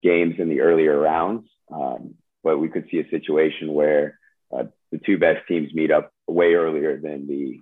games 0.03 0.35
in 0.37 0.49
the 0.49 0.61
earlier 0.61 0.99
rounds. 0.99 1.47
Um, 1.73 2.15
but 2.43 2.57
we 2.57 2.69
could 2.69 2.87
see 2.91 2.99
a 2.99 3.09
situation 3.09 3.73
where 3.73 4.19
uh, 4.55 4.63
the 4.91 4.99
two 5.05 5.17
best 5.17 5.47
teams 5.47 5.73
meet 5.73 5.91
up 5.91 6.11
way 6.27 6.53
earlier 6.53 6.99
than 6.99 7.27
the 7.27 7.59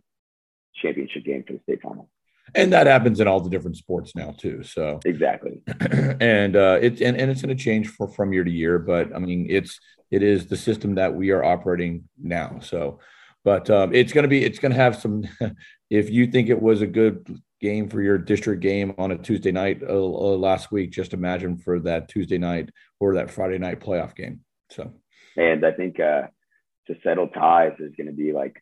championship 0.82 1.23
game 1.23 1.43
for 1.45 1.54
the 1.54 1.60
state 1.63 1.82
final. 1.82 2.10
And 2.55 2.71
that 2.73 2.88
happens 2.88 3.19
in 3.19 3.27
all 3.27 3.41
the 3.41 3.49
different 3.49 3.77
sports 3.77 4.15
now 4.15 4.31
too. 4.38 4.63
So 4.63 4.99
exactly. 5.05 5.62
and 6.19 6.55
uh, 6.55 6.79
it's 6.81 7.01
and, 7.01 7.17
and 7.17 7.29
it's 7.29 7.41
going 7.41 7.55
to 7.55 7.63
change 7.63 7.88
for, 7.88 8.07
from 8.07 8.33
year 8.33 8.43
to 8.43 8.51
year, 8.51 8.79
but 8.79 9.15
I 9.15 9.19
mean 9.19 9.47
it's 9.49 9.79
it 10.12 10.23
is 10.23 10.47
the 10.47 10.57
system 10.57 10.95
that 10.95 11.13
we 11.13 11.31
are 11.31 11.43
operating 11.43 12.05
now. 12.21 12.60
So, 12.62 12.99
but 13.43 13.69
um, 13.69 13.93
it's 13.93 14.13
going 14.13 14.23
to 14.23 14.29
be 14.29 14.43
it's 14.43 14.60
going 14.60 14.71
to 14.71 14.77
have 14.77 14.95
some. 14.95 15.23
if 15.89 16.10
you 16.10 16.27
think 16.27 16.49
it 16.49 16.62
was 16.62 16.81
a 16.81 16.88
good 16.88 17.41
game 17.60 17.89
for 17.89 18.01
your 18.01 18.17
district 18.17 18.62
game 18.62 18.93
on 18.97 19.12
a 19.12 19.17
Tuesday 19.17 19.51
night 19.51 19.81
uh, 19.83 19.93
uh, 19.93 20.38
last 20.38 20.71
week, 20.71 20.91
just 20.91 21.13
imagine 21.13 21.57
for 21.57 21.79
that 21.79 22.07
Tuesday 22.07 22.38
night 22.38 22.69
or 22.99 23.15
that 23.15 23.31
Friday 23.31 23.57
night 23.57 23.79
playoff 23.79 24.15
game. 24.15 24.41
So, 24.69 24.93
and 25.36 25.65
I 25.65 25.71
think 25.71 25.99
uh, 25.99 26.27
to 26.88 26.95
settle 27.03 27.27
ties 27.27 27.73
is 27.79 27.95
going 27.95 28.07
to 28.07 28.13
be 28.13 28.31
like 28.31 28.62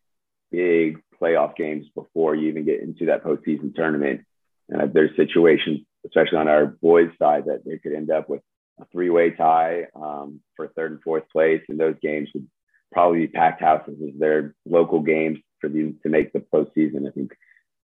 big 0.51 1.01
playoff 1.25 1.55
games 1.55 1.87
before 1.95 2.35
you 2.35 2.49
even 2.49 2.65
get 2.65 2.81
into 2.81 3.07
that 3.07 3.23
postseason 3.23 3.73
tournament. 3.73 4.21
And 4.69 4.93
there's 4.93 5.15
situations, 5.15 5.81
especially 6.05 6.37
on 6.37 6.47
our 6.47 6.65
boys' 6.65 7.11
side, 7.19 7.45
that 7.45 7.63
they 7.65 7.77
could 7.77 7.93
end 7.93 8.11
up 8.11 8.29
with 8.29 8.41
a 8.79 8.85
three-way 8.91 9.31
tie 9.31 9.87
um, 9.95 10.41
for 10.55 10.67
third 10.67 10.91
and 10.91 11.01
fourth 11.01 11.29
place, 11.31 11.61
and 11.69 11.79
those 11.79 11.95
games 12.01 12.29
would 12.33 12.47
probably 12.91 13.21
be 13.21 13.27
packed 13.27 13.61
houses 13.61 13.97
as 14.07 14.19
their 14.19 14.55
local 14.65 15.01
games 15.01 15.39
for 15.59 15.69
them 15.69 15.99
to 16.03 16.09
make 16.09 16.33
the 16.33 16.39
postseason. 16.39 17.07
I 17.07 17.11
think 17.11 17.31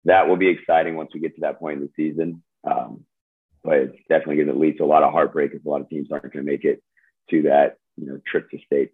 that 0.04 0.28
will 0.28 0.36
be 0.36 0.48
exciting 0.48 0.96
once 0.96 1.10
we 1.14 1.20
get 1.20 1.34
to 1.36 1.42
that 1.42 1.58
point 1.58 1.80
in 1.80 1.86
the 1.86 1.92
season. 1.96 2.42
Um, 2.64 3.04
but 3.62 3.78
it's 3.78 3.98
definitely 4.08 4.36
going 4.36 4.48
to 4.48 4.58
lead 4.58 4.76
to 4.78 4.84
a 4.84 4.86
lot 4.86 5.02
of 5.02 5.12
heartbreak 5.12 5.52
if 5.54 5.64
a 5.64 5.68
lot 5.68 5.80
of 5.80 5.88
teams 5.88 6.08
aren't 6.12 6.32
going 6.32 6.44
to 6.44 6.50
make 6.50 6.64
it 6.64 6.82
to 7.30 7.42
that 7.42 7.76
you 7.96 8.06
know 8.06 8.20
trip 8.26 8.50
to 8.50 8.58
state. 8.66 8.92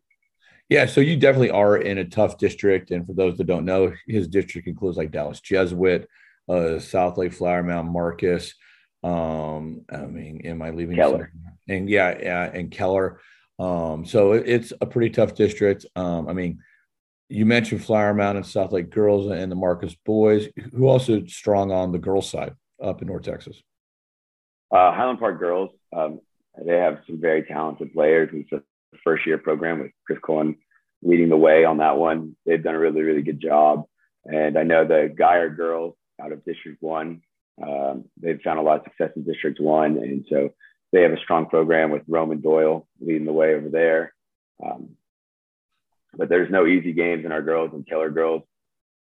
Yeah, 0.69 0.87
so 0.87 1.01
you 1.01 1.17
definitely 1.17 1.51
are 1.51 1.77
in 1.77 1.99
a 1.99 2.05
tough 2.05 2.39
district, 2.39 2.93
and 2.93 3.05
for 3.05 3.13
those 3.13 3.37
that 3.39 3.49
don't 3.49 3.65
know, 3.65 3.93
his 4.07 4.29
district 4.29 4.69
includes 4.69 4.97
like 4.97 5.11
Dallas 5.11 5.41
Jesuit, 5.41 6.09
uh, 6.49 6.79
Southlake 6.79 7.35
Flower 7.35 7.63
Mound, 7.63 7.91
Marcus. 7.91 8.55
Um, 9.03 9.85
I 9.91 10.03
mean, 10.03 10.43
am 10.45 10.63
I 10.63 10.71
leaving? 10.71 10.97
Keller. 10.97 11.33
And 11.69 11.89
yeah, 11.89 12.17
yeah, 12.21 12.51
and 12.53 12.71
Keller. 12.71 13.21
Um, 13.59 14.05
so 14.07 14.33
it's 14.33 14.73
a 14.81 14.87
pretty 14.87 15.11
tough 15.11 15.35
district. 15.35 15.87
Um, 15.97 16.29
I 16.29 16.33
mean, 16.33 16.61
you 17.29 17.47
mentioned 17.47 17.85
Flower 17.85 18.15
Mound 18.15 18.39
and 18.39 18.47
Southlake 18.47 18.91
girls 18.91 19.31
and 19.31 19.51
the 19.51 19.57
Marcus 19.57 19.95
boys. 20.05 20.49
Who 20.73 20.89
also 20.89 21.25
strong 21.27 21.73
on 21.73 21.93
the 21.93 21.99
girls 21.99 22.31
side 22.31 22.55
up 22.83 23.03
in 23.03 23.09
North 23.09 23.23
Texas? 23.23 23.61
Uh, 24.71 24.93
Highland 24.93 25.19
Park 25.19 25.39
girls. 25.39 25.71
Um, 25.93 26.21
they 26.65 26.77
have 26.77 27.01
some 27.07 27.21
very 27.21 27.43
talented 27.43 27.93
players. 27.93 28.31
It's 28.33 28.53
a 28.53 28.63
first 29.05 29.27
year 29.27 29.39
program 29.39 29.81
with 29.81 29.93
Chris 30.07 30.19
Cohen 30.23 30.57
leading 31.03 31.29
the 31.29 31.37
way 31.37 31.65
on 31.65 31.79
that 31.79 31.97
one. 31.97 32.37
They've 32.45 32.63
done 32.63 32.75
a 32.75 32.79
really, 32.79 33.03
really 33.03 33.23
good 33.23 33.41
job. 33.41 33.85
And 34.25 34.59
I 34.59 34.65
know 34.65 34.87
the 34.87 35.15
Guyer 35.15 35.55
girls 35.55 35.95
out 36.23 36.33
of 36.33 36.45
District 36.45 36.83
One, 36.83 37.23
um, 37.63 38.05
they've 38.21 38.41
found 38.43 38.59
a 38.59 38.63
lot 38.63 38.79
of 38.79 38.85
success 38.85 39.11
in 39.17 39.25
District 39.25 39.61
One. 39.61 39.97
And 39.99 40.27
so 40.29 40.51
they 40.93 41.03
have 41.03 41.13
a 41.13 41.21
strong 41.21 41.47
program 41.47 41.91
with 41.91 42.03
Roman 42.09 42.41
Doyle 42.41 42.87
leading 43.01 43.27
the 43.27 43.33
way 43.33 43.55
over 43.55 43.69
there. 43.69 44.15
Um, 44.65 44.97
but 46.15 46.29
there's 46.29 46.51
no 46.51 46.67
easy 46.67 46.93
games 46.93 47.25
in 47.25 47.33
our 47.33 47.43
girls 47.43 47.71
and 47.73 47.87
Keller 47.87 48.11
girls 48.11 48.43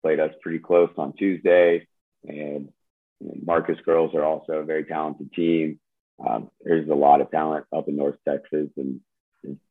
played 0.01 0.19
us 0.19 0.33
pretty 0.41 0.59
close 0.59 0.91
on 0.97 1.13
Tuesday. 1.13 1.87
And, 2.27 2.69
Marcus 3.43 3.77
girls 3.83 4.15
are 4.15 4.23
also 4.23 4.53
a 4.53 4.63
very 4.63 4.85
talented 4.85 5.33
team. 5.33 5.77
Um, 6.25 6.49
there's 6.61 6.87
a 6.87 6.95
lot 6.95 7.19
of 7.19 7.29
talent 7.29 7.65
up 7.75 7.89
in 7.89 7.97
North 7.97 8.15
Texas, 8.25 8.69
and, 8.77 9.01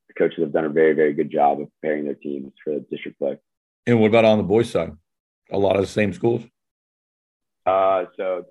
the 0.09 0.15
coaches 0.15 0.41
have 0.41 0.53
done 0.53 0.65
a 0.65 0.71
very, 0.71 0.95
very 0.95 1.13
good 1.13 1.31
job 1.31 1.61
of 1.61 1.69
preparing 1.81 2.05
their 2.05 2.15
teams 2.15 2.53
for 2.65 2.75
the 2.75 2.87
district 2.91 3.19
play. 3.19 3.39
And 3.87 4.01
what 4.01 4.09
about 4.09 4.25
on 4.25 4.39
the 4.39 4.45
boys' 4.45 4.71
side? 4.71 4.93
A 5.51 5.59
lot 5.59 5.77
of 5.77 5.83
the 5.83 5.89
same 5.89 6.13
schools. 6.13 6.43
Uh, 7.65 8.05
so, 8.17 8.45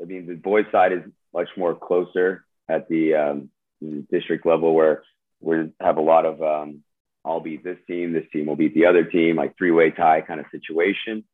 I 0.00 0.04
mean, 0.04 0.26
the 0.26 0.34
boys' 0.34 0.66
side 0.70 0.92
is 0.92 1.02
much 1.32 1.48
more 1.56 1.74
closer 1.74 2.44
at 2.68 2.88
the, 2.88 3.14
um, 3.14 3.50
the 3.80 4.04
district 4.10 4.46
level, 4.46 4.74
where 4.74 5.02
we 5.40 5.70
have 5.80 5.96
a 5.96 6.02
lot 6.02 6.24
of 6.26 6.42
um, 6.42 6.82
I'll 7.26 7.40
beat 7.40 7.64
this 7.64 7.78
team, 7.88 8.12
this 8.12 8.24
team 8.32 8.46
will 8.46 8.56
beat 8.56 8.74
the 8.74 8.86
other 8.86 9.04
team, 9.04 9.36
like 9.36 9.58
three-way 9.58 9.90
tie 9.90 10.20
kind 10.20 10.38
of 10.38 10.46
situation. 10.52 11.24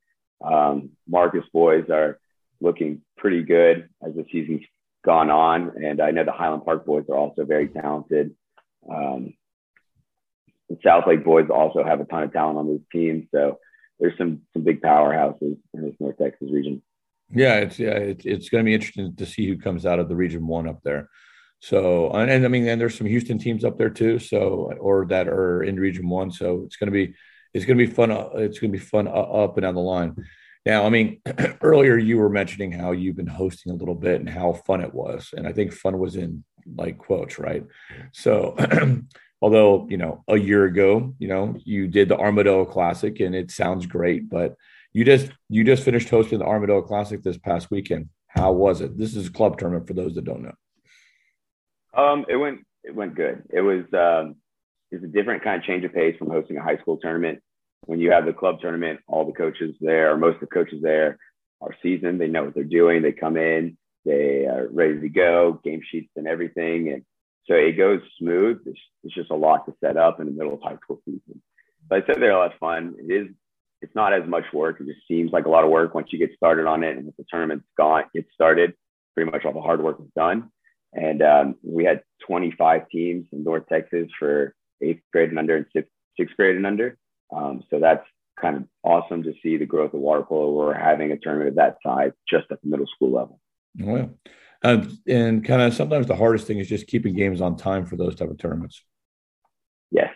Um, 0.43 0.91
Marcus 1.07 1.45
boys 1.53 1.85
are 1.91 2.19
looking 2.61 3.03
pretty 3.19 3.43
good 3.43 3.91
as 4.05 4.15
the 4.15 4.25
season's 4.33 4.63
gone 5.05 5.31
on, 5.31 5.73
and 5.85 6.01
I 6.01 6.11
know 6.11 6.25
the 6.25 6.33
Highland 6.33 6.65
Park 6.65 6.87
boys 6.87 7.05
are 7.11 7.17
also 7.17 7.45
very 7.45 7.69
talented. 7.69 8.35
Um, 8.91 9.35
the 10.73 10.89
Southlake 10.89 11.25
boys 11.25 11.49
also 11.51 11.85
have 11.85 12.01
a 12.01 12.05
ton 12.05 12.23
of 12.23 12.33
talent 12.33 12.59
on 12.59 12.69
this 12.69 12.83
team, 12.91 13.29
so 13.31 13.59
there's 14.01 14.17
some 14.17 14.43
some 14.53 14.65
big 14.65 14.81
powerhouses 14.81 15.59
in 15.75 15.83
this 15.83 15.95
North 16.01 16.17
Texas 16.19 16.49
region. 16.51 16.83
Yeah, 17.31 17.57
it's 17.57 17.79
yeah, 17.79 17.91
it's, 17.91 18.25
it's 18.25 18.49
going 18.49 18.65
to 18.65 18.69
be 18.69 18.75
interesting 18.75 19.15
to 19.17 19.27
see 19.27 19.47
who 19.47 19.59
comes 19.59 19.87
out 19.87 19.99
of 19.99 20.09
the 20.09 20.17
Region 20.17 20.47
One 20.47 20.69
up 20.69 20.81
there. 20.83 21.09
So, 21.61 22.11
and, 22.11 22.29
and, 22.29 22.45
I 22.45 22.49
mean, 22.49 22.67
and 22.67 22.81
there's 22.81 22.99
some 22.99 23.07
Houston 23.07 23.39
teams 23.39 23.65
up 23.65 23.79
there 23.79 23.89
too. 23.89 24.19
So, 24.19 24.73
or 24.81 25.07
that 25.07 25.29
are 25.29 25.63
in 25.63 25.79
Region 25.79 26.09
One. 26.09 26.33
So 26.33 26.65
it's 26.67 26.75
going 26.75 26.89
to 26.89 26.93
be, 26.93 27.15
it's 27.55 27.65
going 27.65 27.79
to 27.79 27.87
be 27.87 27.93
fun. 27.93 28.11
Uh, 28.11 28.31
it's 28.35 28.59
going 28.59 28.73
to 28.73 28.79
be 28.79 28.85
fun 28.85 29.07
up 29.07 29.57
and 29.57 29.63
down 29.63 29.77
the 29.77 29.81
line. 29.81 30.17
Now, 30.67 30.85
I 30.85 30.91
mean, 30.91 31.21
earlier 31.63 31.97
you 31.97 32.19
were 32.19 32.29
mentioning 32.29 32.73
how 32.73 32.91
you've 32.91 33.17
been 33.17 33.29
hosting 33.29 33.73
a 33.73 33.77
little 33.77 33.95
bit 33.95 34.21
and 34.21 34.29
how 34.29 34.55
fun 34.55 34.81
it 34.81 34.93
was, 34.93 35.31
and 35.37 35.47
I 35.47 35.53
think 35.53 35.73
fun 35.73 35.99
was 35.99 36.17
in 36.17 36.45
like 36.77 36.99
quotes, 36.99 37.39
right? 37.39 37.65
So, 38.13 38.57
although 39.43 39.87
you 39.91 39.99
know, 39.99 40.25
a 40.29 40.39
year 40.39 40.65
ago, 40.65 41.15
you 41.19 41.29
know, 41.29 41.55
you 41.65 41.89
did 41.89 42.09
the 42.09 42.17
Armadillo 42.17 42.65
Classic, 42.65 43.21
and 43.21 43.35
it 43.35 43.51
sounds 43.51 43.85
great, 43.85 44.31
but 44.31 44.57
you 44.93 45.05
just 45.05 45.31
you 45.51 45.65
just 45.65 45.83
finished 45.83 46.09
hosting 46.09 46.39
the 46.39 46.47
Armadillo 46.47 46.81
Classic 46.83 47.23
this 47.23 47.37
past 47.37 47.71
weekend. 47.71 48.09
How 48.29 48.53
was 48.53 48.81
it? 48.81 48.97
This 48.97 49.15
is 49.15 49.27
a 49.27 49.33
club 49.33 49.59
tournament 49.59 49.87
for 49.87 49.95
those 49.95 50.15
that 50.15 50.25
don't 50.25 50.43
know. 50.43 50.55
Um, 51.95 52.25
it 52.29 52.37
went 52.37 52.61
it 52.85 52.95
went 52.95 53.17
good. 53.17 53.43
It 53.51 53.61
was 53.61 53.85
um, 53.93 54.37
it 54.91 55.01
was 55.01 55.05
a 55.05 55.13
different 55.13 55.43
kind 55.43 55.61
of 55.61 55.67
change 55.67 55.85
of 55.85 55.93
pace 55.93 56.17
from 56.19 56.31
hosting 56.31 56.57
a 56.57 56.63
high 56.63 56.79
school 56.79 56.97
tournament. 56.97 57.41
When 57.85 57.99
you 57.99 58.13
have 58.13 58.27
the 58.27 58.33
club 58.33 58.61
tournament, 58.61 59.01
all 59.09 59.27
the 59.27 59.33
coaches 59.33 59.75
there, 59.81 60.17
most 60.17 60.35
of 60.35 60.41
the 60.43 60.47
coaches 60.47 60.81
there, 60.83 61.19
are 61.61 61.75
seasoned. 61.83 62.21
They 62.21 62.29
know 62.29 62.45
what 62.45 62.55
they're 62.55 62.65
doing. 62.65 63.03
They 63.03 63.13
come 63.13 63.37
in, 63.37 63.77
they 64.05 64.47
are 64.47 64.69
ready 64.71 65.01
to 65.01 65.09
go, 65.09 65.61
game 65.65 65.81
sheets 65.91 66.13
and 66.15 66.29
everything, 66.29 66.91
and 66.91 67.05
so 67.47 67.55
it 67.55 67.77
goes 67.77 68.01
smooth. 68.19 68.61
It's, 68.67 68.79
it's 69.05 69.15
just 69.15 69.31
a 69.31 69.37
lot 69.37 69.67
to 69.67 69.75
set 69.83 69.97
up 69.97 70.21
in 70.21 70.27
the 70.27 70.33
middle 70.33 70.55
of 70.55 70.63
high 70.63 70.77
school 70.83 71.01
season. 71.05 71.43
But 71.89 72.03
I 72.03 72.07
said 72.07 72.17
they're 72.21 72.33
a 72.33 72.39
lot 72.39 72.53
of 72.53 72.59
fun. 72.59 72.95
It 72.99 73.13
is. 73.13 73.29
It's 73.81 73.95
not 73.97 74.13
as 74.13 74.29
much 74.29 74.45
work. 74.53 74.81
It 74.81 74.87
just 74.87 75.07
seems 75.09 75.33
like 75.33 75.47
a 75.47 75.51
lot 75.51 75.65
of 75.65 75.71
work 75.71 75.93
once 75.93 76.09
you 76.13 76.19
get 76.19 76.37
started 76.37 76.67
on 76.67 76.85
it, 76.85 76.97
and 76.97 77.09
if 77.09 77.17
the 77.17 77.25
tournament's 77.29 77.67
gone, 77.77 78.05
gets 78.15 78.29
started, 78.33 78.75
pretty 79.15 79.29
much 79.31 79.45
all 79.45 79.53
the 79.53 79.61
hard 79.61 79.83
work 79.83 79.99
is 80.01 80.11
done. 80.15 80.51
And 80.93 81.23
um, 81.23 81.55
we 81.65 81.85
had 81.85 82.03
25 82.27 82.83
teams 82.91 83.27
in 83.33 83.43
North 83.43 83.65
Texas 83.69 84.09
for 84.19 84.55
eighth 84.83 85.03
grade 85.13 85.31
and 85.31 85.39
under 85.39 85.57
and 85.57 85.67
sixth, 85.75 85.91
sixth 86.19 86.37
grade 86.37 86.57
and 86.57 86.67
under. 86.67 86.97
Um, 87.35 87.65
so 87.71 87.81
that's 87.81 88.07
kind 88.41 88.57
of 88.57 88.65
awesome 88.83 89.23
to 89.23 89.33
see 89.43 89.57
the 89.57 89.67
growth 89.67 89.95
of 89.95 90.01
water 90.01 90.23
polo. 90.23 90.53
We're 90.53 90.75
having 90.75 91.13
a 91.13 91.17
tournament 91.17 91.51
of 91.51 91.55
that 91.57 91.79
size 91.85 92.13
just 92.29 92.47
at 92.51 92.61
the 92.63 92.69
middle 92.69 92.87
school 92.95 93.13
level. 93.13 93.41
Well, 93.79 94.11
um, 94.65 94.99
and 95.07 95.45
kind 95.45 95.63
of 95.63 95.75
sometimes 95.75 96.07
the 96.07 96.17
hardest 96.17 96.47
thing 96.47 96.59
is 96.59 96.69
just 96.69 96.87
keeping 96.87 97.15
games 97.15 97.41
on 97.41 97.57
time 97.57 97.87
for 97.87 97.97
those 97.97 98.15
type 98.15 98.31
of 98.31 98.39
tournaments. 98.39 98.83
Yes. 99.91 100.11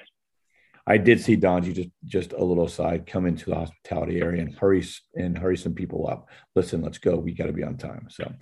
I 0.87 0.99
did 0.99 1.21
see 1.21 1.37
Donzie 1.37 1.75
just 1.75 1.89
just 2.05 2.33
a 2.33 2.45
little 2.45 2.65
aside 2.65 3.07
come 3.07 3.27
into 3.27 3.51
the 3.51 3.57
hospitality 3.57 4.21
area 4.21 4.43
and 4.43 4.55
hurry 4.55 4.85
and 5.15 5.37
hurry 5.37 5.57
some 5.57 5.75
people 5.75 6.09
up. 6.09 6.29
Listen, 6.55 6.81
let's 6.81 6.99
go. 6.99 7.17
We 7.17 7.33
got 7.33 7.47
to 7.47 7.53
be 7.53 7.65
on 7.65 7.77
time. 7.77 8.07
So, 8.09 8.33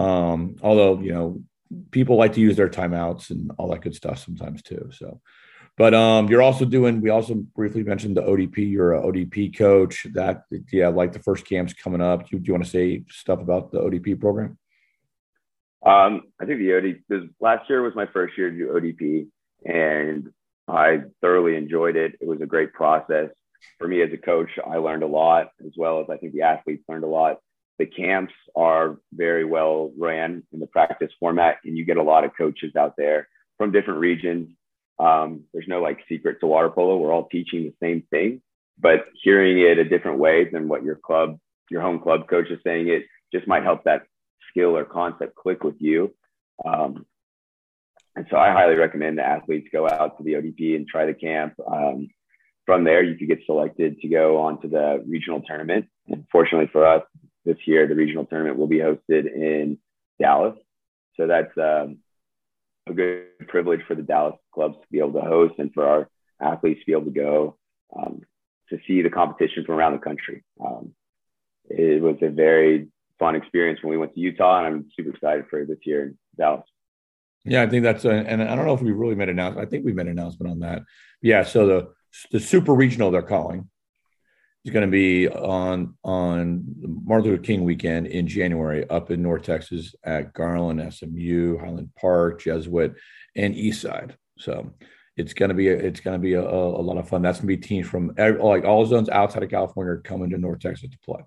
um, 0.00 0.56
although 0.62 1.00
you 1.00 1.12
know 1.12 1.42
people 1.90 2.16
like 2.16 2.34
to 2.34 2.40
use 2.40 2.56
their 2.56 2.68
timeouts 2.68 3.30
and 3.30 3.50
all 3.58 3.68
that 3.70 3.80
good 3.80 3.96
stuff 3.96 4.18
sometimes 4.18 4.62
too. 4.62 4.90
So, 4.92 5.20
but 5.76 5.92
um, 5.92 6.28
you're 6.28 6.42
also 6.42 6.64
doing. 6.64 7.00
We 7.00 7.10
also 7.10 7.34
briefly 7.34 7.82
mentioned 7.82 8.16
the 8.16 8.22
ODP. 8.22 8.70
You're 8.70 8.94
an 8.94 9.02
ODP 9.02 9.58
coach. 9.58 10.06
That 10.12 10.44
yeah, 10.70 10.86
like 10.88 11.12
the 11.12 11.18
first 11.18 11.44
camps 11.46 11.72
coming 11.72 12.00
up. 12.00 12.28
Do, 12.28 12.38
do 12.38 12.46
you 12.46 12.52
want 12.52 12.64
to 12.64 12.70
say 12.70 13.02
stuff 13.08 13.40
about 13.40 13.72
the 13.72 13.80
ODP 13.80 14.20
program? 14.20 14.56
Um, 15.84 16.22
I 16.40 16.44
think 16.44 16.58
the 16.58 17.00
ODP. 17.10 17.30
Last 17.40 17.68
year 17.68 17.82
was 17.82 17.94
my 17.94 18.06
first 18.12 18.38
year 18.38 18.50
to 18.50 18.56
do 18.56 18.68
ODP, 18.68 19.26
and 19.64 20.32
I 20.68 21.02
thoroughly 21.20 21.56
enjoyed 21.56 21.96
it. 21.96 22.16
It 22.20 22.28
was 22.28 22.40
a 22.40 22.46
great 22.46 22.72
process 22.72 23.30
for 23.78 23.88
me 23.88 24.02
as 24.02 24.10
a 24.12 24.16
coach. 24.16 24.50
I 24.64 24.76
learned 24.76 25.02
a 25.02 25.08
lot, 25.08 25.48
as 25.64 25.72
well 25.76 26.00
as 26.00 26.06
I 26.10 26.16
think 26.16 26.32
the 26.32 26.42
athletes 26.42 26.84
learned 26.88 27.04
a 27.04 27.08
lot 27.08 27.38
the 27.82 27.86
camps 27.86 28.32
are 28.54 28.98
very 29.12 29.44
well 29.44 29.92
ran 29.98 30.44
in 30.52 30.60
the 30.60 30.66
practice 30.66 31.10
format, 31.18 31.56
and 31.64 31.76
you 31.76 31.84
get 31.84 31.96
a 31.96 32.02
lot 32.02 32.24
of 32.24 32.30
coaches 32.36 32.76
out 32.76 32.94
there 32.96 33.28
from 33.58 33.72
different 33.72 34.00
regions. 34.00 34.50
Um, 35.00 35.44
there's 35.52 35.66
no 35.66 35.80
like 35.80 35.98
secret 36.08 36.38
to 36.40 36.46
water 36.46 36.70
polo. 36.70 36.96
We're 36.96 37.12
all 37.12 37.28
teaching 37.28 37.64
the 37.64 37.74
same 37.82 38.04
thing, 38.10 38.40
but 38.78 39.06
hearing 39.22 39.58
it 39.58 39.78
a 39.78 39.88
different 39.88 40.18
way 40.18 40.48
than 40.48 40.68
what 40.68 40.84
your 40.84 40.96
club, 40.96 41.38
your 41.70 41.82
home 41.82 41.98
club 41.98 42.28
coach 42.28 42.50
is 42.50 42.60
saying 42.64 42.88
it 42.88 43.04
just 43.34 43.48
might 43.48 43.64
help 43.64 43.84
that 43.84 44.02
skill 44.52 44.76
or 44.76 44.84
concept 44.84 45.34
click 45.34 45.64
with 45.64 45.76
you. 45.80 46.14
Um, 46.64 47.06
and 48.14 48.26
so 48.30 48.36
I 48.36 48.52
highly 48.52 48.74
recommend 48.74 49.18
the 49.18 49.26
athletes 49.26 49.68
go 49.72 49.88
out 49.88 50.18
to 50.18 50.24
the 50.24 50.34
ODP 50.34 50.76
and 50.76 50.86
try 50.86 51.06
the 51.06 51.14
camp. 51.14 51.54
Um, 51.66 52.08
from 52.66 52.84
there, 52.84 53.02
you 53.02 53.16
could 53.16 53.28
get 53.28 53.40
selected 53.46 53.98
to 54.00 54.08
go 54.08 54.42
on 54.42 54.60
to 54.62 54.68
the 54.68 55.02
regional 55.06 55.40
tournament. 55.42 55.86
And 56.08 56.26
fortunately 56.30 56.68
for 56.72 56.86
us, 56.86 57.02
this 57.44 57.56
year, 57.66 57.88
the 57.88 57.94
regional 57.94 58.26
tournament 58.26 58.58
will 58.58 58.68
be 58.68 58.78
hosted 58.78 59.26
in 59.26 59.78
Dallas. 60.20 60.56
So 61.16 61.26
that's 61.26 61.56
um, 61.56 61.98
a 62.86 62.92
good 62.92 63.26
privilege 63.48 63.80
for 63.88 63.94
the 63.94 64.02
Dallas 64.02 64.36
clubs 64.54 64.76
to 64.76 64.86
be 64.90 64.98
able 64.98 65.14
to 65.14 65.28
host 65.28 65.54
and 65.58 65.72
for 65.72 65.86
our 65.86 66.08
athletes 66.40 66.80
to 66.80 66.86
be 66.86 66.92
able 66.92 67.06
to 67.06 67.10
go 67.10 67.56
um, 67.96 68.20
to 68.68 68.78
see 68.86 69.02
the 69.02 69.10
competition 69.10 69.64
from 69.64 69.76
around 69.76 69.92
the 69.92 69.98
country. 69.98 70.44
Um, 70.64 70.94
it 71.68 72.02
was 72.02 72.16
a 72.22 72.28
very 72.28 72.88
fun 73.22 73.36
experience 73.36 73.78
when 73.82 73.92
we 73.92 73.96
went 73.96 74.12
to 74.14 74.20
Utah, 74.20 74.58
and 74.58 74.66
I'm 74.66 74.86
super 74.96 75.10
excited 75.10 75.44
for 75.48 75.64
this 75.64 75.78
year 75.84 76.02
in 76.02 76.18
Dallas. 76.36 76.66
Yeah, 77.44 77.62
I 77.62 77.68
think 77.68 77.84
that's 77.84 78.04
a, 78.04 78.10
and 78.10 78.42
I 78.42 78.56
don't 78.56 78.66
know 78.66 78.74
if 78.74 78.82
we 78.82 78.90
really 78.90 79.14
made 79.14 79.28
an 79.28 79.38
announcement. 79.38 79.64
I 79.64 79.70
think 79.70 79.84
we 79.84 79.92
made 79.92 80.06
an 80.06 80.18
announcement 80.18 80.50
on 80.50 80.58
that. 80.60 80.82
Yeah, 81.22 81.44
so 81.44 81.66
the 81.68 81.88
the 82.32 82.40
super 82.40 82.74
regional 82.74 83.12
they're 83.12 83.22
calling 83.22 83.70
is 84.64 84.72
going 84.72 84.84
to 84.84 84.90
be 84.90 85.28
on 85.28 85.94
on 86.02 86.64
Martin 87.04 87.30
Luther 87.30 87.42
King 87.42 87.62
weekend 87.62 88.08
in 88.08 88.26
January 88.26 88.90
up 88.90 89.12
in 89.12 89.22
North 89.22 89.44
Texas 89.44 89.94
at 90.02 90.32
Garland, 90.32 90.92
SMU, 90.92 91.58
Highland 91.58 91.90
Park, 92.00 92.42
Jesuit, 92.42 92.96
and 93.36 93.54
Eastside. 93.54 94.16
So 94.38 94.72
it's 95.16 95.32
going 95.32 95.50
to 95.50 95.54
be 95.54 95.68
a, 95.68 95.76
it's 95.76 96.00
going 96.00 96.18
to 96.18 96.22
be 96.22 96.34
a, 96.34 96.42
a, 96.42 96.82
lot 96.82 96.98
of 96.98 97.08
fun. 97.08 97.22
That's 97.22 97.38
going 97.38 97.48
to 97.48 97.56
be 97.56 97.68
teams 97.68 97.86
from 97.86 98.14
every, 98.16 98.42
like 98.42 98.64
all 98.64 98.84
zones 98.84 99.08
outside 99.08 99.44
of 99.44 99.50
California 99.50 99.92
are 99.92 100.00
coming 100.00 100.30
to 100.30 100.38
North 100.38 100.58
Texas 100.58 100.90
to 100.90 100.98
play. 101.04 101.20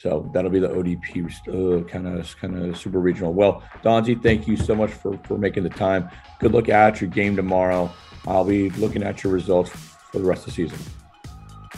So 0.00 0.30
that'll 0.32 0.50
be 0.50 0.60
the 0.60 0.68
ODP 0.68 1.28
uh, 1.48 1.84
kind 1.86 2.08
of 2.08 2.36
kind 2.38 2.56
of 2.56 2.78
super 2.78 3.00
regional. 3.00 3.34
Well, 3.34 3.62
Donzie, 3.84 4.20
thank 4.22 4.48
you 4.48 4.56
so 4.56 4.74
much 4.74 4.90
for 4.90 5.18
for 5.24 5.36
making 5.36 5.62
the 5.62 5.68
time. 5.68 6.08
Good 6.38 6.52
luck 6.52 6.70
at 6.70 7.02
your 7.02 7.10
game 7.10 7.36
tomorrow. 7.36 7.92
I'll 8.26 8.46
be 8.46 8.70
looking 8.70 9.02
at 9.02 9.22
your 9.22 9.30
results 9.30 9.70
for 9.70 10.18
the 10.18 10.24
rest 10.24 10.46
of 10.48 10.54
the 10.54 10.68
season. 10.68 10.78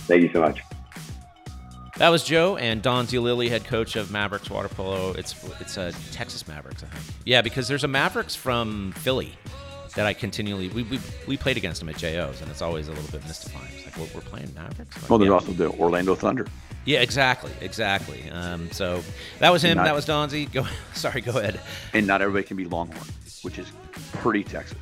Thank 0.06 0.22
you 0.22 0.30
so 0.32 0.40
much. 0.40 0.60
That 1.96 2.10
was 2.10 2.22
Joe 2.22 2.56
and 2.56 2.80
Don 2.80 3.06
Lilly, 3.06 3.48
head 3.48 3.64
coach 3.64 3.96
of 3.96 4.12
Mavericks 4.12 4.48
water 4.48 4.68
polo. 4.68 5.12
It's 5.14 5.34
it's 5.60 5.76
a 5.76 5.92
Texas 6.12 6.46
Mavericks, 6.46 6.84
I 6.84 6.86
think. 6.86 7.16
Yeah, 7.26 7.42
because 7.42 7.66
there's 7.66 7.84
a 7.84 7.88
Mavericks 7.88 8.36
from 8.36 8.92
Philly 8.92 9.34
that 9.94 10.06
I 10.06 10.14
continually 10.14 10.68
we, 10.68 10.82
we, 10.84 11.00
we 11.26 11.36
played 11.36 11.56
against 11.56 11.80
them 11.80 11.88
at 11.88 11.96
JOs, 11.96 12.40
and 12.40 12.50
it's 12.50 12.62
always 12.62 12.88
a 12.88 12.92
little 12.92 13.10
bit 13.10 13.26
mystifying. 13.26 13.68
It's 13.76 13.84
like, 13.84 13.96
well, 13.96 14.08
we're 14.14 14.20
playing 14.22 14.52
Mavericks. 14.54 15.00
Like, 15.00 15.10
well, 15.10 15.18
there's 15.18 15.28
yeah. 15.28 15.34
also 15.34 15.52
the 15.52 15.70
Orlando 15.70 16.14
Thunder. 16.14 16.46
Yeah, 16.84 17.00
exactly, 17.00 17.52
exactly. 17.60 18.28
Um, 18.30 18.70
so 18.72 19.02
that 19.38 19.50
was 19.50 19.62
him. 19.62 19.76
Not, 19.76 19.84
that 19.84 19.94
was 19.94 20.06
Donzie. 20.06 20.50
Go, 20.52 20.66
sorry, 20.94 21.20
go 21.20 21.38
ahead. 21.38 21.60
And 21.92 22.06
not 22.06 22.22
everybody 22.22 22.46
can 22.46 22.56
be 22.56 22.64
Longhorn, 22.64 23.06
which 23.42 23.58
is 23.58 23.70
pretty 24.12 24.44
Texas. 24.44 24.78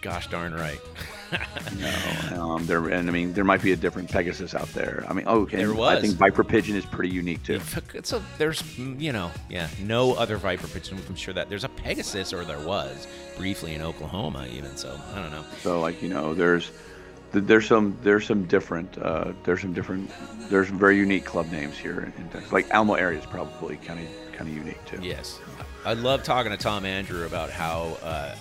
Gosh 0.00 0.28
darn 0.28 0.54
right. 0.54 0.80
no, 1.78 2.42
um, 2.42 2.66
there 2.66 2.88
and 2.88 3.08
I 3.08 3.12
mean 3.12 3.32
there 3.32 3.44
might 3.44 3.62
be 3.62 3.72
a 3.72 3.76
different 3.76 4.10
Pegasus 4.10 4.54
out 4.54 4.68
there. 4.68 5.04
I 5.08 5.12
mean, 5.12 5.24
oh, 5.26 5.40
okay, 5.42 5.56
there 5.58 5.74
was. 5.74 5.98
I 5.98 6.00
think 6.00 6.14
Viper 6.14 6.44
Pigeon 6.44 6.76
is 6.76 6.84
pretty 6.84 7.12
unique 7.12 7.42
too. 7.42 7.60
It's 7.94 8.12
a, 8.12 8.22
there's 8.38 8.78
you 8.78 9.12
know 9.12 9.30
yeah 9.48 9.68
no 9.82 10.14
other 10.14 10.36
Viper 10.36 10.68
Pigeon. 10.68 10.98
I'm 11.08 11.16
sure 11.16 11.34
that 11.34 11.48
there's 11.48 11.64
a 11.64 11.68
Pegasus 11.68 12.32
or 12.32 12.44
there 12.44 12.60
was 12.60 13.06
briefly 13.36 13.74
in 13.74 13.82
Oklahoma 13.82 14.46
even. 14.52 14.76
So 14.76 14.98
I 15.14 15.20
don't 15.20 15.30
know. 15.30 15.44
So 15.62 15.80
like 15.80 16.02
you 16.02 16.08
know 16.08 16.34
there's 16.34 16.70
there's 17.32 17.66
some 17.66 17.96
there's 18.02 18.26
some 18.26 18.44
different 18.44 18.96
uh, 18.98 19.32
there's 19.44 19.60
some 19.60 19.72
different 19.72 20.10
there's 20.48 20.68
some 20.68 20.78
very 20.78 20.96
unique 20.96 21.24
club 21.24 21.50
names 21.50 21.76
here 21.76 22.12
in 22.16 22.28
Texas. 22.28 22.52
Like 22.52 22.70
Alamo 22.70 22.94
area 22.94 23.18
is 23.18 23.26
probably 23.26 23.76
kind 23.78 24.00
of 24.00 24.32
kind 24.32 24.48
of 24.50 24.56
unique 24.56 24.84
too. 24.84 25.00
Yes, 25.02 25.40
I 25.84 25.94
love 25.94 26.22
talking 26.22 26.52
to 26.52 26.58
Tom 26.58 26.84
Andrew 26.84 27.26
about 27.26 27.50
how. 27.50 27.96
Uh, 28.02 28.34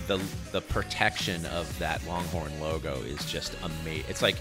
the 0.00 0.20
the 0.52 0.60
protection 0.60 1.44
of 1.46 1.78
that 1.78 2.06
Longhorn 2.06 2.60
logo 2.60 2.96
is 3.02 3.24
just 3.30 3.56
amazing. 3.62 4.04
It's 4.08 4.22
like 4.22 4.36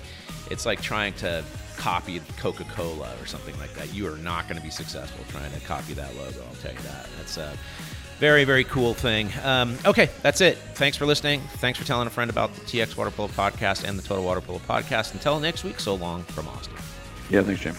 it's 0.51 0.65
like 0.65 0.81
trying 0.81 1.13
to 1.13 1.43
copy 1.77 2.21
Coca-Cola 2.37 3.11
or 3.21 3.25
something 3.25 3.57
like 3.59 3.73
that. 3.73 3.93
You 3.93 4.11
are 4.11 4.17
not 4.17 4.47
going 4.47 4.57
to 4.57 4.63
be 4.63 4.69
successful 4.69 5.25
trying 5.29 5.51
to 5.51 5.59
copy 5.61 5.93
that 5.93 6.15
logo. 6.15 6.43
I'll 6.47 6.55
tell 6.55 6.71
you 6.71 6.79
that. 6.79 7.07
That's 7.17 7.37
a 7.37 7.57
very 8.19 8.43
very 8.45 8.63
cool 8.63 8.93
thing. 8.93 9.29
Um, 9.43 9.77
okay, 9.85 10.09
that's 10.21 10.41
it. 10.41 10.57
Thanks 10.75 10.97
for 10.97 11.05
listening. 11.05 11.41
Thanks 11.57 11.79
for 11.79 11.85
telling 11.85 12.07
a 12.07 12.11
friend 12.11 12.29
about 12.29 12.53
the 12.55 12.61
TX 12.61 12.95
Water 12.97 13.11
Polo 13.11 13.29
podcast 13.29 13.87
and 13.87 13.97
the 13.97 14.03
Total 14.03 14.23
Water 14.23 14.41
Polo 14.41 14.59
podcast. 14.59 15.13
Until 15.13 15.39
next 15.39 15.63
week, 15.63 15.79
so 15.79 15.95
long 15.95 16.23
from 16.23 16.47
Austin. 16.47 16.75
Yeah, 17.29 17.41
thanks, 17.41 17.61
Jim. 17.61 17.75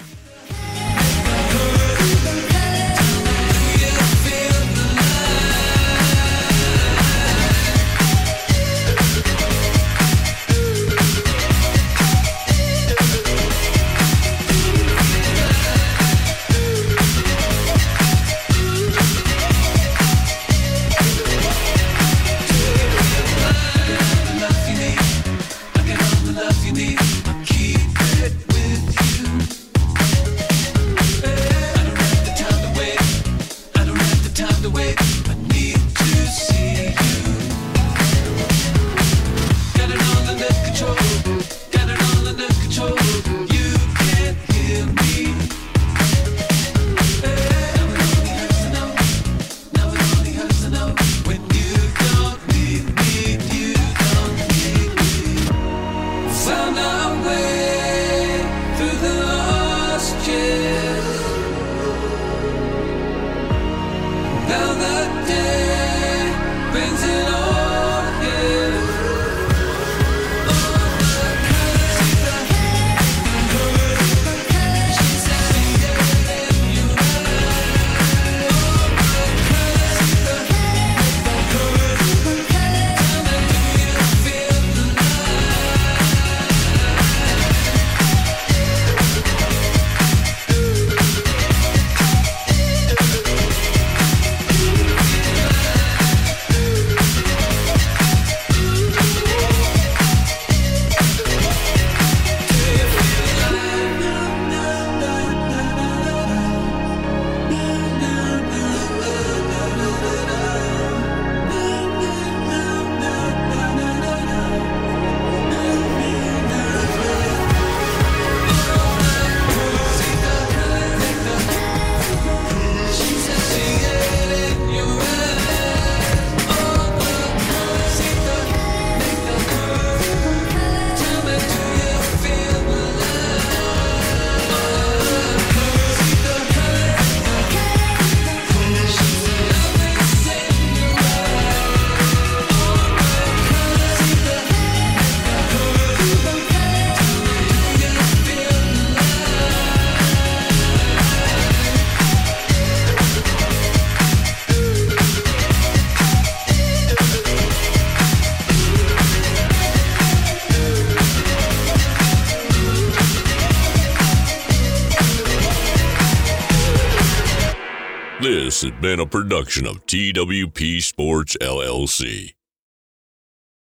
Production 169.29 169.67
of 169.67 169.85
TWP 169.87 170.81
Sports 170.81 171.37
LLC. 171.41 172.36